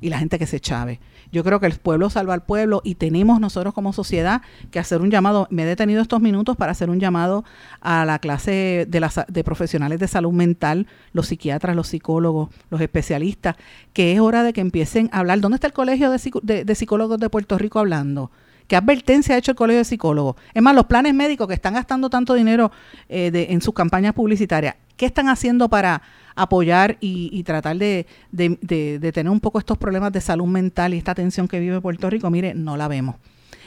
Y 0.00 0.08
la 0.08 0.18
gente 0.18 0.38
que 0.38 0.46
se 0.46 0.60
chave. 0.60 1.00
Yo 1.32 1.44
creo 1.44 1.60
que 1.60 1.66
el 1.66 1.74
pueblo 1.78 2.10
salva 2.10 2.34
al 2.34 2.42
pueblo 2.44 2.80
y 2.84 2.96
tenemos 2.96 3.40
nosotros 3.40 3.74
como 3.74 3.92
sociedad 3.92 4.42
que 4.70 4.78
hacer 4.78 5.00
un 5.00 5.10
llamado. 5.10 5.48
Me 5.50 5.62
he 5.62 5.66
detenido 5.66 6.02
estos 6.02 6.20
minutos 6.20 6.56
para 6.56 6.72
hacer 6.72 6.90
un 6.90 7.00
llamado 7.00 7.44
a 7.80 8.04
la 8.04 8.18
clase 8.18 8.86
de, 8.88 9.10
de 9.28 9.44
profesionales 9.44 10.00
de 10.00 10.08
salud 10.08 10.32
mental, 10.32 10.86
los 11.12 11.28
psiquiatras, 11.28 11.76
los 11.76 11.88
psicólogos, 11.88 12.50
los 12.70 12.80
especialistas, 12.80 13.56
que 13.92 14.12
es 14.12 14.20
hora 14.20 14.42
de 14.42 14.52
que 14.52 14.60
empiecen 14.60 15.08
a 15.12 15.18
hablar. 15.20 15.40
¿Dónde 15.40 15.56
está 15.56 15.66
el 15.66 15.72
Colegio 15.72 16.10
de, 16.10 16.64
de, 16.64 16.74
Psicólogos 16.74 17.18
de 17.18 17.30
Puerto 17.30 17.58
Rico 17.58 17.78
hablando? 17.78 18.30
¿Qué 18.66 18.76
advertencia 18.76 19.34
ha 19.34 19.38
hecho 19.38 19.52
el 19.52 19.56
Colegio 19.56 19.78
de 19.78 19.84
Psicólogos? 19.84 20.36
Es 20.52 20.62
más, 20.62 20.74
los 20.74 20.86
planes 20.86 21.14
médicos 21.14 21.46
que 21.46 21.54
están 21.54 21.74
gastando 21.74 22.10
tanto 22.10 22.34
dinero 22.34 22.72
eh, 23.08 23.46
en 23.50 23.60
sus 23.60 23.74
campañas 23.74 24.12
publicitarias, 24.12 24.74
¿qué 24.96 25.06
están 25.06 25.28
haciendo 25.28 25.68
para 25.68 26.02
apoyar 26.34 26.98
y, 27.00 27.42
tratar 27.44 27.76
de, 27.76 28.06
tener 28.34 29.30
un 29.30 29.40
poco 29.40 29.58
estos 29.58 29.78
problemas 29.78 30.12
de 30.12 30.20
salud 30.20 30.46
mental 30.46 30.94
y 30.94 30.98
esta 30.98 31.14
tensión 31.14 31.48
que 31.48 31.60
vive 31.60 31.80
Puerto 31.80 32.10
Rico? 32.10 32.30
Mire, 32.30 32.54
no 32.54 32.76
la 32.76 32.88
vemos. 32.88 33.16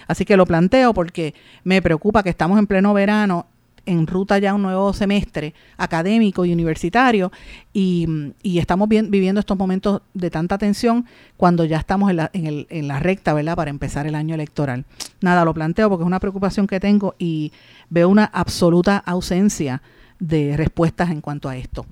Así 0.08 0.26
que 0.26 0.38
lo 0.38 0.46
planteo 0.46 0.94
porque 0.94 1.34
me 1.64 1.82
preocupa 1.82 2.24
que 2.24 2.30
estamos 2.30 2.58
en 2.58 2.68
pleno 2.68 2.94
verano 2.94 3.48
en 3.86 4.06
ruta 4.06 4.38
ya 4.38 4.54
un 4.54 4.62
nuevo 4.62 4.94
semestre 4.94 5.54
académico 5.78 6.46
y 6.46 6.54
universitario 6.54 7.32
y, 7.74 8.34
estamos 8.44 8.88
viviendo 8.90 9.40
estos 9.40 9.58
momentos 9.58 10.02
de 10.14 10.30
tanta 10.30 10.58
tensión 10.58 11.06
cuando 11.38 11.66
ya 11.66 11.78
estamos 11.78 12.10
en 12.12 12.18
la, 12.18 12.30
en 12.34 12.88
la 12.88 13.00
recta, 13.00 13.34
¿verdad?, 13.34 13.56
para 13.56 13.70
empezar 13.70 14.06
el 14.06 14.16
año 14.16 14.36
electoral. 14.36 14.86
Nada, 15.22 15.44
lo 15.46 15.54
planteo 15.54 15.90
porque 15.90 16.04
es 16.04 16.08
una 16.08 16.20
preocupación 16.20 16.68
que 16.68 16.80
tengo 16.80 17.16
y 17.18 17.52
veo 17.90 18.10
una 18.10 18.26
absoluta 18.26 18.98
ausencia 18.98 19.82
de 20.20 20.55
respuestas 20.57 21.09
en 21.09 21.22
cuanto 21.22 21.49
a 21.49 21.57
esto. 21.57 21.86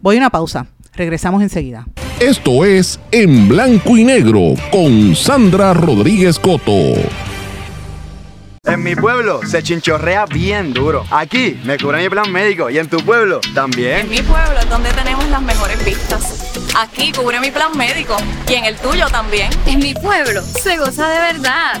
Voy 0.00 0.16
a 0.16 0.18
una 0.18 0.30
pausa. 0.30 0.66
Regresamos 0.94 1.42
enseguida. 1.42 1.86
Esto 2.20 2.64
es 2.64 3.00
En 3.10 3.48
Blanco 3.48 3.96
y 3.96 4.04
Negro 4.04 4.54
con 4.70 5.16
Sandra 5.16 5.74
Rodríguez 5.74 6.38
Coto. 6.38 6.94
En 8.66 8.82
mi 8.82 8.96
pueblo 8.96 9.40
se 9.46 9.62
chinchorrea 9.62 10.24
bien 10.24 10.72
duro. 10.72 11.04
Aquí 11.10 11.60
me 11.64 11.76
cubre 11.76 12.02
mi 12.02 12.08
plan 12.08 12.32
médico 12.32 12.70
y 12.70 12.78
en 12.78 12.88
tu 12.88 12.96
pueblo 12.98 13.40
también. 13.54 14.00
En 14.00 14.08
mi 14.08 14.22
pueblo 14.22 14.58
es 14.58 14.70
donde 14.70 14.90
tenemos 14.92 15.28
las 15.28 15.42
mejores 15.42 15.84
vistas. 15.84 16.54
Aquí 16.74 17.12
cubre 17.12 17.40
mi 17.40 17.50
plan 17.50 17.76
médico 17.76 18.16
y 18.48 18.54
en 18.54 18.64
el 18.64 18.76
tuyo 18.76 19.06
también. 19.08 19.50
En 19.66 19.80
mi 19.80 19.92
pueblo 19.92 20.40
se 20.40 20.78
goza 20.78 21.08
de 21.08 21.18
verdad. 21.32 21.80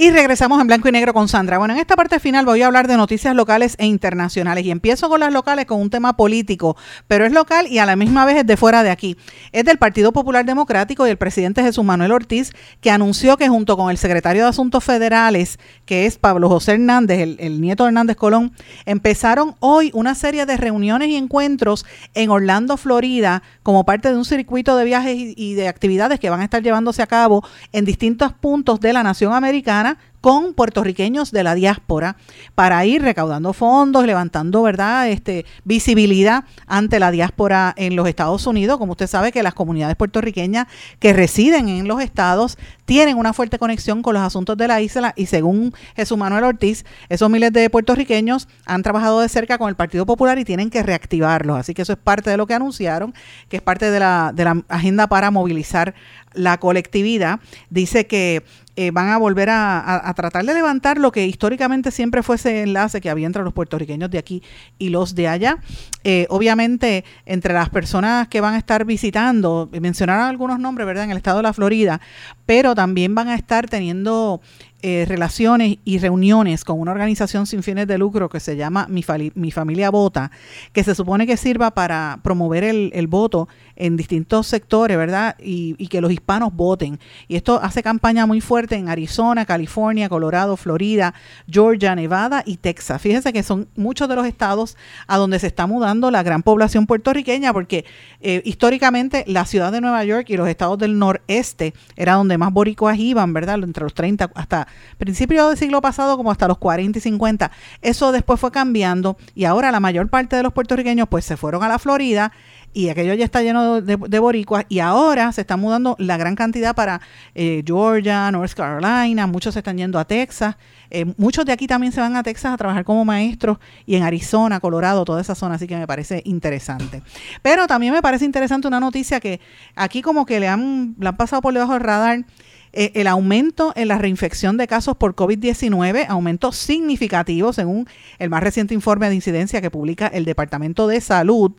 Y 0.03 0.11
regresamos 0.11 0.59
en 0.62 0.66
blanco 0.66 0.88
y 0.88 0.92
negro 0.92 1.12
con 1.12 1.28
Sandra. 1.28 1.59
Bueno, 1.59 1.74
en 1.74 1.80
esta 1.80 1.94
parte 1.94 2.20
final 2.20 2.46
voy 2.46 2.62
a 2.62 2.66
hablar 2.68 2.88
de 2.88 2.96
noticias 2.96 3.36
locales 3.36 3.74
e 3.78 3.84
internacionales. 3.84 4.64
Y 4.64 4.70
empiezo 4.70 5.11
con 5.11 5.20
las 5.20 5.30
locales 5.30 5.66
con 5.66 5.78
un 5.78 5.90
tema 5.90 6.16
político, 6.16 6.74
pero 7.07 7.26
es 7.26 7.32
local 7.32 7.66
y 7.66 7.80
a 7.80 7.84
la 7.84 7.96
misma 7.96 8.24
vez 8.24 8.38
es 8.38 8.46
de 8.46 8.57
fuera 8.57 8.82
de 8.82 8.88
aquí. 8.88 9.18
Es 9.53 9.66
del 9.66 9.76
Partido 9.76 10.11
Popular 10.14 10.46
Democrático 10.46 11.07
y 11.07 11.11
el 11.11 11.18
presidente 11.18 11.62
Jesús 11.62 11.84
Manuel 11.84 12.12
Ortiz, 12.12 12.53
que 12.80 12.90
anunció 12.90 13.36
que 13.36 13.51
junto 13.51 13.76
con 13.76 13.90
el 13.90 13.98
secretario 13.98 14.44
de 14.44 14.48
Asuntos 14.48 14.82
Federales, 14.82 15.59
que 15.84 16.07
es 16.07 16.16
Pablo 16.16 16.48
José 16.48 16.72
Hernández, 16.72 17.36
el, 17.38 17.61
nieto 17.61 17.84
de 17.84 17.88
Hernández 17.88 18.16
Colón, 18.16 18.55
empezaron 18.86 19.55
hoy 19.61 19.90
una 19.92 20.14
serie 20.14 20.46
de 20.46 20.57
reuniones 20.57 21.11
y 21.11 21.16
encuentros 21.16 21.84
en 22.14 22.30
Orlando, 22.30 22.78
Florida, 22.78 23.42
como 23.62 23.84
parte 23.84 24.09
de 24.09 24.16
un 24.16 24.24
circuito 24.24 24.78
de 24.78 24.86
viajes 24.86 25.14
y 25.36 25.53
de 25.53 25.68
actividades 25.68 26.18
que 26.18 26.30
van 26.30 26.40
a 26.40 26.44
estar 26.44 26.62
llevándose 26.62 27.03
a 27.03 27.07
cabo 27.07 27.44
en 27.72 27.84
distintos 27.84 28.32
puntos 28.32 28.80
de 28.80 28.94
la 28.94 29.03
nación 29.03 29.34
americana 29.34 29.89
con 30.20 30.54
puertorriqueños 30.54 31.30
de 31.30 31.42
la 31.42 31.54
diáspora 31.54 32.16
para 32.54 32.84
ir 32.84 33.02
recaudando 33.02 33.52
fondos, 33.52 34.04
levantando, 34.04 34.62
¿verdad?, 34.62 35.08
este 35.08 35.46
visibilidad 35.64 36.44
ante 36.66 36.98
la 36.98 37.10
diáspora 37.10 37.74
en 37.76 37.96
los 37.96 38.08
Estados 38.08 38.46
Unidos. 38.46 38.78
Como 38.78 38.92
usted 38.92 39.06
sabe 39.06 39.32
que 39.32 39.42
las 39.42 39.54
comunidades 39.54 39.96
puertorriqueñas 39.96 40.66
que 40.98 41.12
residen 41.12 41.68
en 41.68 41.88
los 41.88 42.02
estados 42.02 42.58
tienen 42.84 43.16
una 43.16 43.32
fuerte 43.32 43.58
conexión 43.58 44.02
con 44.02 44.14
los 44.14 44.22
asuntos 44.22 44.56
de 44.56 44.68
la 44.68 44.80
isla 44.80 45.14
y 45.16 45.26
según 45.26 45.72
Jesús 45.96 46.18
Manuel 46.18 46.44
Ortiz, 46.44 46.84
esos 47.08 47.30
miles 47.30 47.52
de 47.52 47.70
puertorriqueños 47.70 48.48
han 48.66 48.82
trabajado 48.82 49.20
de 49.20 49.28
cerca 49.28 49.58
con 49.58 49.68
el 49.68 49.76
Partido 49.76 50.06
Popular 50.06 50.38
y 50.38 50.44
tienen 50.44 50.70
que 50.70 50.82
reactivarlos. 50.82 51.58
Así 51.58 51.74
que 51.74 51.82
eso 51.82 51.92
es 51.92 51.98
parte 51.98 52.30
de 52.30 52.36
lo 52.36 52.46
que 52.46 52.54
anunciaron, 52.54 53.14
que 53.48 53.56
es 53.56 53.62
parte 53.62 53.90
de 53.90 54.00
la, 54.00 54.32
de 54.34 54.44
la 54.44 54.64
agenda 54.68 55.08
para 55.08 55.30
movilizar 55.30 55.94
la 56.32 56.58
colectividad. 56.58 57.40
Dice 57.70 58.06
que 58.06 58.44
eh, 58.80 58.92
van 58.92 59.10
a 59.10 59.18
volver 59.18 59.50
a, 59.50 60.10
tratar 60.16 60.42
de 60.46 60.54
levantar 60.54 60.96
lo 60.96 61.12
que 61.12 61.26
históricamente 61.26 61.90
siempre 61.90 62.22
fue 62.22 62.36
ese 62.36 62.62
enlace 62.62 63.02
que 63.02 63.10
había 63.10 63.26
entre 63.26 63.42
los 63.42 63.52
puertorriqueños 63.52 64.10
de 64.10 64.16
aquí 64.16 64.42
y 64.78 64.88
los 64.88 65.14
de 65.14 65.28
allá. 65.28 65.58
Eh, 66.02 66.26
obviamente, 66.30 67.04
entre 67.26 67.52
las 67.52 67.68
personas 67.68 68.28
que 68.28 68.40
van 68.40 68.54
a 68.54 68.56
estar 68.56 68.86
visitando, 68.86 69.68
mencionaron 69.78 70.24
algunos 70.24 70.58
nombres, 70.58 70.86
¿verdad?, 70.86 71.04
en 71.04 71.10
el 71.10 71.18
estado 71.18 71.36
de 71.36 71.42
la 71.42 71.52
Florida, 71.52 72.00
pero 72.46 72.74
también 72.74 73.14
van 73.14 73.28
a 73.28 73.34
estar 73.34 73.68
teniendo 73.68 74.40
eh, 74.82 75.04
relaciones 75.06 75.78
y 75.84 75.98
reuniones 75.98 76.64
con 76.64 76.80
una 76.80 76.92
organización 76.92 77.46
sin 77.46 77.62
fines 77.62 77.86
de 77.86 77.98
lucro 77.98 78.28
que 78.28 78.40
se 78.40 78.56
llama 78.56 78.86
Mi, 78.88 79.04
Mi 79.34 79.50
Familia 79.50 79.90
Vota, 79.90 80.30
que 80.72 80.82
se 80.84 80.94
supone 80.94 81.26
que 81.26 81.36
sirva 81.36 81.72
para 81.72 82.18
promover 82.22 82.64
el, 82.64 82.90
el 82.94 83.06
voto 83.06 83.48
en 83.76 83.96
distintos 83.96 84.46
sectores, 84.46 84.96
¿verdad? 84.96 85.36
Y, 85.38 85.74
y, 85.78 85.88
que 85.88 86.00
los 86.00 86.12
hispanos 86.12 86.54
voten. 86.54 86.98
Y 87.28 87.36
esto 87.36 87.60
hace 87.62 87.82
campaña 87.82 88.26
muy 88.26 88.40
fuerte 88.40 88.76
en 88.76 88.88
Arizona, 88.88 89.44
California, 89.44 90.08
Colorado, 90.08 90.56
Florida, 90.56 91.14
Georgia, 91.48 91.94
Nevada 91.94 92.42
y 92.46 92.56
Texas. 92.56 93.00
Fíjense 93.00 93.32
que 93.32 93.42
son 93.42 93.68
muchos 93.76 94.08
de 94.08 94.16
los 94.16 94.26
estados 94.26 94.76
a 95.06 95.16
donde 95.16 95.38
se 95.38 95.46
está 95.46 95.66
mudando 95.66 96.10
la 96.10 96.22
gran 96.22 96.42
población 96.42 96.86
puertorriqueña, 96.86 97.52
porque 97.52 97.84
eh, 98.20 98.42
históricamente 98.44 99.24
la 99.26 99.44
ciudad 99.44 99.72
de 99.72 99.80
Nueva 99.80 100.04
York 100.04 100.30
y 100.30 100.36
los 100.36 100.48
estados 100.48 100.78
del 100.78 100.98
noreste 100.98 101.74
era 101.96 102.14
donde 102.14 102.38
más 102.38 102.52
boricuas 102.52 102.98
iban, 102.98 103.32
¿verdad? 103.32 103.62
Entre 103.62 103.82
los 103.82 103.94
30 103.94 104.30
hasta 104.34 104.68
principios 104.98 105.48
del 105.48 105.58
siglo 105.58 105.80
pasado 105.80 106.16
como 106.16 106.30
hasta 106.30 106.48
los 106.48 106.58
40 106.58 106.98
y 106.98 107.02
50. 107.02 107.50
Eso 107.82 108.12
después 108.12 108.38
fue 108.40 108.50
cambiando 108.50 109.16
y 109.34 109.44
ahora 109.44 109.70
la 109.70 109.80
mayor 109.80 110.08
parte 110.08 110.36
de 110.36 110.42
los 110.42 110.52
puertorriqueños 110.52 111.08
pues 111.08 111.24
se 111.24 111.36
fueron 111.36 111.62
a 111.62 111.68
la 111.68 111.78
Florida 111.78 112.32
y 112.72 112.88
aquello 112.88 113.14
ya 113.14 113.24
está 113.24 113.42
lleno 113.42 113.80
de, 113.80 114.18
boricuas 114.18 114.64
y 114.68 114.78
ahora 114.78 115.32
se 115.32 115.40
está 115.40 115.56
mudando 115.56 115.96
la 115.98 116.16
gran 116.16 116.36
cantidad 116.36 116.74
para 116.74 117.00
eh, 117.34 117.62
Georgia, 117.66 118.30
North 118.30 118.54
Carolina, 118.54 119.26
muchos 119.26 119.54
se 119.54 119.60
están 119.60 119.76
yendo 119.76 119.98
a 119.98 120.04
Texas, 120.04 120.56
eh, 120.90 121.12
muchos 121.16 121.44
de 121.44 121.52
aquí 121.52 121.66
también 121.66 121.92
se 121.92 122.00
van 122.00 122.14
a 122.16 122.22
Texas 122.22 122.52
a 122.52 122.56
trabajar 122.56 122.84
como 122.84 123.04
maestros 123.04 123.58
y 123.86 123.96
en 123.96 124.04
Arizona, 124.04 124.60
Colorado, 124.60 125.04
toda 125.04 125.20
esa 125.20 125.34
zona, 125.34 125.56
así 125.56 125.66
que 125.66 125.76
me 125.76 125.86
parece 125.86 126.22
interesante. 126.24 127.02
Pero 127.42 127.66
también 127.66 127.92
me 127.92 128.02
parece 128.02 128.24
interesante 128.24 128.68
una 128.68 128.78
noticia 128.78 129.18
que 129.18 129.40
aquí 129.74 130.00
como 130.00 130.24
que 130.24 130.38
le 130.38 130.46
han, 130.46 130.94
le 130.98 131.08
han 131.08 131.16
pasado 131.16 131.42
por 131.42 131.52
debajo 131.52 131.72
del 131.72 131.82
radar 131.82 132.24
eh, 132.72 132.92
el 132.94 133.06
aumento 133.06 133.72
en 133.76 133.88
la 133.88 133.98
reinfección 133.98 134.56
de 134.56 134.66
casos 134.66 134.96
por 134.96 135.14
COVID-19, 135.14 136.06
aumento 136.08 136.52
significativo 136.52 137.52
según 137.52 137.88
el 138.18 138.30
más 138.30 138.42
reciente 138.42 138.74
informe 138.74 139.08
de 139.08 139.14
incidencia 139.14 139.60
que 139.60 139.70
publica 139.70 140.06
el 140.06 140.24
Departamento 140.24 140.86
de 140.86 141.00
Salud, 141.00 141.52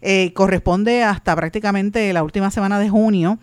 eh, 0.00 0.32
corresponde 0.32 1.04
hasta 1.04 1.36
prácticamente 1.36 2.12
la 2.12 2.22
última 2.22 2.50
semana 2.50 2.78
de 2.78 2.88
junio. 2.88 3.38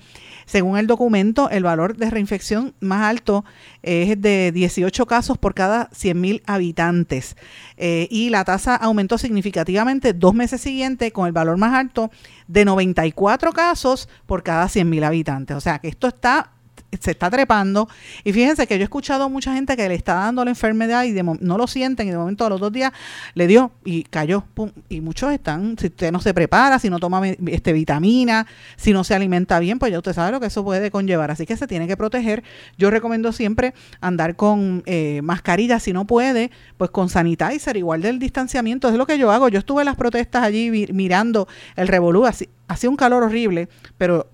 Según 0.45 0.77
el 0.77 0.87
documento, 0.87 1.49
el 1.49 1.63
valor 1.63 1.95
de 1.95 2.09
reinfección 2.09 2.73
más 2.81 3.03
alto 3.03 3.45
es 3.81 4.19
de 4.21 4.51
18 4.51 5.05
casos 5.05 5.37
por 5.37 5.53
cada 5.53 5.89
100.000 5.91 6.41
habitantes. 6.45 7.37
Eh, 7.77 8.07
y 8.11 8.29
la 8.29 8.43
tasa 8.43 8.75
aumentó 8.75 9.17
significativamente 9.17 10.13
dos 10.13 10.33
meses 10.33 10.61
siguientes 10.61 11.11
con 11.13 11.27
el 11.27 11.31
valor 11.31 11.57
más 11.57 11.73
alto 11.73 12.11
de 12.47 12.65
94 12.65 13.53
casos 13.53 14.09
por 14.25 14.43
cada 14.43 14.65
100.000 14.65 15.05
habitantes. 15.05 15.55
O 15.55 15.61
sea 15.61 15.79
que 15.79 15.87
esto 15.87 16.07
está 16.07 16.51
se 16.99 17.11
está 17.11 17.29
trepando. 17.29 17.87
Y 18.23 18.33
fíjense 18.33 18.67
que 18.67 18.77
yo 18.77 18.81
he 18.81 18.83
escuchado 18.83 19.29
mucha 19.29 19.53
gente 19.53 19.75
que 19.75 19.87
le 19.87 19.95
está 19.95 20.15
dando 20.15 20.43
la 20.43 20.51
enfermedad 20.51 21.03
y 21.03 21.11
de, 21.11 21.23
no 21.23 21.57
lo 21.57 21.67
sienten 21.67 22.07
y 22.07 22.11
de 22.11 22.17
momento 22.17 22.45
a 22.45 22.49
los 22.49 22.59
dos 22.59 22.71
días 22.71 22.91
le 23.33 23.47
dio 23.47 23.71
y 23.85 24.03
cayó. 24.03 24.43
Pum, 24.53 24.71
y 24.89 25.01
muchos 25.01 25.31
están, 25.31 25.77
si 25.77 25.87
usted 25.87 26.11
no 26.11 26.19
se 26.19 26.33
prepara, 26.33 26.79
si 26.79 26.89
no 26.89 26.99
toma 26.99 27.27
este, 27.27 27.73
vitamina, 27.73 28.45
si 28.75 28.93
no 28.93 29.03
se 29.03 29.15
alimenta 29.15 29.59
bien, 29.59 29.79
pues 29.79 29.91
ya 29.91 29.97
usted 29.97 30.13
sabe 30.13 30.31
lo 30.31 30.39
que 30.39 30.47
eso 30.47 30.63
puede 30.63 30.91
conllevar. 30.91 31.31
Así 31.31 31.45
que 31.45 31.57
se 31.57 31.67
tiene 31.67 31.87
que 31.87 31.97
proteger. 31.97 32.43
Yo 32.77 32.89
recomiendo 32.89 33.31
siempre 33.31 33.73
andar 34.01 34.35
con 34.35 34.83
eh, 34.85 35.21
mascarilla, 35.23 35.79
si 35.79 35.93
no 35.93 36.05
puede, 36.05 36.51
pues 36.77 36.91
con 36.91 37.09
sanitizer, 37.09 37.77
igual 37.77 38.01
del 38.01 38.19
distanciamiento. 38.19 38.89
Es 38.89 38.95
lo 38.95 39.05
que 39.05 39.17
yo 39.17 39.31
hago. 39.31 39.49
Yo 39.49 39.59
estuve 39.59 39.81
en 39.81 39.85
las 39.85 39.95
protestas 39.95 40.43
allí 40.43 40.87
mirando 40.91 41.47
el 41.75 41.87
revolú, 41.87 42.25
hacía 42.25 42.89
un 42.89 42.95
calor 42.95 43.23
horrible, 43.23 43.69
pero 43.97 44.29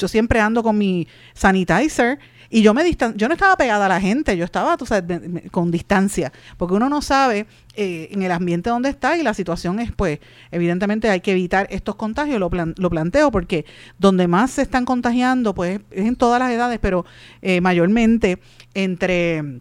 yo 0.00 0.08
siempre 0.08 0.40
ando 0.40 0.62
con 0.62 0.76
mi 0.78 1.06
sanitizer 1.34 2.18
y 2.48 2.62
yo 2.62 2.74
me 2.74 2.82
distan 2.82 3.14
yo 3.16 3.28
no 3.28 3.34
estaba 3.34 3.56
pegada 3.56 3.86
a 3.86 3.88
la 3.88 4.00
gente, 4.00 4.36
yo 4.36 4.44
estaba 4.44 4.76
tú 4.76 4.86
sabes, 4.86 5.20
con 5.50 5.70
distancia, 5.70 6.32
porque 6.56 6.74
uno 6.74 6.88
no 6.88 7.00
sabe 7.02 7.46
eh, 7.76 8.08
en 8.10 8.22
el 8.22 8.32
ambiente 8.32 8.70
donde 8.70 8.88
está 8.88 9.16
y 9.16 9.22
la 9.22 9.34
situación 9.34 9.78
es, 9.78 9.92
pues, 9.92 10.18
evidentemente 10.50 11.08
hay 11.08 11.20
que 11.20 11.32
evitar 11.32 11.68
estos 11.70 11.94
contagios, 11.94 12.40
lo, 12.40 12.50
plan 12.50 12.74
lo 12.76 12.90
planteo 12.90 13.30
porque 13.30 13.64
donde 13.98 14.26
más 14.26 14.50
se 14.50 14.62
están 14.62 14.84
contagiando, 14.84 15.54
pues, 15.54 15.80
es 15.90 16.06
en 16.06 16.16
todas 16.16 16.40
las 16.40 16.50
edades, 16.50 16.80
pero 16.80 17.04
eh, 17.42 17.60
mayormente 17.60 18.40
entre 18.74 19.60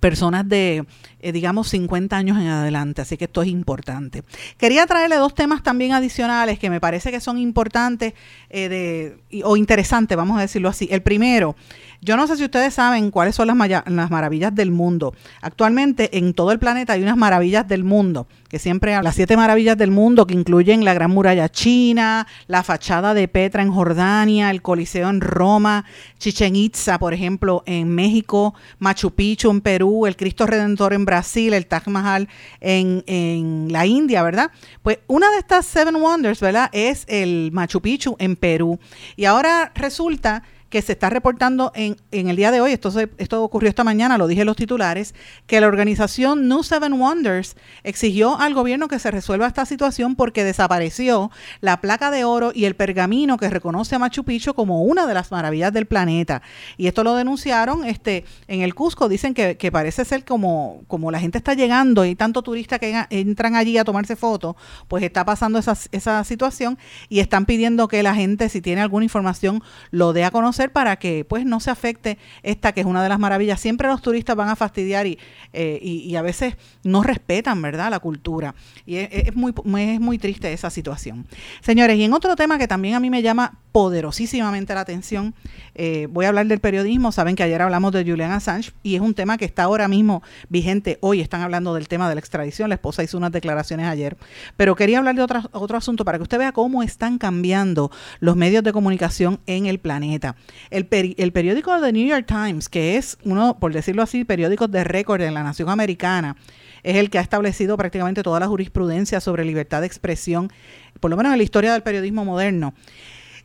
personas 0.00 0.48
de 0.48 0.84
eh, 1.24 1.32
digamos, 1.32 1.68
50 1.68 2.14
años 2.14 2.38
en 2.38 2.48
adelante. 2.48 3.00
Así 3.00 3.16
que 3.16 3.24
esto 3.24 3.40
es 3.40 3.48
importante. 3.48 4.24
Quería 4.58 4.86
traerle 4.86 5.16
dos 5.16 5.34
temas 5.34 5.62
también 5.62 5.92
adicionales 5.92 6.58
que 6.58 6.68
me 6.68 6.80
parece 6.80 7.10
que 7.10 7.18
son 7.18 7.38
importantes 7.38 8.12
eh, 8.50 8.68
de, 8.68 9.42
o 9.42 9.56
interesantes, 9.56 10.18
vamos 10.18 10.36
a 10.36 10.42
decirlo 10.42 10.68
así. 10.68 10.86
El 10.90 11.00
primero, 11.00 11.56
yo 12.04 12.18
no 12.18 12.26
sé 12.26 12.36
si 12.36 12.44
ustedes 12.44 12.74
saben 12.74 13.10
cuáles 13.10 13.34
son 13.34 13.46
las, 13.46 13.56
las, 13.86 14.10
maravillas 14.10 14.54
del 14.54 14.70
mundo. 14.70 15.14
Actualmente 15.40 16.18
en 16.18 16.34
todo 16.34 16.52
el 16.52 16.58
planeta 16.58 16.92
hay 16.92 17.02
unas 17.02 17.16
maravillas 17.16 17.66
del 17.66 17.82
mundo, 17.82 18.26
que 18.50 18.58
siempre 18.58 19.00
las 19.02 19.14
siete 19.14 19.38
maravillas 19.38 19.78
del 19.78 19.90
mundo 19.90 20.26
que 20.26 20.34
incluyen 20.34 20.84
la 20.84 20.92
Gran 20.92 21.10
Muralla 21.10 21.48
China, 21.48 22.26
la 22.46 22.62
fachada 22.62 23.14
de 23.14 23.26
Petra 23.26 23.62
en 23.62 23.72
Jordania, 23.72 24.50
el 24.50 24.60
Coliseo 24.60 25.08
en 25.08 25.22
Roma, 25.22 25.86
Chichen 26.18 26.54
Itza, 26.54 26.98
por 26.98 27.14
ejemplo, 27.14 27.62
en 27.64 27.88
México, 27.88 28.54
Machu 28.78 29.12
Picchu 29.12 29.50
en 29.50 29.62
Perú, 29.62 30.06
el 30.06 30.16
Cristo 30.16 30.46
Redentor 30.46 30.92
en 30.92 31.06
Brasil, 31.06 31.13
el 31.54 31.66
Taj 31.66 31.86
Mahal 31.86 32.28
en, 32.60 33.04
en 33.06 33.68
la 33.70 33.86
India, 33.86 34.22
¿verdad? 34.22 34.50
Pues 34.82 34.98
una 35.06 35.30
de 35.30 35.38
estas 35.38 35.66
Seven 35.66 35.96
Wonders, 35.96 36.40
¿verdad? 36.40 36.70
Es 36.72 37.04
el 37.08 37.50
Machu 37.52 37.80
Picchu 37.80 38.16
en 38.18 38.36
Perú. 38.36 38.78
Y 39.16 39.24
ahora 39.24 39.72
resulta 39.74 40.42
que 40.74 40.82
se 40.82 40.90
está 40.90 41.08
reportando 41.08 41.70
en, 41.76 41.96
en 42.10 42.28
el 42.28 42.34
día 42.34 42.50
de 42.50 42.60
hoy, 42.60 42.72
esto, 42.72 42.92
esto 43.18 43.44
ocurrió 43.44 43.68
esta 43.68 43.84
mañana, 43.84 44.18
lo 44.18 44.26
dije 44.26 44.40
en 44.40 44.48
los 44.48 44.56
titulares, 44.56 45.14
que 45.46 45.60
la 45.60 45.68
organización 45.68 46.48
New 46.48 46.64
Seven 46.64 46.94
Wonders 46.94 47.54
exigió 47.84 48.36
al 48.40 48.54
gobierno 48.54 48.88
que 48.88 48.98
se 48.98 49.12
resuelva 49.12 49.46
esta 49.46 49.66
situación 49.66 50.16
porque 50.16 50.42
desapareció 50.42 51.30
la 51.60 51.80
placa 51.80 52.10
de 52.10 52.24
oro 52.24 52.50
y 52.52 52.64
el 52.64 52.74
pergamino 52.74 53.36
que 53.36 53.50
reconoce 53.50 53.94
a 53.94 54.00
Machu 54.00 54.24
Picchu 54.24 54.54
como 54.54 54.82
una 54.82 55.06
de 55.06 55.14
las 55.14 55.30
maravillas 55.30 55.72
del 55.72 55.86
planeta. 55.86 56.42
Y 56.76 56.88
esto 56.88 57.04
lo 57.04 57.14
denunciaron 57.14 57.84
este, 57.84 58.24
en 58.48 58.62
el 58.62 58.74
Cusco, 58.74 59.08
dicen 59.08 59.32
que, 59.32 59.70
parece 59.70 60.04
ser 60.04 60.24
como, 60.24 60.82
como 60.88 61.12
la 61.12 61.20
gente 61.20 61.38
está 61.38 61.54
llegando 61.54 62.04
y 62.04 62.16
tanto 62.16 62.42
turistas 62.42 62.80
que 62.80 63.06
entran 63.10 63.54
allí 63.54 63.78
a 63.78 63.84
tomarse 63.84 64.16
fotos, 64.16 64.56
pues 64.88 65.04
está 65.04 65.24
pasando 65.24 65.60
esa, 65.60 65.78
esa 65.92 66.24
situación 66.24 66.78
y 67.08 67.20
están 67.20 67.46
pidiendo 67.46 67.86
que 67.86 68.02
la 68.02 68.16
gente, 68.16 68.48
si 68.48 68.60
tiene 68.60 68.80
alguna 68.80 69.04
información, 69.04 69.62
lo 69.92 70.12
dé 70.12 70.24
a 70.24 70.32
conocer 70.32 70.63
para 70.70 70.96
que 70.96 71.24
pues 71.24 71.44
no 71.44 71.60
se 71.60 71.70
afecte 71.70 72.18
esta 72.42 72.72
que 72.72 72.80
es 72.80 72.86
una 72.86 73.02
de 73.02 73.08
las 73.08 73.18
maravillas. 73.18 73.60
Siempre 73.60 73.88
los 73.88 74.02
turistas 74.02 74.36
van 74.36 74.48
a 74.48 74.56
fastidiar 74.56 75.06
y, 75.06 75.18
eh, 75.52 75.78
y, 75.82 76.14
a 76.16 76.22
veces 76.22 76.56
no 76.82 77.02
respetan, 77.02 77.60
¿verdad?, 77.62 77.90
la 77.90 78.00
cultura. 78.00 78.54
Y 78.86 78.96
es, 78.96 79.34
muy, 79.34 79.52
es 79.78 80.00
muy 80.00 80.18
triste 80.18 80.52
esa 80.52 80.70
situación. 80.70 81.26
Señores, 81.60 81.96
y 81.96 82.04
en 82.04 82.12
otro 82.12 82.36
tema 82.36 82.58
que 82.58 82.68
también 82.68 82.94
a 82.94 83.00
mí 83.00 83.10
me 83.10 83.22
llama 83.22 83.58
poderosísimamente 83.72 84.72
la 84.72 84.82
atención, 84.82 85.34
eh, 85.74 86.06
voy 86.08 86.26
a 86.26 86.28
hablar 86.28 86.46
del 86.46 86.60
periodismo. 86.60 87.10
Saben 87.10 87.34
que 87.34 87.42
ayer 87.42 87.60
hablamos 87.60 87.90
de 87.90 88.04
Julian 88.04 88.30
Assange 88.30 88.70
y 88.84 88.94
es 88.94 89.00
un 89.00 89.14
tema 89.14 89.36
que 89.36 89.44
está 89.44 89.64
ahora 89.64 89.88
mismo 89.88 90.22
vigente. 90.48 90.98
Hoy 91.00 91.20
están 91.20 91.42
hablando 91.42 91.74
del 91.74 91.88
tema 91.88 92.08
de 92.08 92.14
la 92.14 92.20
extradición. 92.20 92.68
La 92.68 92.76
esposa 92.76 93.02
hizo 93.02 93.18
unas 93.18 93.32
declaraciones 93.32 93.86
ayer. 93.86 94.16
Pero 94.56 94.76
quería 94.76 94.98
hablar 94.98 95.16
de 95.16 95.22
otro, 95.22 95.42
otro 95.50 95.76
asunto 95.76 96.04
para 96.04 96.18
que 96.18 96.22
usted 96.22 96.38
vea 96.38 96.52
cómo 96.52 96.84
están 96.84 97.18
cambiando 97.18 97.90
los 98.20 98.36
medios 98.36 98.62
de 98.62 98.72
comunicación 98.72 99.40
en 99.46 99.66
el 99.66 99.80
planeta. 99.80 100.36
El, 100.70 100.86
periódico 100.86 101.80
The 101.80 101.92
New 101.92 102.06
York 102.06 102.26
Times, 102.26 102.68
que 102.68 102.96
es 102.96 103.18
uno, 103.24 103.58
por 103.58 103.72
decirlo 103.72 104.02
así, 104.02 104.24
periódico 104.24 104.68
de 104.68 104.84
récord 104.84 105.20
en 105.20 105.34
la 105.34 105.42
nación 105.42 105.68
americana, 105.68 106.36
es 106.82 106.96
el 106.96 107.10
que 107.10 107.18
ha 107.18 107.22
establecido 107.22 107.76
prácticamente 107.76 108.22
toda 108.22 108.40
la 108.40 108.48
jurisprudencia 108.48 109.20
sobre 109.20 109.44
libertad 109.44 109.80
de 109.80 109.86
expresión, 109.86 110.52
por 111.00 111.10
lo 111.10 111.16
menos 111.16 111.32
en 111.32 111.38
la 111.38 111.44
historia 111.44 111.72
del 111.72 111.82
periodismo 111.82 112.24
moderno 112.24 112.74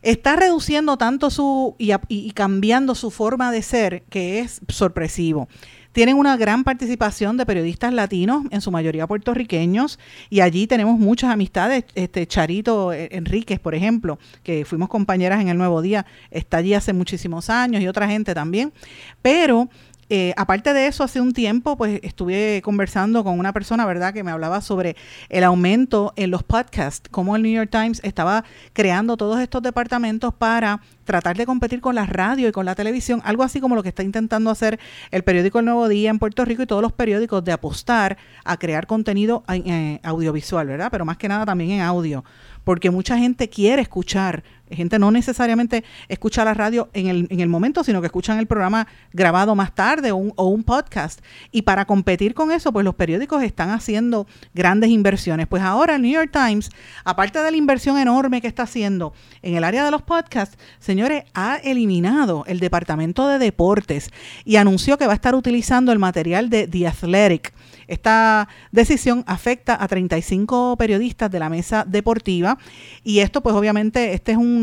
está 0.02 0.36
reduciendo 0.36 0.96
tanto 0.96 1.30
su 1.30 1.76
y, 1.78 2.30
cambiando 2.32 2.94
su 2.94 3.10
forma 3.10 3.52
de 3.52 3.62
ser 3.62 4.02
que 4.04 4.40
es 4.40 4.60
sorpresivo. 4.68 5.48
Tienen 5.92 6.16
una 6.16 6.36
gran 6.36 6.62
participación 6.62 7.36
de 7.36 7.44
periodistas 7.44 7.92
latinos, 7.92 8.44
en 8.50 8.60
su 8.60 8.70
mayoría 8.70 9.08
puertorriqueños, 9.08 9.98
y 10.28 10.40
allí 10.40 10.66
tenemos 10.68 10.98
muchas 10.98 11.30
amistades. 11.30 11.84
Este 11.96 12.26
Charito 12.26 12.92
Enríquez, 12.92 13.58
por 13.58 13.74
ejemplo, 13.74 14.18
que 14.44 14.64
fuimos 14.64 14.88
compañeras 14.88 15.40
en 15.40 15.48
el 15.48 15.58
Nuevo 15.58 15.82
Día, 15.82 16.06
está 16.30 16.58
allí 16.58 16.74
hace 16.74 16.92
muchísimos 16.92 17.50
años 17.50 17.82
y 17.82 17.88
otra 17.88 18.08
gente 18.08 18.34
también. 18.34 18.72
Pero 19.20 19.68
eh, 20.12 20.34
aparte 20.36 20.74
de 20.74 20.88
eso, 20.88 21.04
hace 21.04 21.20
un 21.20 21.32
tiempo, 21.32 21.76
pues 21.76 22.00
estuve 22.02 22.60
conversando 22.62 23.22
con 23.22 23.38
una 23.38 23.52
persona, 23.52 23.86
¿verdad?, 23.86 24.12
que 24.12 24.24
me 24.24 24.32
hablaba 24.32 24.60
sobre 24.60 24.96
el 25.28 25.44
aumento 25.44 26.12
en 26.16 26.32
los 26.32 26.42
podcasts, 26.42 27.08
cómo 27.08 27.36
el 27.36 27.42
New 27.42 27.52
York 27.52 27.70
Times 27.70 28.00
estaba 28.02 28.42
creando 28.72 29.16
todos 29.16 29.38
estos 29.38 29.62
departamentos 29.62 30.34
para 30.34 30.80
tratar 31.04 31.36
de 31.36 31.46
competir 31.46 31.80
con 31.80 31.94
la 31.94 32.06
radio 32.06 32.48
y 32.48 32.52
con 32.52 32.66
la 32.66 32.74
televisión, 32.74 33.22
algo 33.24 33.44
así 33.44 33.60
como 33.60 33.76
lo 33.76 33.84
que 33.84 33.90
está 33.90 34.02
intentando 34.02 34.50
hacer 34.50 34.80
el 35.12 35.22
periódico 35.22 35.60
El 35.60 35.66
Nuevo 35.66 35.88
Día 35.88 36.10
en 36.10 36.18
Puerto 36.18 36.44
Rico 36.44 36.62
y 36.62 36.66
todos 36.66 36.82
los 36.82 36.92
periódicos 36.92 37.44
de 37.44 37.52
apostar 37.52 38.18
a 38.44 38.56
crear 38.56 38.88
contenido 38.88 39.44
eh, 39.48 40.00
audiovisual, 40.02 40.66
¿verdad? 40.66 40.88
Pero 40.90 41.04
más 41.04 41.18
que 41.18 41.28
nada 41.28 41.46
también 41.46 41.70
en 41.70 41.80
audio, 41.82 42.24
porque 42.64 42.90
mucha 42.90 43.16
gente 43.16 43.48
quiere 43.48 43.82
escuchar 43.82 44.42
gente 44.70 44.98
no 44.98 45.10
necesariamente 45.10 45.84
escucha 46.08 46.44
la 46.44 46.54
radio 46.54 46.88
en 46.92 47.08
el, 47.08 47.26
en 47.30 47.40
el 47.40 47.48
momento, 47.48 47.84
sino 47.84 48.00
que 48.00 48.06
escuchan 48.06 48.38
el 48.38 48.46
programa 48.46 48.86
grabado 49.12 49.54
más 49.54 49.74
tarde 49.74 50.12
o 50.12 50.16
un, 50.16 50.32
o 50.36 50.46
un 50.46 50.64
podcast. 50.64 51.20
Y 51.50 51.62
para 51.62 51.84
competir 51.84 52.34
con 52.34 52.52
eso, 52.52 52.72
pues 52.72 52.84
los 52.84 52.94
periódicos 52.94 53.42
están 53.42 53.70
haciendo 53.70 54.26
grandes 54.54 54.90
inversiones. 54.90 55.46
Pues 55.46 55.62
ahora 55.62 55.96
el 55.96 56.02
New 56.02 56.12
York 56.12 56.30
Times, 56.32 56.70
aparte 57.04 57.40
de 57.40 57.50
la 57.50 57.56
inversión 57.56 57.98
enorme 57.98 58.40
que 58.40 58.48
está 58.48 58.64
haciendo 58.64 59.12
en 59.42 59.56
el 59.56 59.64
área 59.64 59.84
de 59.84 59.90
los 59.90 60.02
podcasts, 60.02 60.58
señores, 60.78 61.24
ha 61.34 61.56
eliminado 61.56 62.44
el 62.46 62.60
departamento 62.60 63.28
de 63.28 63.38
deportes 63.38 64.10
y 64.44 64.56
anunció 64.56 64.98
que 64.98 65.06
va 65.06 65.12
a 65.12 65.16
estar 65.16 65.34
utilizando 65.34 65.92
el 65.92 65.98
material 65.98 66.50
de 66.50 66.66
The 66.66 66.86
Athletic 66.86 67.52
esta 67.90 68.48
decisión 68.70 69.24
afecta 69.26 69.76
a 69.82 69.88
35 69.88 70.76
periodistas 70.76 71.28
de 71.28 71.40
la 71.40 71.48
mesa 71.48 71.84
deportiva 71.84 72.56
y 73.02 73.18
esto 73.18 73.42
pues 73.42 73.56
obviamente 73.56 74.14
este 74.14 74.30
es 74.30 74.38
un, 74.38 74.59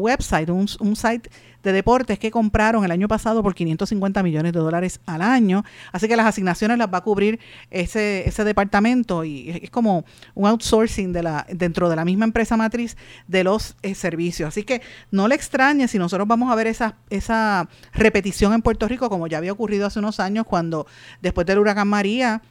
website, 0.00 0.50
un, 0.50 0.96
site 0.96 1.30
de 1.62 1.72
deportes 1.72 2.18
que 2.18 2.30
compraron 2.30 2.84
el 2.84 2.90
año 2.90 3.08
pasado 3.08 3.42
por 3.42 3.54
550 3.54 4.22
millones 4.22 4.52
de 4.52 4.58
dólares 4.58 5.00
al 5.06 5.22
año. 5.22 5.64
Así 5.92 6.08
que 6.08 6.16
las 6.16 6.26
asignaciones 6.26 6.76
las 6.78 6.92
va 6.92 6.98
a 6.98 7.00
cubrir 7.00 7.40
ese, 7.70 8.28
ese 8.28 8.44
departamento 8.44 9.24
y 9.24 9.50
es 9.62 9.70
como 9.70 10.04
un 10.34 10.46
outsourcing 10.46 11.12
de 11.12 11.22
la, 11.22 11.46
dentro 11.50 11.88
de 11.88 11.96
la 11.96 12.04
misma 12.04 12.26
empresa 12.26 12.56
matriz 12.56 12.96
de 13.26 13.44
los 13.44 13.76
eh, 13.82 13.94
servicios. 13.94 14.48
Así 14.48 14.64
que 14.64 14.82
no 15.10 15.26
le 15.26 15.34
extrañe 15.34 15.88
si 15.88 15.98
nosotros 15.98 16.28
vamos 16.28 16.52
a 16.52 16.54
ver 16.54 16.66
esa, 16.66 16.96
esa 17.08 17.68
repetición 17.94 18.52
en 18.52 18.62
Puerto 18.62 18.86
Rico, 18.86 19.08
como 19.08 19.26
ya 19.26 19.38
había 19.38 19.52
ocurrido 19.52 19.86
hace 19.86 19.98
unos 19.98 20.20
años 20.20 20.46
cuando 20.46 20.86
después 21.22 21.46
del 21.46 21.58
huracán 21.58 21.88
María 21.88 22.42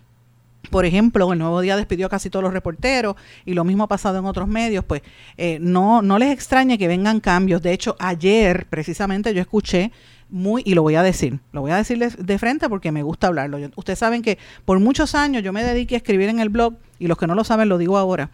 por 0.70 0.86
ejemplo, 0.86 1.32
el 1.34 1.40
Nuevo 1.40 1.62
Día 1.62 1.76
despidió 1.76 2.08
a 2.08 2.10
casi 2.10 2.30
todos 2.30 2.44
los 2.44 2.54
reporteros 2.54 3.16
y 3.46 3.54
lo 3.54 3.64
mismo 3.64 3.84
ha 3.84 3.88
pasado 3.88 4.18
en 4.18 4.26
otros 4.26 4.48
medios, 4.48 4.84
pues 4.86 5.02
eh, 5.38 5.58
no, 5.62 6.02
no 6.02 6.18
les 6.18 6.32
extrañe 6.32 6.78
que 6.78 6.88
vengan 6.88 7.20
cambios. 7.20 7.62
De 7.62 7.74
hecho, 7.74 7.96
ayer 8.00 8.66
precisamente 8.70 9.34
yo 9.34 9.42
escuché 9.42 9.92
muy, 10.30 10.64
y 10.66 10.74
lo 10.74 10.82
voy 10.82 10.96
a 10.96 11.04
decir, 11.04 11.40
lo 11.52 11.62
voy 11.62 11.72
a 11.72 11.78
decir 11.78 12.00
de, 12.00 12.38
frente 12.40 12.68
porque 12.68 12.92
me 12.92 13.04
gusta 13.04 13.28
hablarlo. 13.28 13.60
ustedes 13.76 14.00
saben 14.00 14.24
que 14.24 14.40
por 14.66 14.80
muchos 14.80 15.14
años 15.14 15.44
yo 15.44 15.54
me 15.54 15.64
dediqué 15.64 15.94
a 15.94 15.98
escribir 15.98 16.30
en 16.30 16.40
el 16.40 16.50
blog, 16.50 16.74
y 16.98 17.08
los 17.08 17.18
que 17.18 17.28
no 17.28 17.36
lo 17.36 17.44
saben 17.44 17.70
lo 17.70 17.78
digo 17.78 17.98
ahora. 17.98 18.32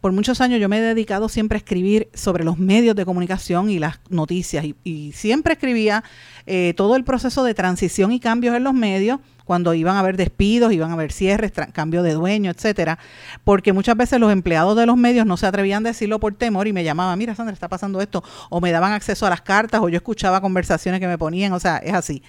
Por 0.00 0.12
muchos 0.12 0.40
años 0.40 0.60
yo 0.60 0.68
me 0.68 0.78
he 0.78 0.82
dedicado 0.82 1.28
siempre 1.28 1.56
a 1.56 1.58
escribir 1.58 2.08
sobre 2.12 2.44
los 2.44 2.58
medios 2.58 2.94
de 2.94 3.04
comunicación 3.04 3.68
y 3.70 3.78
las 3.80 3.98
noticias, 4.10 4.64
y, 4.84 5.12
siempre 5.12 5.54
escribía 5.54 6.04
eh, 6.46 6.72
todo 6.76 6.94
el 6.94 7.04
proceso 7.04 7.42
de 7.42 7.54
transición 7.54 8.12
y 8.12 8.20
cambios 8.20 8.54
en 8.54 8.62
los 8.62 8.74
medios 8.74 9.18
cuando 9.44 9.74
iban 9.74 9.96
a 9.96 10.00
haber 10.00 10.16
despidos, 10.16 10.72
iban 10.72 10.90
a 10.90 10.94
haber 10.94 11.12
cierres, 11.12 11.52
cambio 11.72 12.02
de 12.02 12.14
dueño, 12.14 12.50
etcétera, 12.50 12.98
porque 13.44 13.72
muchas 13.72 13.96
veces 13.96 14.20
los 14.20 14.32
empleados 14.32 14.76
de 14.76 14.86
los 14.86 14.96
medios 14.96 15.26
no 15.26 15.36
se 15.36 15.46
atrevían 15.46 15.84
a 15.84 15.90
decirlo 15.90 16.18
por 16.18 16.34
temor 16.34 16.66
y 16.66 16.72
me 16.72 16.84
llamaban, 16.84 17.18
mira 17.18 17.34
Sandra, 17.34 17.52
está 17.52 17.68
pasando 17.68 18.00
esto, 18.00 18.24
o 18.50 18.60
me 18.60 18.72
daban 18.72 18.92
acceso 18.92 19.26
a 19.26 19.30
las 19.30 19.42
cartas, 19.42 19.80
o 19.82 19.88
yo 19.88 19.96
escuchaba 19.96 20.40
conversaciones 20.40 21.00
que 21.00 21.06
me 21.06 21.18
ponían, 21.18 21.52
o 21.52 21.60
sea, 21.60 21.76
es 21.78 21.94
así. 21.94 22.22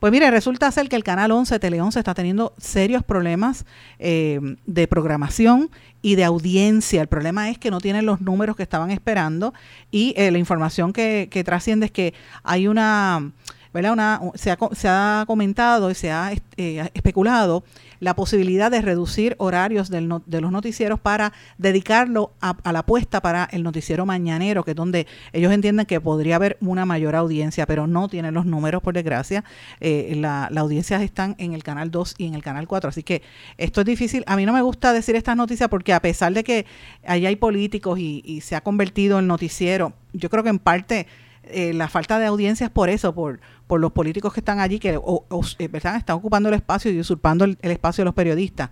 Pues 0.00 0.12
mire, 0.12 0.30
resulta 0.30 0.70
ser 0.70 0.88
que 0.88 0.96
el 0.96 1.04
canal 1.04 1.30
11, 1.30 1.58
Tele 1.58 1.80
11, 1.80 1.98
está 1.98 2.14
teniendo 2.14 2.54
serios 2.58 3.02
problemas 3.02 3.66
eh, 3.98 4.40
de 4.66 4.88
programación 4.88 5.70
y 6.00 6.16
de 6.16 6.24
audiencia. 6.24 7.00
El 7.00 7.08
problema 7.08 7.50
es 7.50 7.58
que 7.58 7.70
no 7.70 7.80
tienen 7.80 8.06
los 8.06 8.20
números 8.20 8.56
que 8.56 8.62
estaban 8.62 8.90
esperando 8.90 9.54
y 9.90 10.14
eh, 10.16 10.30
la 10.30 10.38
información 10.38 10.92
que, 10.92 11.28
que 11.30 11.44
trasciende 11.44 11.86
es 11.86 11.92
que 11.92 12.14
hay 12.42 12.66
una 12.66 13.32
una, 13.74 14.20
se, 14.34 14.50
ha, 14.50 14.58
se, 14.72 14.88
ha, 14.88 15.24
comentado 15.26 15.90
y 15.90 15.94
se 15.94 16.10
ha 16.10 16.32
eh, 16.56 16.90
especulado 16.94 17.64
la 18.00 18.14
posibilidad 18.16 18.70
de 18.70 18.82
reducir 18.82 19.36
horarios 19.38 19.88
de 19.88 20.00
los 20.00 20.52
noticieros 20.52 20.98
para 20.98 21.32
dedicarlo 21.56 22.32
a, 22.40 22.56
la 22.72 22.80
apuesta 22.80 23.20
para 23.22 23.48
el 23.52 23.62
noticiero 23.62 24.04
mañanero, 24.04 24.64
que 24.64 24.72
es 24.72 24.76
donde 24.76 25.06
ellos 25.32 25.52
entienden 25.52 25.86
que 25.86 26.00
podría 26.00 26.34
haber 26.34 26.58
una 26.60 26.84
mayor 26.84 27.14
audiencia, 27.14 27.64
pero 27.64 27.86
no 27.86 28.08
tienen 28.08 28.34
los 28.34 28.44
números, 28.44 28.82
por 28.82 28.94
desgracia. 28.94 29.44
Eh, 29.80 30.14
la, 30.16 30.48
la 30.50 30.62
audiencias 30.62 31.00
están 31.00 31.36
en 31.38 31.52
el 31.52 31.62
canal 31.62 31.92
2 31.92 32.16
y 32.18 32.26
en 32.26 32.34
el 32.34 32.42
canal 32.42 32.66
4, 32.66 32.90
así 32.90 33.04
que 33.04 33.22
esto 33.56 33.82
es 33.82 33.86
difícil. 33.86 34.24
A 34.26 34.34
mí 34.34 34.46
no 34.46 34.52
me 34.52 34.62
gusta 34.62 34.92
decir 34.92 35.14
estas 35.14 35.36
noticias 35.36 35.68
porque 35.68 35.92
a 35.92 36.00
pesar 36.00 36.32
de 36.32 36.42
que 36.42 36.66
allá 37.06 37.28
hay 37.28 37.36
políticos 37.36 38.00
y, 38.00 38.20
y 38.24 38.40
se 38.40 38.56
ha 38.56 38.62
convertido 38.62 39.20
en 39.20 39.28
noticiero, 39.28 39.92
yo 40.12 40.28
creo 40.28 40.42
que 40.42 40.50
en 40.50 40.58
parte 40.58 41.06
eh, 41.44 41.72
la 41.74 41.88
falta 41.88 42.18
de 42.18 42.26
audiencias 42.26 42.70
por 42.70 42.88
eso, 42.88 43.14
por, 43.14 43.40
por 43.66 43.80
los 43.80 43.92
políticos 43.92 44.32
que 44.32 44.40
están 44.40 44.60
allí, 44.60 44.78
que 44.78 44.90
eh, 44.90 45.70
están 45.72 46.16
ocupando 46.16 46.48
el 46.48 46.54
espacio 46.54 46.90
y 46.90 47.00
usurpando 47.00 47.44
el, 47.44 47.58
espacio 47.62 48.02
de 48.02 48.06
los 48.06 48.14
periodistas. 48.14 48.70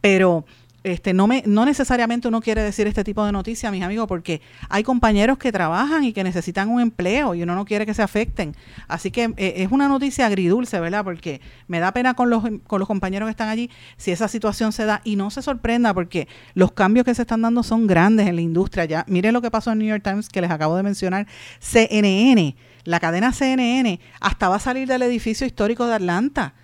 Pero 0.00 0.44
este, 0.84 1.12
no, 1.12 1.26
me, 1.26 1.42
no 1.46 1.64
necesariamente 1.64 2.28
uno 2.28 2.40
quiere 2.40 2.62
decir 2.62 2.86
este 2.86 3.04
tipo 3.04 3.24
de 3.24 3.32
noticias, 3.32 3.70
mis 3.70 3.82
amigos, 3.82 4.06
porque 4.08 4.40
hay 4.68 4.82
compañeros 4.82 5.38
que 5.38 5.52
trabajan 5.52 6.04
y 6.04 6.12
que 6.12 6.24
necesitan 6.24 6.68
un 6.68 6.80
empleo 6.80 7.34
y 7.34 7.42
uno 7.42 7.54
no 7.54 7.64
quiere 7.64 7.86
que 7.86 7.94
se 7.94 8.02
afecten. 8.02 8.56
Así 8.88 9.10
que 9.10 9.32
eh, 9.36 9.54
es 9.58 9.70
una 9.70 9.88
noticia 9.88 10.26
agridulce, 10.26 10.80
¿verdad? 10.80 11.04
Porque 11.04 11.40
me 11.68 11.78
da 11.78 11.92
pena 11.92 12.14
con 12.14 12.30
los, 12.30 12.42
con 12.66 12.78
los 12.78 12.88
compañeros 12.88 13.26
que 13.26 13.30
están 13.30 13.48
allí 13.48 13.70
si 13.96 14.10
esa 14.10 14.28
situación 14.28 14.72
se 14.72 14.84
da 14.84 15.00
y 15.04 15.16
no 15.16 15.30
se 15.30 15.42
sorprenda 15.42 15.94
porque 15.94 16.26
los 16.54 16.72
cambios 16.72 17.04
que 17.04 17.14
se 17.14 17.22
están 17.22 17.42
dando 17.42 17.62
son 17.62 17.86
grandes 17.86 18.26
en 18.26 18.36
la 18.36 18.42
industria. 18.42 18.84
Ya, 18.84 19.04
miren 19.08 19.32
lo 19.32 19.42
que 19.42 19.50
pasó 19.50 19.72
en 19.72 19.78
New 19.78 19.88
York 19.88 20.02
Times 20.02 20.28
que 20.28 20.40
les 20.40 20.50
acabo 20.50 20.76
de 20.76 20.82
mencionar. 20.82 21.26
CNN, 21.60 22.56
la 22.84 22.98
cadena 22.98 23.32
CNN, 23.32 24.00
hasta 24.20 24.48
va 24.48 24.56
a 24.56 24.60
salir 24.60 24.88
del 24.88 25.02
edificio 25.02 25.46
histórico 25.46 25.86
de 25.86 25.94
Atlanta 25.94 26.54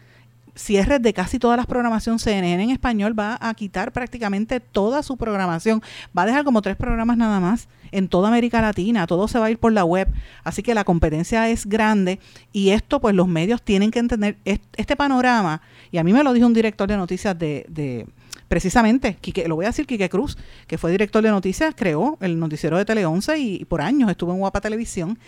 cierres 0.59 1.01
de 1.01 1.15
casi 1.15 1.39
todas 1.39 1.57
las 1.57 1.67
programaciones 1.67 2.23
CNN 2.23 2.63
en 2.63 2.71
español 2.71 3.19
va 3.19 3.39
a 3.41 3.55
quitar 3.55 3.93
prácticamente 3.93 4.61
toda 4.61 5.03
su 5.03 5.17
programación. 5.17 5.83
Va 6.17 6.23
a 6.23 6.27
dejar 6.27 6.45
como 6.45 6.61
tres 6.63 6.77
programas 6.77 7.17
nada 7.17 7.41
más 7.41 7.69
en 7.93 8.09
toda 8.09 8.29
América 8.29 8.61
Latina. 8.61 9.07
Todo 9.07 9.29
se 9.29 9.39
va 9.39 9.47
a 9.47 9.51
ir 9.51 9.59
por 9.59 9.73
la 9.73 9.85
web. 9.85 10.09
Así 10.45 10.63
que 10.63 10.75
la 10.75 10.85
competencia 10.85 11.49
es 11.49 11.67
grande 11.67 12.19
y 12.53 12.71
esto 12.71 13.01
pues 13.01 13.15
los 13.15 13.29
medios 13.29 13.63
tienen 13.63 13.91
que 13.91 14.01
entender 14.01 14.37
este 14.45 14.97
panorama. 14.97 15.63
Y 15.91 15.99
a 15.99 16.05
mí 16.05 16.13
me 16.13 16.25
lo 16.25 16.33
dijo 16.33 16.47
un 16.47 16.55
director 16.55 16.89
de 16.89 16.97
noticias 16.97 17.39
de, 17.39 17.65
de 17.69 18.07
precisamente, 18.49 19.17
lo 19.47 19.57
voy 19.57 19.67
a 19.67 19.69
decir, 19.69 19.87
Quique 19.87 20.09
Cruz, 20.09 20.37
que 20.67 20.79
fue 20.79 20.91
director 20.91 21.23
de 21.23 21.31
noticias, 21.31 21.75
creó 21.77 22.19
el 22.21 22.39
noticiero 22.39 22.77
de 22.79 22.85
Tele 22.85 23.07
11 23.07 23.39
y, 23.39 23.65
por 23.67 23.81
años 23.81 24.11
estuvo 24.11 24.33
en 24.33 24.39
Guapa 24.39 24.61
Televisión. 24.61 25.19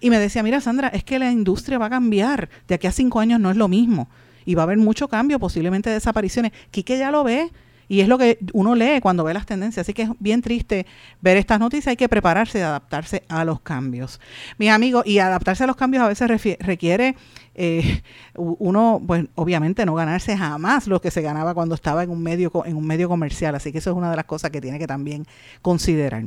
Y 0.00 0.10
me 0.10 0.18
decía, 0.18 0.42
mira 0.42 0.60
Sandra, 0.60 0.88
es 0.88 1.04
que 1.04 1.18
la 1.18 1.30
industria 1.30 1.78
va 1.78 1.86
a 1.86 1.90
cambiar. 1.90 2.48
De 2.66 2.76
aquí 2.76 2.86
a 2.86 2.92
cinco 2.92 3.20
años 3.20 3.38
no 3.38 3.50
es 3.50 3.56
lo 3.56 3.68
mismo 3.68 4.08
y 4.44 4.54
va 4.54 4.62
a 4.62 4.64
haber 4.64 4.78
mucho 4.78 5.08
cambio, 5.08 5.38
posiblemente 5.38 5.90
desapariciones. 5.90 6.52
Quique 6.70 6.98
ya 6.98 7.10
lo 7.10 7.24
ve 7.24 7.50
y 7.88 8.00
es 8.00 8.08
lo 8.08 8.18
que 8.18 8.38
uno 8.52 8.74
lee 8.74 9.00
cuando 9.00 9.24
ve 9.24 9.34
las 9.34 9.46
tendencias. 9.46 9.84
Así 9.84 9.94
que 9.94 10.02
es 10.02 10.10
bien 10.18 10.42
triste 10.42 10.86
ver 11.20 11.36
estas 11.36 11.58
noticias. 11.58 11.88
Hay 11.88 11.96
que 11.96 12.08
prepararse 12.08 12.58
y 12.58 12.62
adaptarse 12.62 13.24
a 13.28 13.44
los 13.44 13.60
cambios. 13.60 14.20
Mis 14.58 14.70
amigos, 14.70 15.06
y 15.06 15.18
adaptarse 15.18 15.64
a 15.64 15.66
los 15.66 15.76
cambios 15.76 16.04
a 16.04 16.08
veces 16.08 16.28
requiere 16.60 17.16
eh, 17.60 18.02
uno, 18.36 19.02
pues 19.04 19.26
obviamente 19.34 19.84
no 19.84 19.94
ganarse 19.94 20.36
jamás 20.36 20.86
lo 20.86 21.00
que 21.00 21.10
se 21.10 21.22
ganaba 21.22 21.54
cuando 21.54 21.74
estaba 21.74 22.04
en 22.04 22.10
un 22.10 22.22
medio 22.22 22.52
en 22.64 22.76
un 22.76 22.86
medio 22.86 23.08
comercial. 23.08 23.56
Así 23.56 23.72
que 23.72 23.78
eso 23.78 23.90
es 23.90 23.96
una 23.96 24.10
de 24.10 24.16
las 24.16 24.26
cosas 24.26 24.52
que 24.52 24.60
tiene 24.60 24.78
que 24.78 24.86
también 24.86 25.26
considerar. 25.60 26.22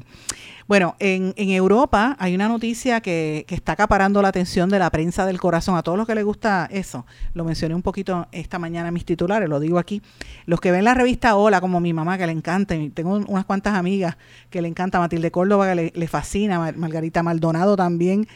Bueno, 0.68 0.96
en, 1.00 1.34
en 1.38 1.50
Europa 1.50 2.16
hay 2.20 2.36
una 2.36 2.48
noticia 2.48 3.02
que, 3.02 3.46
que, 3.48 3.56
está 3.56 3.74
acaparando 3.74 4.22
la 4.22 4.30
atención 4.30 4.70
de 4.70 4.80
la 4.80 4.90
prensa 4.90 5.26
del 5.26 5.40
corazón. 5.40 5.76
A 5.76 5.84
todos 5.84 5.98
los 5.98 6.08
que 6.08 6.16
les 6.16 6.24
gusta 6.24 6.68
eso, 6.72 7.06
lo 7.34 7.44
mencioné 7.44 7.76
un 7.76 7.82
poquito 7.82 8.28
esta 8.32 8.60
mañana 8.60 8.90
en 8.90 8.94
mis 8.94 9.06
titulares, 9.06 9.50
lo 9.50 9.60
digo 9.60 9.80
aquí. 9.80 10.02
Los 10.46 10.62
que 10.62 10.72
ven 10.72 10.86
la 10.86 10.94
revista 10.94 11.36
Hola, 11.36 11.62
como 11.62 11.80
mi 11.80 11.94
mamá, 11.94 12.18
que 12.18 12.26
le 12.26 12.32
encanta, 12.32 12.76
tengo 12.94 13.16
unas 13.16 13.46
cuantas 13.46 13.74
amigas 13.74 14.18
que 14.50 14.62
le 14.62 14.68
encanta, 14.68 15.00
Matilde 15.00 15.32
Córdoba, 15.32 15.74
que 15.74 15.92
le, 15.94 16.08
fascina, 16.08 16.74
Margarita 16.76 17.24
Maldonado 17.24 17.76
también. 17.76 18.28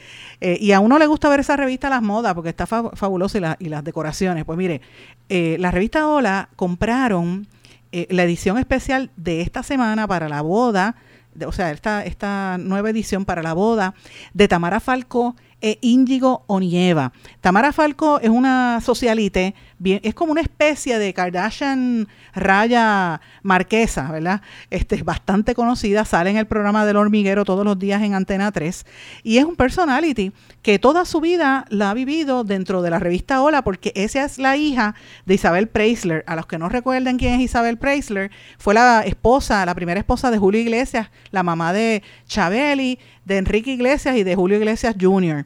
Eh, 0.41 0.57
y 0.59 0.71
a 0.71 0.79
uno 0.79 0.99
le 0.99 1.07
gusta 1.07 1.29
ver 1.29 1.39
esa 1.39 1.55
revista 1.55 1.89
Las 1.89 2.01
Modas, 2.01 2.33
porque 2.33 2.49
está 2.49 2.65
fabulosa 2.93 3.57
y, 3.59 3.69
las 3.69 3.83
decoraciones. 3.83 4.45
Pues 4.45 4.57
mire, 4.57 4.81
eh, 5.29 5.57
la 5.59 5.71
revista 5.71 6.07
Hola 6.07 6.49
compraron 6.55 7.47
eh, 7.91 8.07
la 8.09 8.23
edición 8.23 8.57
especial 8.57 9.11
de 9.17 9.41
esta 9.41 9.63
semana 9.63 10.07
para 10.07 10.29
la 10.29 10.41
boda 10.41 10.95
o 11.45 11.51
sea, 11.51 11.71
esta, 11.71 12.05
esta 12.05 12.57
nueva 12.57 12.89
edición 12.89 13.25
para 13.25 13.43
la 13.43 13.53
boda 13.53 13.93
de 14.33 14.47
Tamara 14.47 14.79
Falco 14.79 15.35
e 15.61 15.79
Índigo 15.81 16.43
Onieva. 16.47 17.11
Tamara 17.41 17.73
Falco 17.73 18.19
es 18.19 18.29
una 18.29 18.79
socialite, 18.81 19.55
es 19.83 20.13
como 20.13 20.31
una 20.31 20.41
especie 20.41 20.97
de 20.99 21.13
Kardashian 21.13 22.07
raya 22.33 23.21
marquesa, 23.43 24.11
¿verdad? 24.11 24.41
Este, 24.69 24.95
es 24.95 25.03
bastante 25.03 25.53
conocida, 25.53 26.05
sale 26.05 26.29
en 26.29 26.37
el 26.37 26.47
programa 26.47 26.85
del 26.85 26.97
hormiguero 26.97 27.45
todos 27.45 27.65
los 27.65 27.77
días 27.77 28.01
en 28.01 28.13
Antena 28.13 28.51
3 28.51 28.85
y 29.23 29.37
es 29.37 29.45
un 29.45 29.55
personality 29.55 30.31
que 30.61 30.79
toda 30.79 31.05
su 31.05 31.21
vida 31.21 31.65
la 31.69 31.91
ha 31.91 31.93
vivido 31.93 32.43
dentro 32.43 32.81
de 32.81 32.89
la 32.89 32.99
revista 32.99 33.41
Hola 33.41 33.63
porque 33.63 33.91
esa 33.95 34.23
es 34.23 34.37
la 34.37 34.57
hija 34.57 34.95
de 35.25 35.35
Isabel 35.35 35.67
Preisler. 35.67 36.23
A 36.27 36.35
los 36.35 36.45
que 36.45 36.57
no 36.57 36.69
recuerden 36.69 37.17
quién 37.17 37.35
es 37.35 37.41
Isabel 37.41 37.77
Preisler, 37.77 38.31
fue 38.57 38.73
la 38.73 39.01
esposa, 39.01 39.65
la 39.65 39.75
primera 39.75 39.99
esposa 39.99 40.31
de 40.31 40.37
Julio 40.37 40.61
Iglesias, 40.61 41.09
la 41.31 41.43
mamá 41.43 41.73
de 41.73 42.01
Chabeli, 42.27 42.99
de 43.25 43.37
Enrique 43.37 43.71
Iglesias 43.71 44.15
y 44.15 44.23
de 44.23 44.35
Julio 44.35 44.57
Iglesias 44.57 44.95
Jr. 44.99 45.45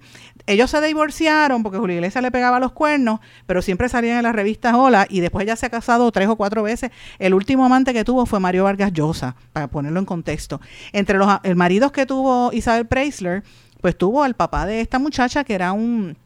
Ellos 0.50 0.72
se 0.72 0.82
divorciaron 0.82 1.62
porque 1.62 1.78
Julio 1.78 1.98
Iglesias 1.98 2.24
le 2.24 2.32
pegaba 2.32 2.60
los 2.60 2.72
cuernos, 2.72 3.20
pero 3.46 3.62
siempre 3.62 3.88
salían 3.88 4.18
en 4.18 4.24
las 4.24 4.34
revistas 4.34 4.74
Hola 4.74 5.06
y 5.08 5.20
después 5.20 5.46
ya 5.46 5.56
se 5.56 5.68
ha 5.68 5.70
casado 5.70 6.12
tres 6.12 6.28
o 6.28 6.36
cuatro 6.38 6.64
veces. 6.64 6.90
El 7.20 7.36
último 7.36 7.66
amante 7.66 7.94
que 7.94 8.04
tuvo 8.04 8.26
fue 8.26 8.40
Mario 8.40 8.64
Vargas 8.64 8.92
Llosa, 8.92 9.36
para 9.54 9.68
ponerlo 9.68 10.00
en 10.00 10.06
contexto. 10.06 10.60
Entre 10.92 11.20
los 11.20 11.30
maridos 11.56 11.92
que 11.92 12.08
tuvo 12.08 12.52
Isabel 12.52 12.88
Preisler, 12.88 13.44
pues 13.80 13.96
tuvo 13.96 14.24
al 14.24 14.34
papá 14.34 14.66
de 14.66 14.82
esta 14.82 14.98
muchacha 14.98 15.44
que 15.44 15.54
era 15.54 15.72
un 15.72 16.18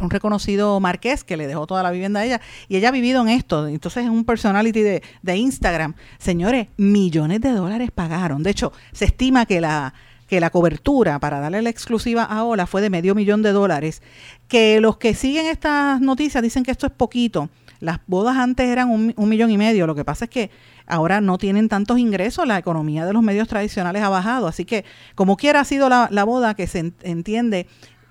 un 0.00 0.08
reconocido 0.08 0.80
marqués 0.80 1.22
que 1.22 1.36
le 1.36 1.46
dejó 1.46 1.66
toda 1.66 1.82
la 1.82 1.90
vivienda 1.90 2.20
a 2.20 2.24
ella 2.24 2.40
y 2.66 2.76
ella 2.76 2.88
ha 2.88 2.92
vivido 2.92 3.20
en 3.22 3.28
esto. 3.28 3.68
Entonces 3.68 4.04
es 4.04 4.10
un 4.10 4.24
personality 4.24 4.80
de, 4.80 5.02
de 5.20 5.36
Instagram. 5.36 5.94
Señores, 6.18 6.68
millones 6.78 7.40
de 7.40 7.52
dólares 7.52 7.90
pagaron. 7.90 8.42
De 8.42 8.50
hecho, 8.50 8.72
se 8.92 9.04
estima 9.04 9.44
que 9.44 9.60
la, 9.60 9.92
que 10.32 10.40
la 10.40 10.48
cobertura 10.48 11.18
para 11.18 11.40
darle 11.40 11.60
la 11.60 11.68
exclusiva 11.68 12.22
a 12.22 12.42
Ola 12.44 12.66
fue 12.66 12.80
de 12.80 12.88
medio 12.88 13.14
millón 13.14 13.42
de 13.42 13.52
dólares, 13.52 14.00
que 14.48 14.80
los 14.80 14.96
que 14.96 15.12
siguen 15.12 15.44
estas 15.44 16.00
noticias 16.00 16.42
dicen 16.42 16.62
que 16.62 16.70
esto 16.70 16.86
es 16.86 16.92
poquito. 16.92 17.50
Las 17.80 17.98
bodas 18.06 18.38
antes 18.38 18.66
eran 18.66 18.88
un, 18.88 19.14
millón 19.28 19.50
y 19.50 19.58
medio, 19.58 19.86
lo 19.86 19.94
que 19.94 20.06
pasa 20.06 20.24
es 20.24 20.30
que 20.30 20.50
ahora 20.86 21.20
no 21.20 21.36
tienen 21.36 21.68
tantos 21.68 21.98
ingresos, 21.98 22.46
la 22.46 22.56
economía 22.56 23.04
de 23.04 23.12
los 23.12 23.22
medios 23.22 23.46
tradicionales 23.46 24.02
ha 24.02 24.08
bajado, 24.08 24.46
así 24.46 24.64
que 24.64 24.86
como 25.14 25.36
quiera 25.36 25.60
ha 25.60 25.64
sido 25.66 25.90
la, 25.90 26.08
la 26.10 26.24
boda 26.24 26.54
que 26.54 26.66
se 26.66 26.94
entiende 27.02 27.66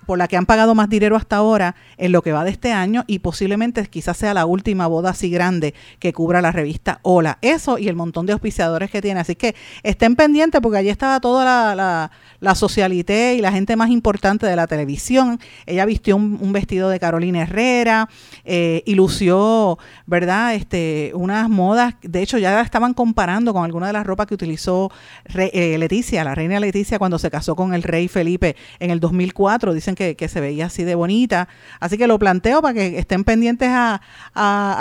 por 0.06 0.18
la 0.18 0.28
que 0.28 0.36
han 0.36 0.46
pagado 0.46 0.74
más 0.74 0.88
dinero 0.88 1.16
hasta 1.16 1.36
ahora 1.36 1.74
en 1.96 2.12
lo 2.12 2.22
que 2.22 2.32
va 2.32 2.44
de 2.44 2.50
este 2.50 2.72
año 2.72 3.04
y 3.06 3.20
posiblemente 3.20 3.86
quizás 3.86 4.16
sea 4.16 4.34
la 4.34 4.46
última 4.46 4.86
boda 4.86 5.10
así 5.10 5.30
grande 5.30 5.74
que 5.98 6.12
cubra 6.12 6.42
la 6.42 6.52
revista 6.52 7.00
Hola. 7.02 7.38
Eso 7.42 7.78
y 7.78 7.88
el 7.88 7.96
montón 7.96 8.26
de 8.26 8.32
auspiciadores 8.32 8.90
que 8.90 9.02
tiene. 9.02 9.20
Así 9.20 9.34
que 9.34 9.54
estén 9.82 10.16
pendientes 10.16 10.60
porque 10.60 10.78
allí 10.78 10.88
estaba 10.88 11.20
toda 11.20 11.74
la, 11.74 12.10
la, 12.40 12.54
socialité 12.54 13.34
y 13.34 13.40
la 13.40 13.52
gente 13.52 13.76
más 13.76 13.90
importante 13.90 14.46
de 14.46 14.56
la 14.56 14.66
televisión. 14.66 15.40
Ella 15.66 15.84
vistió 15.84 16.16
un, 16.16 16.52
vestido 16.52 16.90
de 16.90 17.00
Carolina 17.00 17.42
Herrera 17.42 18.08
eh, 18.44 18.82
y 18.84 18.94
lució, 18.94 19.78
¿verdad? 20.06 20.54
Este, 20.54 21.12
unas 21.14 21.48
modas. 21.48 21.94
De 22.02 22.22
hecho, 22.22 22.38
ya 22.38 22.60
estaban 22.60 22.94
comparando 22.94 23.52
con 23.54 23.64
alguna 23.64 23.86
de 23.86 23.94
las 23.94 24.06
ropas 24.06 24.26
que 24.26 24.34
utilizó 24.34 24.90
eh, 25.34 25.76
Leticia, 25.78 26.24
la 26.24 26.34
reina 26.34 26.60
Leticia, 26.60 26.98
cuando 26.98 27.18
se 27.18 27.30
casó 27.30 27.56
con 27.56 27.72
el 27.72 27.82
rey 27.82 28.08
Felipe 28.08 28.54
en 28.80 28.90
el 28.90 29.00
2004. 29.00 29.72
Dicen 29.72 29.91
que, 29.94 30.16
se 30.28 30.40
veía 30.40 30.66
así 30.66 30.84
de 30.84 30.94
bonita. 30.94 31.48
Así 31.80 31.98
que 31.98 32.06
lo 32.06 32.18
planteo 32.18 32.62
para 32.62 32.74
que 32.74 32.98
estén 32.98 33.24
pendientes 33.24 33.68
a, 33.70 34.00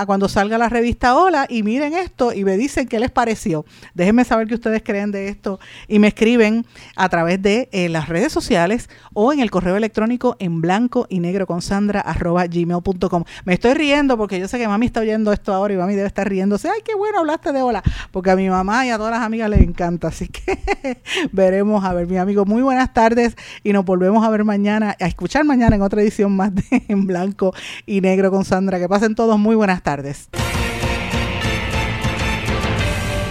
cuando 0.05 0.29
salga 0.29 0.57
la 0.57 0.69
revista 0.69 1.15
Hola 1.15 1.45
y 1.49 1.63
miren 1.63 1.93
esto 1.93 2.33
y 2.33 2.43
me 2.43 2.57
dicen 2.57 2.87
qué 2.87 2.99
les 2.99 3.11
pareció. 3.11 3.65
Déjenme 3.93 4.23
saber 4.23 4.47
qué 4.47 4.55
ustedes 4.55 4.81
creen 4.83 5.11
de 5.11 5.27
esto 5.27 5.59
y 5.87 5.99
me 5.99 6.07
escriben 6.07 6.65
a 6.95 7.09
través 7.09 7.41
de 7.41 7.69
eh, 7.71 7.89
las 7.89 8.09
redes 8.09 8.31
sociales 8.31 8.89
o 9.13 9.33
en 9.33 9.39
el 9.39 9.51
correo 9.51 9.75
electrónico 9.75 10.35
en 10.39 10.61
blanco 10.61 11.07
y 11.09 11.19
negro 11.19 11.47
con 11.47 11.61
sandra 11.61 12.01
arroba 12.01 12.45
gmail.com. 12.47 13.23
Me 13.45 13.53
estoy 13.53 13.73
riendo 13.73 14.17
porque 14.17 14.39
yo 14.39 14.47
sé 14.47 14.57
que 14.57 14.67
mami 14.67 14.85
está 14.85 15.01
oyendo 15.01 15.33
esto 15.33 15.53
ahora 15.53 15.73
y 15.73 15.77
mami 15.77 15.95
debe 15.95 16.07
estar 16.07 16.27
riéndose. 16.27 16.69
Ay, 16.69 16.81
qué 16.83 16.95
bueno 16.95 17.19
hablaste 17.19 17.51
de 17.51 17.61
Hola, 17.61 17.83
porque 18.11 18.31
a 18.31 18.35
mi 18.35 18.49
mamá 18.49 18.85
y 18.85 18.89
a 18.89 18.97
todas 18.97 19.11
las 19.11 19.21
amigas 19.21 19.49
les 19.49 19.61
encanta. 19.61 20.07
Así 20.07 20.27
que 20.27 20.59
veremos 21.31 21.83
a 21.83 21.93
ver, 21.93 22.07
mi 22.07 22.17
amigo. 22.17 22.45
Muy 22.45 22.61
buenas 22.61 22.93
tardes 22.93 23.35
y 23.63 23.73
nos 23.73 23.85
volvemos 23.85 24.25
a 24.25 24.29
ver 24.29 24.43
mañana 24.43 24.95
a 25.01 25.07
escuchar 25.07 25.43
mañana 25.43 25.75
en 25.75 25.81
otra 25.81 26.01
edición 26.01 26.35
más 26.35 26.53
de 26.53 26.63
En 26.87 27.07
Blanco 27.07 27.53
y 27.85 28.01
Negro 28.01 28.31
con 28.31 28.45
Sandra. 28.45 28.79
Que 28.79 28.87
pasen 28.87 29.15
todos 29.15 29.37
muy 29.37 29.55
buenas 29.55 29.83
tardes. 29.83 30.29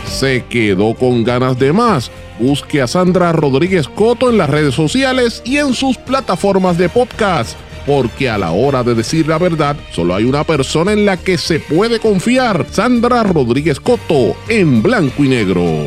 ¿Se 0.06 0.44
quedó 0.50 0.94
con 0.94 1.24
ganas 1.24 1.58
de 1.58 1.72
más? 1.72 2.10
Busque 2.38 2.82
a 2.82 2.86
Sandra 2.86 3.32
Rodríguez 3.32 3.88
Coto 3.88 4.28
en 4.28 4.38
las 4.38 4.50
redes 4.50 4.74
sociales 4.74 5.42
y 5.44 5.56
en 5.56 5.72
sus 5.72 5.96
plataformas 5.96 6.76
de 6.76 6.88
podcast, 6.88 7.56
porque 7.86 8.28
a 8.28 8.36
la 8.36 8.50
hora 8.50 8.82
de 8.82 8.94
decir 8.94 9.28
la 9.28 9.38
verdad, 9.38 9.76
solo 9.92 10.14
hay 10.14 10.24
una 10.24 10.44
persona 10.44 10.92
en 10.92 11.06
la 11.06 11.16
que 11.16 11.38
se 11.38 11.60
puede 11.60 12.00
confiar, 12.00 12.66
Sandra 12.70 13.22
Rodríguez 13.22 13.80
Coto, 13.80 14.36
en 14.48 14.82
blanco 14.82 15.24
y 15.24 15.28
negro. 15.28 15.86